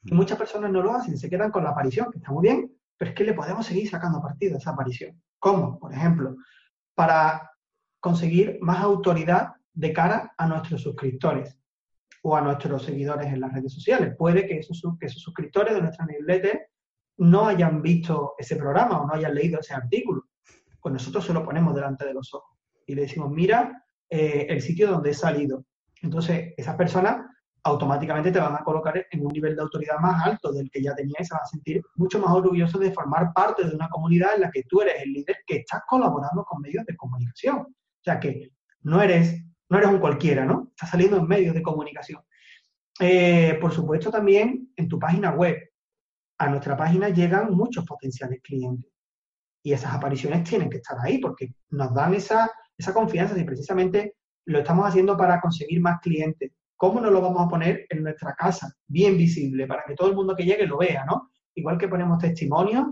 Y 0.03 0.15
muchas 0.15 0.39
personas 0.39 0.71
no 0.71 0.83
lo 0.83 0.93
hacen, 0.93 1.19
se 1.19 1.29
quedan 1.29 1.51
con 1.51 1.65
la 1.65 1.71
aparición, 1.71 2.11
que 2.11 2.19
está 2.19 2.33
muy 2.33 2.43
bien, 2.43 2.73
pero 2.97 3.11
es 3.11 3.15
que 3.17 3.25
le 3.25 3.35
podemos 3.35 3.67
seguir 3.67 3.89
sacando 3.89 4.23
partido 4.23 4.55
a 4.55 4.59
esa 4.59 4.71
aparición. 4.71 5.21
¿Cómo? 5.39 5.79
Por 5.79 5.93
ejemplo, 5.93 6.37
para 6.95 7.51
conseguir 8.01 8.59
más 8.61 8.81
autoridad 8.81 9.55
de 9.73 9.93
cara 9.93 10.33
a 10.39 10.47
nuestros 10.47 10.83
suscriptores 10.83 11.59
o 12.23 12.37
a 12.37 12.41
nuestros 12.41 12.83
seguidores 12.85 13.27
en 13.27 13.41
las 13.41 13.53
redes 13.53 13.73
sociales. 13.73 14.15
Puede 14.17 14.47
que 14.47 14.59
esos, 14.59 14.83
que 14.99 15.07
esos 15.07 15.23
suscriptores 15.23 15.75
de 15.75 15.83
nuestra 15.83 16.07
newsletter 16.07 16.69
no 17.19 17.47
hayan 17.47 17.83
visto 17.83 18.35
ese 18.39 18.57
programa 18.57 19.01
o 19.01 19.07
no 19.07 19.15
hayan 19.15 19.35
leído 19.35 19.61
ese 19.61 19.75
artículo. 19.75 20.25
Pues 20.81 20.93
nosotros 20.93 21.25
se 21.27 21.33
lo 21.33 21.45
ponemos 21.45 21.75
delante 21.75 22.07
de 22.07 22.15
los 22.15 22.33
ojos 22.33 22.59
y 22.87 22.95
le 22.95 23.03
decimos, 23.03 23.31
mira 23.31 23.85
eh, 24.09 24.47
el 24.49 24.63
sitio 24.63 24.91
donde 24.91 25.11
he 25.11 25.15
salido. 25.15 25.65
Entonces, 26.05 26.53
esas 26.57 26.77
personas 26.77 27.27
automáticamente 27.63 28.31
te 28.31 28.39
van 28.39 28.55
a 28.55 28.63
colocar 28.63 29.07
en 29.11 29.25
un 29.25 29.33
nivel 29.33 29.57
de 29.57 29.63
autoridad 29.63 29.99
más 29.99 30.25
alto 30.27 30.53
del 30.53 30.71
que 30.71 30.83
ya 30.83 30.95
tenías 30.95 31.23
y 31.23 31.25
se 31.25 31.35
van 31.35 31.43
a 31.43 31.47
sentir 31.47 31.83
mucho 31.97 32.19
más 32.19 32.31
orgullosos 32.31 32.79
de 32.79 32.93
formar 32.93 33.33
parte 33.33 33.65
de 33.67 33.75
una 33.75 33.89
comunidad 33.89 34.35
en 34.35 34.43
la 34.43 34.51
que 34.51 34.65
tú 34.65 34.83
eres 34.83 35.03
el 35.03 35.13
líder 35.13 35.39
que 35.47 35.57
estás 35.57 35.81
colaborando 35.89 36.45
con 36.45 36.61
medios 36.61 36.85
de 36.85 36.95
comunicación. 36.95 37.57
O 37.57 38.05
sea 38.05 38.21
que 38.21 38.51
no 38.83 39.01
eres, 39.01 39.43
no 39.71 39.79
eres 39.79 39.89
un 39.89 39.99
cualquiera, 39.99 40.45
¿no? 40.45 40.69
Estás 40.71 40.91
saliendo 40.91 41.17
en 41.17 41.27
medios 41.27 41.55
de 41.55 41.63
comunicación. 41.63 42.23
Eh, 43.01 43.57
por 43.59 43.73
supuesto, 43.73 44.11
también 44.11 44.71
en 44.77 44.89
tu 44.89 44.99
página 44.99 45.31
web. 45.31 45.57
A 46.37 46.49
nuestra 46.49 46.77
página 46.77 47.09
llegan 47.09 47.55
muchos 47.55 47.87
potenciales 47.87 48.41
clientes. 48.43 48.93
Y 49.63 49.73
esas 49.73 49.95
apariciones 49.95 50.45
tienen 50.47 50.69
que 50.69 50.77
estar 50.77 50.99
ahí 51.01 51.19
porque 51.19 51.55
nos 51.71 51.95
dan 51.95 52.13
esa, 52.13 52.51
esa 52.77 52.93
confianza 52.93 53.39
y 53.39 53.45
precisamente 53.45 54.17
lo 54.47 54.59
estamos 54.59 54.87
haciendo 54.87 55.17
para 55.17 55.41
conseguir 55.41 55.81
más 55.81 56.01
clientes. 56.01 56.53
¿Cómo 56.77 57.01
no 57.01 57.11
lo 57.11 57.21
vamos 57.21 57.45
a 57.45 57.49
poner 57.49 57.87
en 57.89 58.03
nuestra 58.03 58.35
casa, 58.35 58.75
bien 58.87 59.17
visible, 59.17 59.67
para 59.67 59.85
que 59.87 59.95
todo 59.95 60.09
el 60.09 60.17
mundo 60.17 60.35
que 60.35 60.45
llegue 60.45 60.67
lo 60.67 60.79
vea, 60.79 61.05
¿no? 61.05 61.31
Igual 61.55 61.79
que 61.79 61.89
ponemos 61.89 62.19
testimonios, 62.19 62.87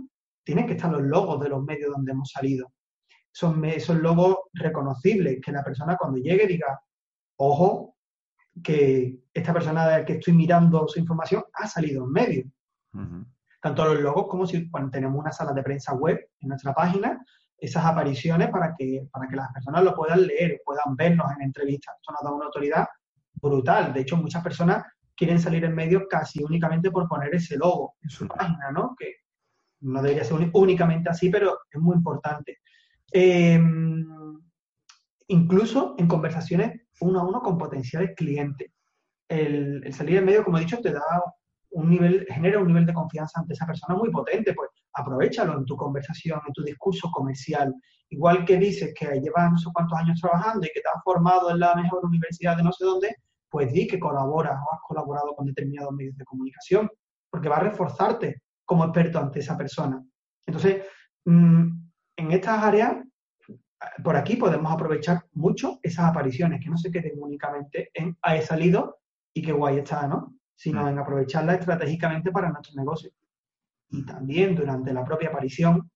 tienen 0.45 0.67
que 0.67 0.75
estar 0.75 0.91
los 0.91 1.03
logos 1.03 1.41
de 1.43 1.49
los 1.49 1.63
medios 1.63 1.91
donde 1.91 2.13
hemos 2.13 2.31
salido. 2.31 2.73
Son 3.33 3.65
esos 3.65 3.97
logos 3.97 4.37
reconocibles, 4.53 5.41
que 5.45 5.53
la 5.53 5.65
persona 5.65 5.97
cuando 5.97 6.19
llegue 6.19 6.47
diga, 6.47 6.81
ojo, 7.37 7.97
que 8.63 9.19
esta 9.33 9.53
persona 9.53 9.87
de 9.87 9.99
la 9.99 10.05
que 10.05 10.15
estoy 10.15 10.35
mirando 10.35 10.87
su 10.87 11.01
información 11.01 11.43
ha 11.55 11.67
salido 11.67 12.05
en 12.05 12.13
medio. 12.13 12.45
Tanto 13.61 13.85
los 13.85 14.01
logos 14.01 14.27
como 14.29 14.47
si 14.47 14.71
cuando 14.71 14.91
tenemos 14.91 15.19
una 15.19 15.33
sala 15.33 15.53
de 15.53 15.63
prensa 15.63 15.95
web 15.95 16.31
en 16.41 16.49
nuestra 16.49 16.75
página, 16.75 17.25
esas 17.63 17.85
apariciones 17.85 18.51
para 18.51 18.75
que, 18.77 19.07
para 19.13 19.29
que 19.29 19.37
las 19.37 19.53
personas 19.53 19.85
lo 19.85 19.95
puedan 19.95 20.27
leer, 20.27 20.61
puedan 20.65 20.97
vernos 20.97 21.31
en 21.37 21.43
entrevistas. 21.43 21.95
Esto 22.01 22.13
nos 22.13 22.23
da 22.25 22.35
una 22.35 22.47
autoridad 22.47 22.89
brutal. 23.35 23.93
De 23.93 24.01
hecho, 24.01 24.17
muchas 24.17 24.43
personas 24.43 24.85
quieren 25.15 25.39
salir 25.39 25.65
en 25.65 25.73
medio 25.73 26.09
casi 26.09 26.43
únicamente 26.43 26.91
por 26.91 27.07
poner 27.07 27.33
ese 27.33 27.57
logo 27.57 27.95
en 28.03 28.11
su 28.11 28.27
página, 28.27 28.73
¿no? 28.73 28.97
Que 28.99 29.15
no 29.83 30.03
debería 30.03 30.25
ser 30.25 30.51
únicamente 30.53 31.09
así, 31.09 31.31
pero 31.31 31.61
es 31.71 31.81
muy 31.81 31.95
importante. 31.95 32.59
Em, 33.13 34.05
incluso 35.29 35.95
en 35.99 36.09
conversaciones 36.09 36.81
uno 37.01 37.21
a 37.21 37.25
uno 37.25 37.43
con 37.43 37.59
potenciales 37.59 38.11
clientes. 38.17 38.73
El, 39.29 39.83
el, 39.85 39.95
salir 39.95 40.17
en 40.17 40.25
medio, 40.25 40.43
como 40.43 40.59
he 40.59 40.63
dicho, 40.63 40.81
te 40.81 40.93
da 40.93 41.05
un 41.71 41.91
nivel, 41.91 42.27
genera 42.29 42.59
un 42.59 42.67
nivel 42.67 42.87
de 42.87 42.93
confianza 42.93 43.39
ante 43.39 43.55
esa 43.55 43.67
persona 43.67 43.97
muy 43.97 44.11
potente, 44.11 44.53
pues 44.53 44.69
aprovechalo 44.95 45.59
en 45.59 45.65
tu 45.65 45.77
conversación, 45.77 46.41
en 46.47 46.53
tu 46.53 46.63
discurso 46.63 47.11
comercial. 47.11 47.75
Igual 48.11 48.45
que 48.45 48.59
dices 48.59 48.93
que 48.99 49.21
llevas 49.21 49.53
no 49.53 49.59
sé 49.59 49.71
cuántos 49.73 49.99
años 49.99 50.21
trabajando 50.21 50.67
y 50.67 50.71
que 50.75 50.81
te 50.81 50.89
has 50.89 51.03
formado 51.03 51.51
en 51.51 51.61
la 51.61 51.75
mejor 51.75 52.05
universidad 52.05 52.57
de 52.57 52.63
no 52.63 52.73
sé 52.73 52.85
dónde, 52.85 53.17
pues 53.49 53.73
di 53.73 53.87
que 53.87 53.99
colaboras 53.99 54.55
o 54.55 54.75
has 54.75 54.81
colaborado 54.87 55.35
con 55.35 55.47
determinados 55.47 55.93
medios 55.93 56.17
de 56.17 56.25
comunicación, 56.25 56.91
porque 57.31 57.49
va 57.49 57.57
a 57.57 57.61
reforzarte 57.61 58.43
como 58.65 58.85
experto 58.85 59.19
ante 59.19 59.41
esa 59.41 59.57
persona. 59.57 60.03
Entonces, 60.47 60.85
mm, 61.25 61.69
en 62.17 62.33
estas 62.33 62.63
áreas, 62.63 62.97
por 64.03 64.17
aquí 64.17 64.37
podemos 64.37 64.73
aprovechar 64.73 65.25
mucho 65.33 65.79
esas 65.83 66.07
apariciones, 66.07 66.61
que 66.63 66.71
no 66.71 66.77
se 66.77 66.91
queden 66.91 67.13
únicamente 67.17 67.91
en 67.95 68.17
ha 68.23 68.41
salido 68.41 68.99
y 69.35 69.43
qué 69.43 69.53
guay 69.53 69.79
está, 69.79 70.07
¿no? 70.07 70.35
Sino 70.55 70.85
mm. 70.85 70.89
en 70.89 70.99
aprovecharla 70.99 71.55
estratégicamente 71.55 72.31
para 72.31 72.51
nuestro 72.51 72.75
negocio. 72.77 73.11
Y 73.93 74.05
también 74.07 74.55
durante 74.55 74.93
la 74.93 75.05
propia 75.05 75.29
aparición, 75.29 75.91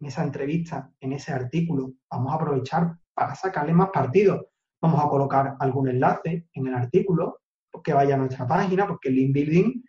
en 0.00 0.06
esa 0.06 0.22
entrevista, 0.22 0.90
en 1.00 1.12
ese 1.12 1.32
artículo, 1.32 1.92
vamos 2.10 2.32
a 2.32 2.36
aprovechar 2.36 2.96
para 3.12 3.34
sacarle 3.34 3.72
más 3.72 3.90
partido. 3.90 4.48
Vamos 4.80 5.04
a 5.04 5.08
colocar 5.08 5.56
algún 5.58 5.88
enlace 5.88 6.46
en 6.52 6.66
el 6.68 6.74
artículo 6.74 7.40
que 7.82 7.92
vaya 7.92 8.14
a 8.14 8.18
nuestra 8.18 8.46
página, 8.46 8.86
porque 8.86 9.08
el 9.08 9.16
link 9.16 9.34
building 9.34 9.82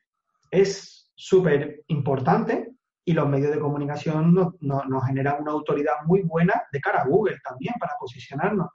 es 0.49 1.11
súper 1.15 1.83
importante 1.87 2.73
y 3.05 3.13
los 3.13 3.27
medios 3.29 3.51
de 3.51 3.59
comunicación 3.59 4.33
nos, 4.33 5.05
generan 5.05 5.41
una 5.41 5.51
autoridad 5.51 5.95
muy 6.05 6.23
buena 6.23 6.63
de 6.71 6.79
cara 6.79 7.01
a 7.01 7.07
Google 7.07 7.37
también 7.43 7.75
para 7.79 7.93
posicionarnos. 7.99 8.69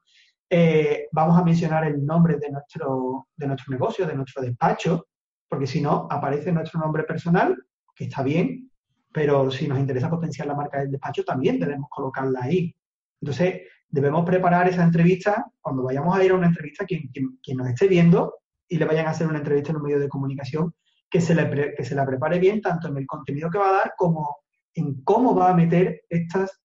Eh, 0.50 1.08
vamos 1.12 1.38
a 1.38 1.44
mencionar 1.44 1.84
el 1.84 2.04
nombre 2.04 2.36
de 2.36 2.50
nuestro, 2.50 3.28
de 3.36 3.46
nuestro 3.48 3.72
negocio, 3.72 4.06
de 4.06 4.14
nuestro 4.14 4.42
despacho, 4.42 5.06
porque 5.48 5.66
si 5.66 5.80
no, 5.80 6.06
aparece 6.10 6.52
nuestro 6.52 6.78
nombre 6.80 7.04
personal, 7.04 7.56
que 7.94 8.04
está 8.04 8.22
bien, 8.22 8.67
pero 9.12 9.50
si 9.50 9.66
nos 9.66 9.78
interesa 9.78 10.10
potenciar 10.10 10.46
la 10.46 10.54
marca 10.54 10.80
del 10.80 10.90
despacho, 10.90 11.24
también 11.24 11.58
debemos 11.58 11.88
colocarla 11.90 12.42
ahí. 12.42 12.74
Entonces, 13.20 13.62
debemos 13.88 14.24
preparar 14.24 14.68
esa 14.68 14.84
entrevista, 14.84 15.46
cuando 15.60 15.82
vayamos 15.82 16.16
a 16.16 16.24
ir 16.24 16.32
a 16.32 16.34
una 16.34 16.46
entrevista, 16.46 16.84
quien, 16.84 17.10
quien, 17.42 17.56
nos 17.56 17.68
esté 17.68 17.88
viendo 17.88 18.34
y 18.68 18.76
le 18.76 18.84
vayan 18.84 19.06
a 19.06 19.10
hacer 19.10 19.26
una 19.26 19.38
entrevista 19.38 19.70
en 19.70 19.76
un 19.76 19.82
medio 19.82 19.98
de 19.98 20.08
comunicación, 20.08 20.74
que 21.10 21.20
se, 21.20 21.34
le 21.34 21.74
que 21.74 21.84
se 21.84 21.94
la 21.94 22.04
prepare 22.04 22.38
bien, 22.38 22.60
tanto 22.60 22.88
en 22.88 22.98
el 22.98 23.06
contenido 23.06 23.50
que 23.50 23.58
va 23.58 23.70
a 23.70 23.72
dar 23.72 23.92
como 23.96 24.36
en 24.74 25.02
cómo 25.02 25.34
va 25.34 25.50
a 25.50 25.54
meter 25.54 26.02
estas 26.08 26.60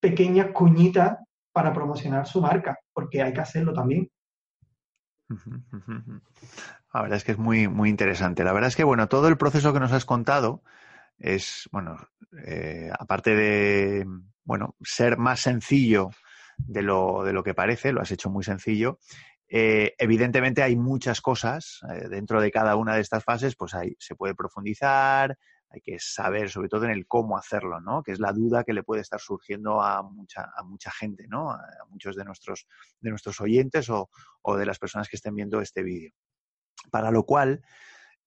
pequeñas 0.00 0.48
cuñitas 0.52 1.18
para 1.52 1.72
promocionar 1.72 2.26
su 2.26 2.40
marca, 2.40 2.78
porque 2.92 3.22
hay 3.22 3.34
que 3.34 3.40
hacerlo 3.40 3.74
también. 3.74 4.10
La 6.94 7.02
verdad 7.02 7.16
es 7.16 7.24
que 7.24 7.32
es 7.32 7.38
muy, 7.38 7.68
muy 7.68 7.88
interesante. 7.88 8.44
La 8.44 8.52
verdad 8.52 8.68
es 8.68 8.76
que, 8.76 8.84
bueno, 8.84 9.08
todo 9.08 9.28
el 9.28 9.36
proceso 9.36 9.72
que 9.72 9.80
nos 9.80 9.92
has 9.92 10.04
contado 10.04 10.62
es, 11.22 11.68
bueno, 11.70 11.96
eh, 12.44 12.90
aparte 12.98 13.34
de, 13.34 14.04
bueno, 14.44 14.76
ser 14.82 15.16
más 15.16 15.40
sencillo 15.40 16.10
de 16.58 16.82
lo, 16.82 17.22
de 17.24 17.32
lo 17.32 17.44
que 17.44 17.54
parece, 17.54 17.92
lo 17.92 18.00
has 18.00 18.10
hecho 18.10 18.28
muy 18.28 18.42
sencillo. 18.42 18.98
Eh, 19.48 19.94
evidentemente 19.98 20.62
hay 20.62 20.76
muchas 20.76 21.20
cosas 21.20 21.80
eh, 21.90 22.08
dentro 22.08 22.40
de 22.40 22.50
cada 22.50 22.74
una 22.74 22.96
de 22.96 23.02
estas 23.02 23.22
fases, 23.22 23.54
pues 23.54 23.74
ahí 23.74 23.94
se 23.98 24.16
puede 24.16 24.34
profundizar, 24.34 25.38
hay 25.70 25.80
que 25.80 25.98
saber 26.00 26.50
sobre 26.50 26.68
todo 26.68 26.84
en 26.86 26.90
el 26.90 27.06
cómo 27.06 27.38
hacerlo, 27.38 27.80
¿no? 27.80 28.02
Que 28.02 28.12
es 28.12 28.18
la 28.18 28.32
duda 28.32 28.64
que 28.64 28.72
le 28.72 28.82
puede 28.82 29.02
estar 29.02 29.20
surgiendo 29.20 29.80
a 29.80 30.02
mucha, 30.02 30.50
a 30.56 30.64
mucha 30.64 30.90
gente, 30.90 31.26
¿no? 31.28 31.50
A, 31.50 31.60
muchos 31.88 32.16
de 32.16 32.24
nuestros, 32.24 32.66
de 33.00 33.10
nuestros 33.10 33.40
oyentes 33.40 33.88
o, 33.90 34.10
o 34.42 34.56
de 34.56 34.66
las 34.66 34.78
personas 34.78 35.08
que 35.08 35.16
estén 35.16 35.34
viendo 35.34 35.60
este 35.60 35.82
vídeo. 35.82 36.12
Para 36.90 37.10
lo 37.10 37.24
cual, 37.24 37.62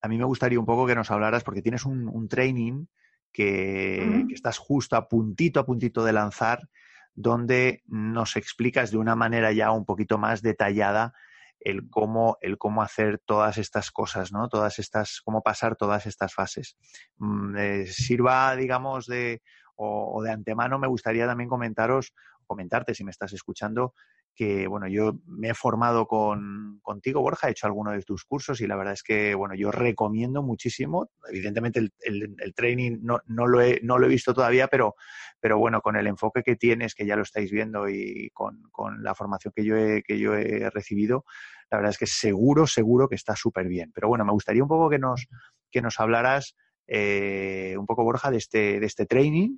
a 0.05 0.07
mí 0.07 0.19
me 0.19 0.25
gustaría 0.25 0.59
un 0.59 0.67
poco 0.67 0.85
que 0.85 0.93
nos 0.93 1.09
hablaras, 1.09 1.43
porque 1.43 1.63
tienes 1.63 1.83
un, 1.83 2.27
training 2.29 2.85
que, 3.31 4.23
estás 4.31 4.59
justo 4.59 4.95
a 4.95 5.09
puntito, 5.09 5.59
a 5.59 5.65
puntito 5.65 6.03
de 6.03 6.13
lanzar, 6.13 6.69
donde 7.15 7.81
nos 7.87 8.35
explicas 8.35 8.91
de 8.91 8.97
una 8.97 9.15
manera 9.15 9.51
ya 9.51 9.71
un 9.71 9.83
poquito 9.83 10.19
más 10.19 10.43
detallada 10.43 11.13
el 11.59 11.89
cómo, 11.89 12.37
el 12.41 12.59
cómo 12.59 12.83
hacer 12.83 13.19
todas 13.25 13.57
estas 13.57 13.89
cosas, 13.89 14.31
¿no? 14.31 14.47
Todas 14.47 14.77
estas, 14.77 15.21
cómo 15.25 15.41
pasar 15.41 15.75
todas 15.75 16.05
estas 16.05 16.35
fases. 16.35 16.77
Mm, 17.17 17.57
eh, 17.57 17.85
sirva, 17.87 18.55
digamos, 18.55 19.07
de, 19.07 19.41
o, 19.75 20.21
de 20.21 20.31
antemano, 20.31 20.77
me 20.77 20.87
gustaría 20.87 21.25
también 21.25 21.49
comentaros, 21.49 22.13
comentarte 22.45 22.93
si 22.93 23.03
me 23.03 23.09
estás 23.09 23.33
escuchando, 23.33 23.95
que, 24.35 24.67
bueno, 24.67 24.87
yo 24.87 25.19
me 25.25 25.49
he 25.49 25.53
formado 25.53 26.05
con, 26.07 26.79
contigo, 26.83 27.21
Borja, 27.21 27.47
he 27.47 27.51
hecho 27.51 27.67
algunos 27.67 27.93
de 27.93 28.01
tus 28.03 28.25
cursos 28.25 28.59
y 28.61 28.67
la 28.67 28.75
verdad 28.75 28.93
es 28.93 29.01
que, 29.01 29.33
bueno, 29.33 29.55
yo 29.55 29.71
recomiendo 29.71 30.43
muchísimo. 30.43 31.09
Evidentemente 31.29 31.79
el, 31.79 31.91
el, 32.01 32.53
training 32.53 32.99
no, 33.01 33.21
no, 33.27 33.47
lo 33.47 33.61
he, 33.61 33.79
no 33.81 33.97
lo 33.97 34.05
he 34.05 34.09
visto 34.09 34.33
todavía, 34.33 34.67
pero, 34.67 34.95
pero 35.39 35.57
bueno, 35.57 35.81
con 35.81 35.95
el 35.95 36.07
enfoque 36.07 36.43
que 36.43 36.55
tienes, 36.57 36.93
que 36.93 37.05
ya 37.05 37.15
lo 37.15 37.23
estáis 37.23 37.49
viendo 37.49 37.87
y 37.87 38.29
con, 38.33 38.63
con 38.71 39.03
la 39.03 39.15
formación 39.15 39.53
que 39.55 39.63
yo, 39.63 39.77
he, 39.77 40.03
que 40.03 40.19
yo 40.19 40.35
he 40.35 40.69
recibido, 40.69 41.25
la 41.71 41.77
verdad 41.77 41.91
es 41.91 41.97
que 41.97 42.07
seguro, 42.07 42.67
seguro 42.67 43.07
que 43.07 43.15
está 43.15 43.35
súper 43.35 43.67
bien. 43.67 43.91
Pero 43.93 44.07
bueno, 44.07 44.25
me 44.25 44.33
gustaría 44.33 44.63
un 44.63 44.69
poco 44.69 44.89
que 44.89 44.99
nos, 44.99 45.27
que 45.71 45.81
nos 45.81 45.99
hablaras 45.99 46.55
eh, 46.87 47.75
un 47.77 47.85
poco, 47.85 48.03
Borja, 48.03 48.31
de 48.31 48.37
este, 48.37 48.79
de 48.79 48.85
este 48.85 49.05
training 49.05 49.57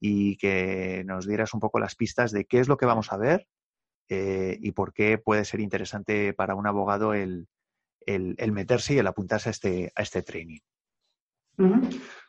y 0.00 0.36
que 0.36 1.04
nos 1.06 1.26
dieras 1.26 1.54
un 1.54 1.60
poco 1.60 1.78
las 1.78 1.94
pistas 1.94 2.32
de 2.32 2.44
qué 2.44 2.60
es 2.60 2.68
lo 2.68 2.76
que 2.76 2.86
vamos 2.86 3.12
a 3.12 3.16
ver 3.16 3.46
eh, 4.08 4.58
y 4.60 4.72
por 4.72 4.92
qué 4.92 5.18
puede 5.18 5.44
ser 5.44 5.60
interesante 5.60 6.32
para 6.32 6.54
un 6.54 6.66
abogado 6.66 7.14
el, 7.14 7.48
meterse 8.06 8.94
y 8.94 8.98
el 8.98 9.06
apuntarse 9.06 9.48
a 9.48 9.52
este, 9.52 9.92
a 9.94 10.02
este 10.02 10.22
training. 10.22 10.60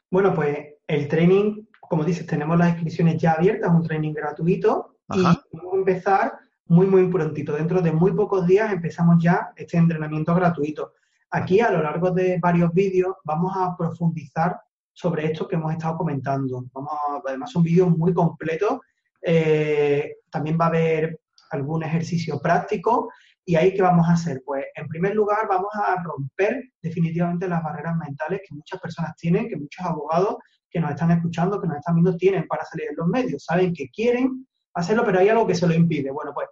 Bueno, 0.09 0.33
pues 0.33 0.75
el 0.87 1.07
training, 1.07 1.65
como 1.81 2.03
dices, 2.03 2.25
tenemos 2.25 2.57
las 2.57 2.69
inscripciones 2.69 3.21
ya 3.21 3.33
abiertas, 3.33 3.71
un 3.71 3.83
training 3.83 4.13
gratuito 4.13 4.97
y 5.13 5.21
vamos 5.21 5.73
a 5.73 5.77
empezar 5.77 6.33
muy, 6.67 6.85
muy 6.85 7.07
prontito. 7.09 7.53
Dentro 7.53 7.81
de 7.81 7.91
muy 7.91 8.13
pocos 8.13 8.47
días 8.47 8.71
empezamos 8.71 9.21
ya 9.21 9.51
este 9.55 9.77
entrenamiento 9.77 10.33
gratuito. 10.33 10.93
Aquí, 11.31 11.59
a 11.59 11.71
lo 11.71 11.81
largo 11.81 12.11
de 12.11 12.39
varios 12.39 12.73
vídeos, 12.73 13.15
vamos 13.23 13.53
a 13.55 13.75
profundizar 13.75 14.59
sobre 14.93 15.31
esto 15.31 15.47
que 15.47 15.55
hemos 15.55 15.73
estado 15.73 15.97
comentando. 15.97 16.65
Vamos 16.73 16.93
además, 17.25 17.51
son 17.51 17.63
vídeos 17.63 17.89
muy 17.95 18.13
completos. 18.13 18.79
Eh, 19.21 20.17
también 20.29 20.57
va 20.59 20.65
a 20.65 20.69
haber 20.69 21.19
algún 21.51 21.83
ejercicio 21.83 22.39
práctico. 22.39 23.11
¿Y 23.45 23.55
ahí 23.55 23.73
qué 23.73 23.81
vamos 23.81 24.07
a 24.07 24.13
hacer? 24.13 24.41
Pues 24.45 24.65
en 24.75 24.87
primer 24.87 25.15
lugar 25.15 25.47
vamos 25.47 25.69
a 25.73 26.01
romper 26.03 26.71
definitivamente 26.81 27.47
las 27.47 27.63
barreras 27.63 27.95
mentales 27.95 28.41
que 28.47 28.55
muchas 28.55 28.79
personas 28.79 29.15
tienen, 29.15 29.47
que 29.47 29.55
muchos 29.55 29.85
abogados 29.85 30.37
que 30.69 30.79
nos 30.79 30.91
están 30.91 31.11
escuchando, 31.11 31.61
que 31.61 31.67
nos 31.67 31.77
están 31.77 31.95
viendo, 31.95 32.17
tienen 32.17 32.47
para 32.47 32.65
salir 32.65 32.87
en 32.89 32.95
los 32.97 33.07
medios. 33.07 33.43
Saben 33.43 33.73
que 33.73 33.89
quieren 33.89 34.45
hacerlo, 34.73 35.03
pero 35.05 35.19
hay 35.19 35.29
algo 35.29 35.47
que 35.47 35.55
se 35.55 35.67
lo 35.67 35.73
impide. 35.73 36.11
Bueno, 36.11 36.33
pues 36.33 36.47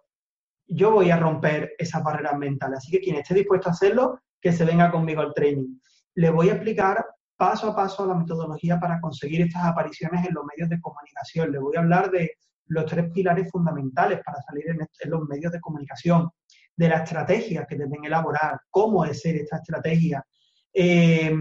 yo 0.67 0.91
voy 0.91 1.11
a 1.11 1.17
romper 1.17 1.73
esas 1.77 2.03
barreras 2.03 2.37
mentales. 2.37 2.79
Así 2.79 2.91
que 2.91 2.99
quien 2.99 3.17
esté 3.17 3.33
dispuesto 3.33 3.69
a 3.69 3.73
hacerlo, 3.73 4.19
que 4.41 4.51
se 4.51 4.65
venga 4.65 4.91
conmigo 4.91 5.21
al 5.21 5.33
training. 5.33 5.79
Le 6.15 6.29
voy 6.29 6.49
a 6.49 6.53
explicar 6.53 7.05
paso 7.37 7.69
a 7.69 7.75
paso 7.75 8.05
la 8.05 8.15
metodología 8.15 8.79
para 8.79 8.99
conseguir 9.01 9.41
estas 9.41 9.65
apariciones 9.65 10.25
en 10.25 10.33
los 10.33 10.45
medios 10.45 10.69
de 10.69 10.79
comunicación. 10.79 11.51
Le 11.51 11.59
voy 11.59 11.75
a 11.75 11.79
hablar 11.79 12.09
de 12.09 12.31
los 12.67 12.85
tres 12.85 13.11
pilares 13.11 13.49
fundamentales 13.51 14.21
para 14.25 14.41
salir 14.41 14.69
en, 14.69 15.09
los 15.09 15.27
medios 15.27 15.51
de 15.51 15.59
comunicación, 15.59 16.29
de 16.75 16.89
la 16.89 16.97
estrategia 16.97 17.65
que 17.65 17.77
deben 17.77 18.03
elaborar, 18.03 18.59
cómo 18.69 19.05
es 19.05 19.21
ser 19.21 19.35
esta 19.35 19.57
estrategia. 19.57 20.25
Eh, 20.73 21.33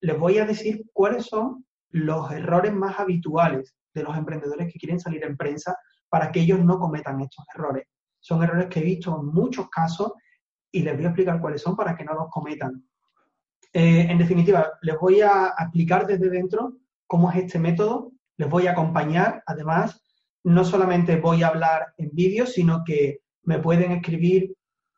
les 0.00 0.18
voy 0.18 0.38
a 0.38 0.46
decir 0.46 0.84
cuáles 0.92 1.26
son 1.26 1.64
los 1.90 2.30
errores 2.32 2.72
más 2.72 2.98
habituales 2.98 3.74
de 3.92 4.02
los 4.02 4.16
emprendedores 4.16 4.72
que 4.72 4.78
quieren 4.78 5.00
salir 5.00 5.24
en 5.24 5.36
prensa 5.36 5.76
para 6.08 6.30
que 6.30 6.40
ellos 6.40 6.60
no 6.60 6.78
cometan 6.78 7.20
estos 7.20 7.44
errores. 7.54 7.86
Son 8.20 8.42
errores 8.42 8.66
que 8.66 8.80
he 8.80 8.84
visto 8.84 9.18
en 9.20 9.26
muchos 9.26 9.68
casos 9.68 10.12
y 10.70 10.82
les 10.82 10.94
voy 10.96 11.04
a 11.04 11.08
explicar 11.08 11.40
cuáles 11.40 11.62
son 11.62 11.76
para 11.76 11.96
que 11.96 12.04
no 12.04 12.14
los 12.14 12.28
cometan. 12.30 12.84
Eh, 13.72 14.06
en 14.08 14.18
definitiva, 14.18 14.72
les 14.82 14.98
voy 14.98 15.20
a 15.20 15.54
explicar 15.58 16.06
desde 16.06 16.30
dentro 16.30 16.76
cómo 17.06 17.30
es 17.30 17.38
este 17.38 17.58
método, 17.58 18.12
les 18.36 18.48
voy 18.48 18.66
a 18.66 18.72
acompañar, 18.72 19.42
además, 19.46 20.02
no 20.44 20.64
solamente 20.64 21.16
voy 21.16 21.42
a 21.42 21.48
hablar 21.48 21.94
en 21.96 22.10
vídeo, 22.12 22.46
sino 22.46 22.82
que 22.84 23.20
me 23.44 23.58
pueden 23.58 23.92
escribir 23.92 24.54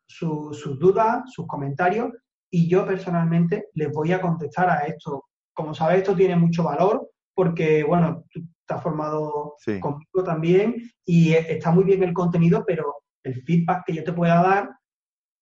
sus 0.07 0.77
dudas, 0.79 1.23
sus 1.33 1.47
comentarios, 1.47 2.11
y 2.49 2.67
yo 2.67 2.85
personalmente 2.85 3.67
les 3.73 3.91
voy 3.91 4.11
a 4.11 4.21
contestar 4.21 4.69
a 4.69 4.79
esto. 4.81 5.25
Como 5.53 5.73
sabes, 5.73 5.99
esto 5.99 6.15
tiene 6.15 6.35
mucho 6.35 6.63
valor 6.63 7.09
porque, 7.33 7.83
bueno, 7.83 8.25
tú 8.29 8.41
estás 8.59 8.83
formado 8.83 9.55
conmigo 9.79 10.23
también 10.23 10.75
y 11.05 11.33
está 11.33 11.71
muy 11.71 11.85
bien 11.85 12.03
el 12.03 12.13
contenido, 12.13 12.63
pero 12.65 13.03
el 13.23 13.41
feedback 13.43 13.85
que 13.85 13.93
yo 13.93 14.03
te 14.03 14.13
pueda 14.13 14.41
dar 14.41 14.69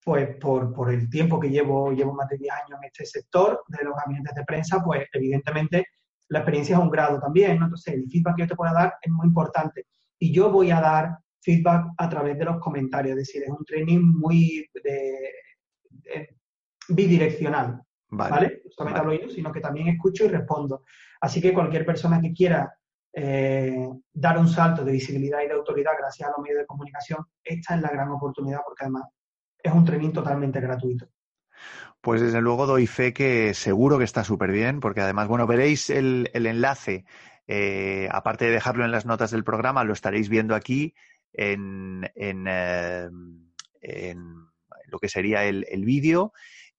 pues 0.02 0.36
por, 0.36 0.72
por, 0.72 0.90
el 0.90 1.10
tiempo 1.10 1.38
que 1.38 1.50
llevo, 1.50 1.92
llevo 1.92 2.14
más 2.14 2.28
de 2.28 2.38
10 2.38 2.52
años 2.52 2.78
en 2.80 2.86
este 2.86 3.04
sector 3.04 3.62
de 3.68 3.84
los 3.84 3.94
gabinetes 3.94 4.34
de 4.34 4.44
prensa, 4.44 4.82
pues 4.82 5.06
evidentemente 5.12 5.84
la 6.30 6.38
experiencia 6.38 6.76
es 6.76 6.82
un 6.82 6.90
grado 6.90 7.20
también, 7.20 7.58
¿no? 7.58 7.66
Entonces 7.66 7.94
el 7.94 8.08
feedback 8.08 8.36
que 8.36 8.42
yo 8.42 8.48
te 8.48 8.56
pueda 8.56 8.72
dar 8.72 8.94
es 9.02 9.12
muy 9.12 9.26
importante. 9.26 9.86
Y 10.18 10.32
yo 10.32 10.50
voy 10.50 10.70
a 10.70 10.80
dar 10.80 11.18
feedback 11.40 11.86
a 11.96 12.08
través 12.08 12.38
de 12.38 12.44
los 12.44 12.58
comentarios, 12.58 13.12
es 13.12 13.26
decir, 13.26 13.42
es 13.42 13.50
un 13.50 13.64
training 13.64 14.00
muy 14.00 14.70
bidireccional, 16.88 17.82
¿vale? 18.10 18.62
No 18.64 18.70
solamente 18.70 19.00
hablo 19.00 19.14
yo, 19.14 19.28
sino 19.28 19.52
que 19.52 19.60
también 19.60 19.88
escucho 19.88 20.24
y 20.24 20.28
respondo. 20.28 20.84
Así 21.20 21.40
que 21.40 21.52
cualquier 21.52 21.84
persona 21.84 22.20
que 22.20 22.32
quiera 22.32 22.72
eh, 23.12 23.88
dar 24.12 24.38
un 24.38 24.48
salto 24.48 24.84
de 24.84 24.92
visibilidad 24.92 25.42
y 25.42 25.48
de 25.48 25.54
autoridad 25.54 25.92
gracias 25.98 26.28
a 26.28 26.32
los 26.32 26.40
medios 26.40 26.60
de 26.60 26.66
comunicación, 26.66 27.26
esta 27.42 27.74
es 27.74 27.82
la 27.82 27.90
gran 27.90 28.10
oportunidad 28.10 28.60
porque 28.64 28.84
además 28.84 29.04
es 29.62 29.72
un 29.72 29.84
training 29.84 30.12
totalmente 30.12 30.60
gratuito. 30.60 31.06
Pues 32.00 32.22
desde 32.22 32.40
luego 32.40 32.66
doy 32.66 32.86
fe 32.86 33.12
que 33.12 33.52
seguro 33.52 33.98
que 33.98 34.04
está 34.04 34.24
súper 34.24 34.52
bien, 34.52 34.80
porque 34.80 35.02
además, 35.02 35.28
bueno, 35.28 35.46
veréis 35.46 35.90
el, 35.90 36.30
enlace, 36.32 37.04
eh, 37.46 38.08
aparte 38.10 38.46
de 38.46 38.52
dejarlo 38.52 38.84
en 38.84 38.90
las 38.90 39.04
notas 39.04 39.30
del 39.30 39.44
programa, 39.44 39.84
lo 39.84 39.92
estaréis 39.92 40.30
viendo 40.30 40.54
aquí 40.54 40.94
en, 41.34 42.10
en, 42.14 42.46
eh, 43.82 44.14
lo 44.86 44.98
que 44.98 45.08
sería 45.10 45.44
el, 45.44 45.84
vídeo. 45.84 46.32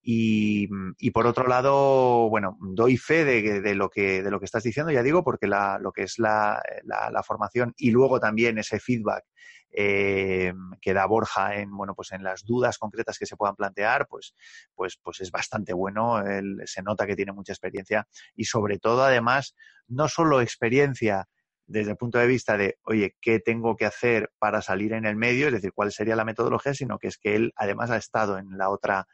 Y, 0.04 0.68
por 1.12 1.28
otro 1.28 1.48
lado, 1.48 2.28
bueno, 2.30 2.58
doy 2.60 2.98
fe 2.98 3.24
de, 3.24 3.76
lo 3.76 3.90
que, 3.90 4.24
de 4.24 4.32
lo 4.32 4.40
que 4.40 4.46
estás 4.46 4.64
diciendo, 4.64 4.92
ya 4.92 5.04
digo, 5.04 5.24
porque 5.24 5.46
la, 5.46 5.78
lo 5.80 5.92
que 5.92 6.04
es 6.04 6.18
la, 6.18 6.60
la, 6.84 7.22
formación 7.22 7.76
y 7.78 7.92
luego 7.92 8.20
también 8.20 8.58
ese 8.58 8.80
feedback 8.80 9.24
eh, 9.72 10.54
que 10.82 10.94
da 10.94 11.06
Borja 11.06 11.56
en, 11.56 11.76
bueno, 11.76 11.96
pues 11.96 12.12
en 12.12 12.24
las 12.24 12.44
dudas 12.44 12.78
concretas 12.78 13.18
que 13.18 13.26
se 13.26 13.38
puedan 13.38 13.56
plantear, 13.56 14.08
pues, 14.08 14.36
pues, 14.76 14.98
pues 15.02 15.22
es 15.22 15.32
bastante 15.32 15.74
bueno. 15.74 16.20
Él, 16.20 16.62
se 16.66 16.82
nota 16.82 17.08
que 17.08 17.16
tiene 17.16 17.32
mucha 17.32 17.54
experiencia 17.54 18.08
y 18.36 18.46
sobre 18.46 18.80
todo, 18.80 19.04
además, 19.04 19.56
no 19.88 20.08
solo 20.08 20.42
experiencia 20.42 21.28
desde 21.66 21.92
el 21.92 21.98
punto 21.98 22.18
de 22.18 22.28
vista 22.28 22.58
de, 22.58 22.78
oye, 22.84 23.16
¿qué 23.22 23.40
tengo 23.40 23.76
que 23.78 23.86
hacer 23.86 24.32
para 24.40 24.62
salir 24.62 24.94
en 24.94 25.06
el 25.06 25.16
medio? 25.16 25.48
Es 25.48 25.54
decir, 25.54 25.72
cuál 25.74 25.92
sería 25.92 26.16
la 26.16 26.26
metodología, 26.26 26.74
sino 26.74 27.00
que 27.00 27.08
es 27.08 27.18
que 27.18 27.36
él 27.36 27.54
además 27.56 27.92
ha 27.92 27.98
estado 27.98 28.38
en 28.38 28.58
la 28.58 28.70
otra 28.70 29.08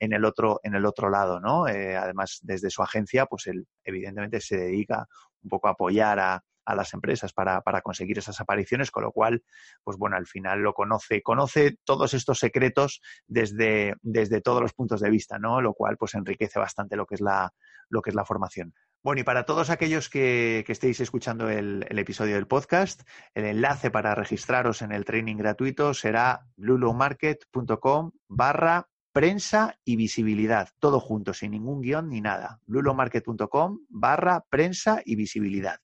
en 0.00 0.12
el 0.12 0.24
otro 0.24 0.60
en 0.64 0.74
el 0.74 0.86
otro 0.86 1.08
lado, 1.08 1.40
¿no? 1.40 1.68
Eh, 1.68 1.96
además, 1.96 2.40
desde 2.42 2.68
su 2.68 2.82
agencia, 2.82 3.26
pues 3.26 3.46
él 3.46 3.66
evidentemente 3.84 4.40
se 4.40 4.56
dedica 4.56 5.06
un 5.42 5.48
poco 5.48 5.68
a 5.68 5.72
apoyar 5.72 6.18
a, 6.18 6.44
a 6.64 6.74
las 6.74 6.94
empresas 6.94 7.32
para, 7.32 7.60
para, 7.60 7.82
conseguir 7.82 8.18
esas 8.18 8.40
apariciones, 8.40 8.90
con 8.90 9.02
lo 9.02 9.12
cual, 9.12 9.42
pues 9.82 9.96
bueno, 9.96 10.16
al 10.16 10.26
final 10.26 10.60
lo 10.60 10.72
conoce, 10.74 11.22
conoce 11.22 11.78
todos 11.84 12.14
estos 12.14 12.38
secretos 12.38 13.00
desde, 13.26 13.94
desde 14.02 14.40
todos 14.40 14.62
los 14.62 14.72
puntos 14.72 15.00
de 15.00 15.10
vista, 15.10 15.38
¿no? 15.38 15.60
Lo 15.60 15.74
cual 15.74 15.96
pues 15.96 16.14
enriquece 16.14 16.58
bastante 16.58 16.96
lo 16.96 17.06
que 17.06 17.16
es 17.16 17.20
la, 17.20 17.52
lo 17.88 18.02
que 18.02 18.10
es 18.10 18.16
la 18.16 18.24
formación. 18.24 18.74
Bueno, 19.02 19.20
y 19.20 19.24
para 19.24 19.44
todos 19.44 19.68
aquellos 19.68 20.08
que, 20.08 20.64
que 20.66 20.72
estéis 20.72 20.98
escuchando 21.00 21.50
el, 21.50 21.84
el, 21.90 21.98
episodio 21.98 22.36
del 22.36 22.46
podcast, 22.46 23.02
el 23.34 23.44
enlace 23.44 23.90
para 23.90 24.14
registraros 24.14 24.80
en 24.80 24.92
el 24.92 25.04
training 25.04 25.36
gratuito 25.36 25.92
será 25.92 26.46
blulomarket.com 26.56 28.12
barra 28.28 28.88
prensa 29.14 29.78
y 29.84 29.96
visibilidad, 29.96 30.70
todo 30.80 30.98
junto, 31.00 31.34
sin 31.34 31.52
ningún 31.52 31.82
guion 31.82 32.08
ni 32.08 32.20
nada. 32.20 32.60
blulomarket.com 32.66 33.78
barra 33.88 34.44
prensa 34.50 35.02
y 35.04 35.14
visibilidad. 35.14 35.83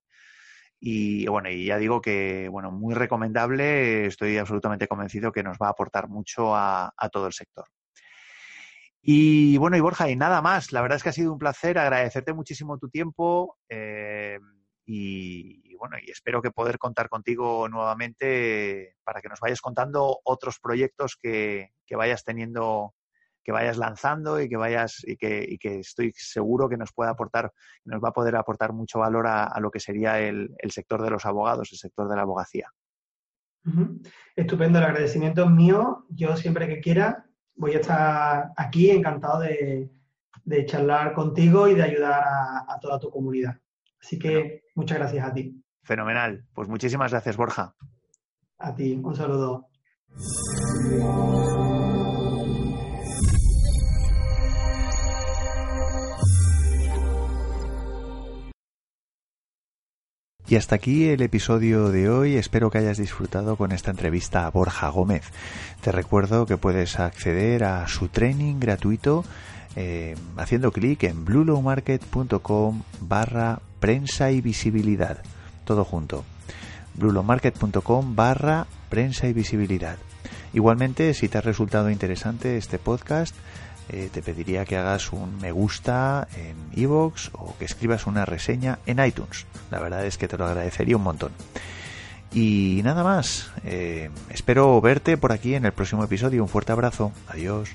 Y 0.82 1.26
bueno, 1.26 1.50
y 1.50 1.66
ya 1.66 1.76
digo 1.76 2.00
que, 2.00 2.48
bueno, 2.48 2.72
muy 2.72 2.94
recomendable, 2.94 4.06
estoy 4.06 4.38
absolutamente 4.38 4.88
convencido 4.88 5.30
que 5.30 5.42
nos 5.42 5.58
va 5.58 5.66
a 5.66 5.70
aportar 5.70 6.08
mucho 6.08 6.56
a, 6.56 6.90
todo 7.12 7.26
el 7.26 7.34
sector. 7.34 7.66
Y 9.02 9.58
bueno, 9.58 9.76
y 9.76 9.80
Borja, 9.80 10.08
y 10.08 10.16
nada 10.16 10.40
más, 10.40 10.72
la 10.72 10.80
verdad 10.80 10.96
es 10.96 11.02
que 11.02 11.10
ha 11.10 11.12
sido 11.12 11.32
un 11.32 11.38
placer 11.38 11.78
agradecerte 11.78 12.32
muchísimo 12.32 12.78
tu 12.78 12.88
tiempo 12.88 13.58
eh, 13.68 14.38
y, 14.86 15.74
bueno, 15.76 15.96
y 16.02 16.10
espero 16.10 16.40
que 16.40 16.50
poder 16.50 16.78
contar 16.78 17.10
contigo 17.10 17.68
nuevamente 17.68 18.96
para 19.04 19.20
que 19.20 19.28
nos 19.28 19.40
vayas 19.40 19.60
contando 19.60 20.20
otros 20.24 20.58
proyectos 20.60 21.16
que, 21.20 21.72
que 21.86 21.96
vayas 21.96 22.24
teniendo 22.24 22.94
que 23.50 23.52
vayas 23.52 23.78
lanzando 23.78 24.40
y 24.40 24.48
que 24.48 24.56
vayas 24.56 25.02
y 25.04 25.16
que, 25.16 25.44
y 25.46 25.58
que 25.58 25.80
estoy 25.80 26.12
seguro 26.14 26.68
que 26.68 26.76
nos 26.76 26.92
puede 26.92 27.10
aportar, 27.10 27.52
nos 27.84 28.00
va 28.00 28.10
a 28.10 28.12
poder 28.12 28.36
aportar 28.36 28.72
mucho 28.72 29.00
valor 29.00 29.26
a, 29.26 29.58
lo 29.58 29.72
que 29.72 29.80
sería 29.80 30.20
el, 30.20 30.54
sector 30.68 31.02
de 31.02 31.10
los 31.10 31.26
abogados, 31.26 31.72
el 31.72 31.78
sector 31.78 32.08
de 32.08 32.14
la 32.14 32.22
abogacía. 32.22 32.68
Estupendo, 34.36 34.78
el 34.78 34.84
agradecimiento 34.84 35.42
es 35.42 35.50
mío. 35.50 36.06
Yo 36.10 36.36
siempre 36.36 36.68
que 36.68 36.78
quiera 36.78 37.26
voy 37.56 37.72
a 37.72 37.80
estar 37.80 38.52
aquí 38.56 38.88
encantado 38.90 39.40
de, 39.40 39.90
charlar 40.66 41.12
contigo 41.12 41.66
y 41.66 41.74
de 41.74 41.82
ayudar 41.82 42.22
a, 42.68 42.78
toda 42.80 43.00
tu 43.00 43.10
comunidad. 43.10 43.58
Así 44.00 44.16
que 44.16 44.62
muchas 44.76 44.98
gracias 44.98 45.26
a 45.26 45.34
ti. 45.34 45.60
Fenomenal. 45.82 46.44
Pues 46.54 46.68
muchísimas 46.68 47.10
gracias, 47.10 47.36
Borja. 47.36 47.74
A 48.58 48.74
ti, 48.76 49.00
un 49.02 49.16
saludo. 49.16 49.66
Y 60.50 60.56
hasta 60.56 60.74
aquí 60.74 61.08
el 61.08 61.22
episodio 61.22 61.90
de 61.90 62.10
hoy. 62.10 62.34
Espero 62.34 62.70
que 62.70 62.78
hayas 62.78 62.98
disfrutado 62.98 63.54
con 63.54 63.70
esta 63.70 63.92
entrevista 63.92 64.46
a 64.46 64.50
Borja 64.50 64.88
Gómez. 64.88 65.22
Te 65.80 65.92
recuerdo 65.92 66.44
que 66.44 66.56
puedes 66.56 66.98
acceder 66.98 67.62
a 67.62 67.86
su 67.86 68.08
training 68.08 68.58
gratuito 68.58 69.24
eh, 69.76 70.16
haciendo 70.36 70.72
clic 70.72 71.04
en 71.04 71.24
bluelowmarket.com 71.24 72.82
barra 73.00 73.60
prensa 73.78 74.32
y 74.32 74.40
visibilidad. 74.40 75.18
Todo 75.64 75.84
junto. 75.84 76.24
bluelowmarket.com 76.94 78.16
barra 78.16 78.66
prensa 78.88 79.28
y 79.28 79.32
visibilidad. 79.32 79.98
Igualmente, 80.52 81.14
si 81.14 81.28
te 81.28 81.38
ha 81.38 81.42
resultado 81.42 81.90
interesante 81.90 82.56
este 82.56 82.80
podcast, 82.80 83.36
eh, 83.92 84.08
te 84.12 84.22
pediría 84.22 84.64
que 84.64 84.76
hagas 84.76 85.12
un 85.12 85.38
me 85.40 85.50
gusta 85.50 86.28
en 86.36 86.80
iVoox 86.80 87.30
o 87.32 87.56
que 87.58 87.64
escribas 87.64 88.06
una 88.06 88.24
reseña 88.24 88.78
en 88.86 89.04
iTunes. 89.04 89.46
La 89.70 89.80
verdad 89.80 90.06
es 90.06 90.16
que 90.16 90.28
te 90.28 90.38
lo 90.38 90.46
agradecería 90.46 90.96
un 90.96 91.02
montón. 91.02 91.32
Y 92.32 92.80
nada 92.84 93.02
más, 93.02 93.50
eh, 93.64 94.10
espero 94.28 94.80
verte 94.80 95.16
por 95.16 95.32
aquí 95.32 95.56
en 95.56 95.64
el 95.64 95.72
próximo 95.72 96.04
episodio. 96.04 96.42
Un 96.42 96.48
fuerte 96.48 96.70
abrazo. 96.70 97.10
Adiós. 97.26 97.70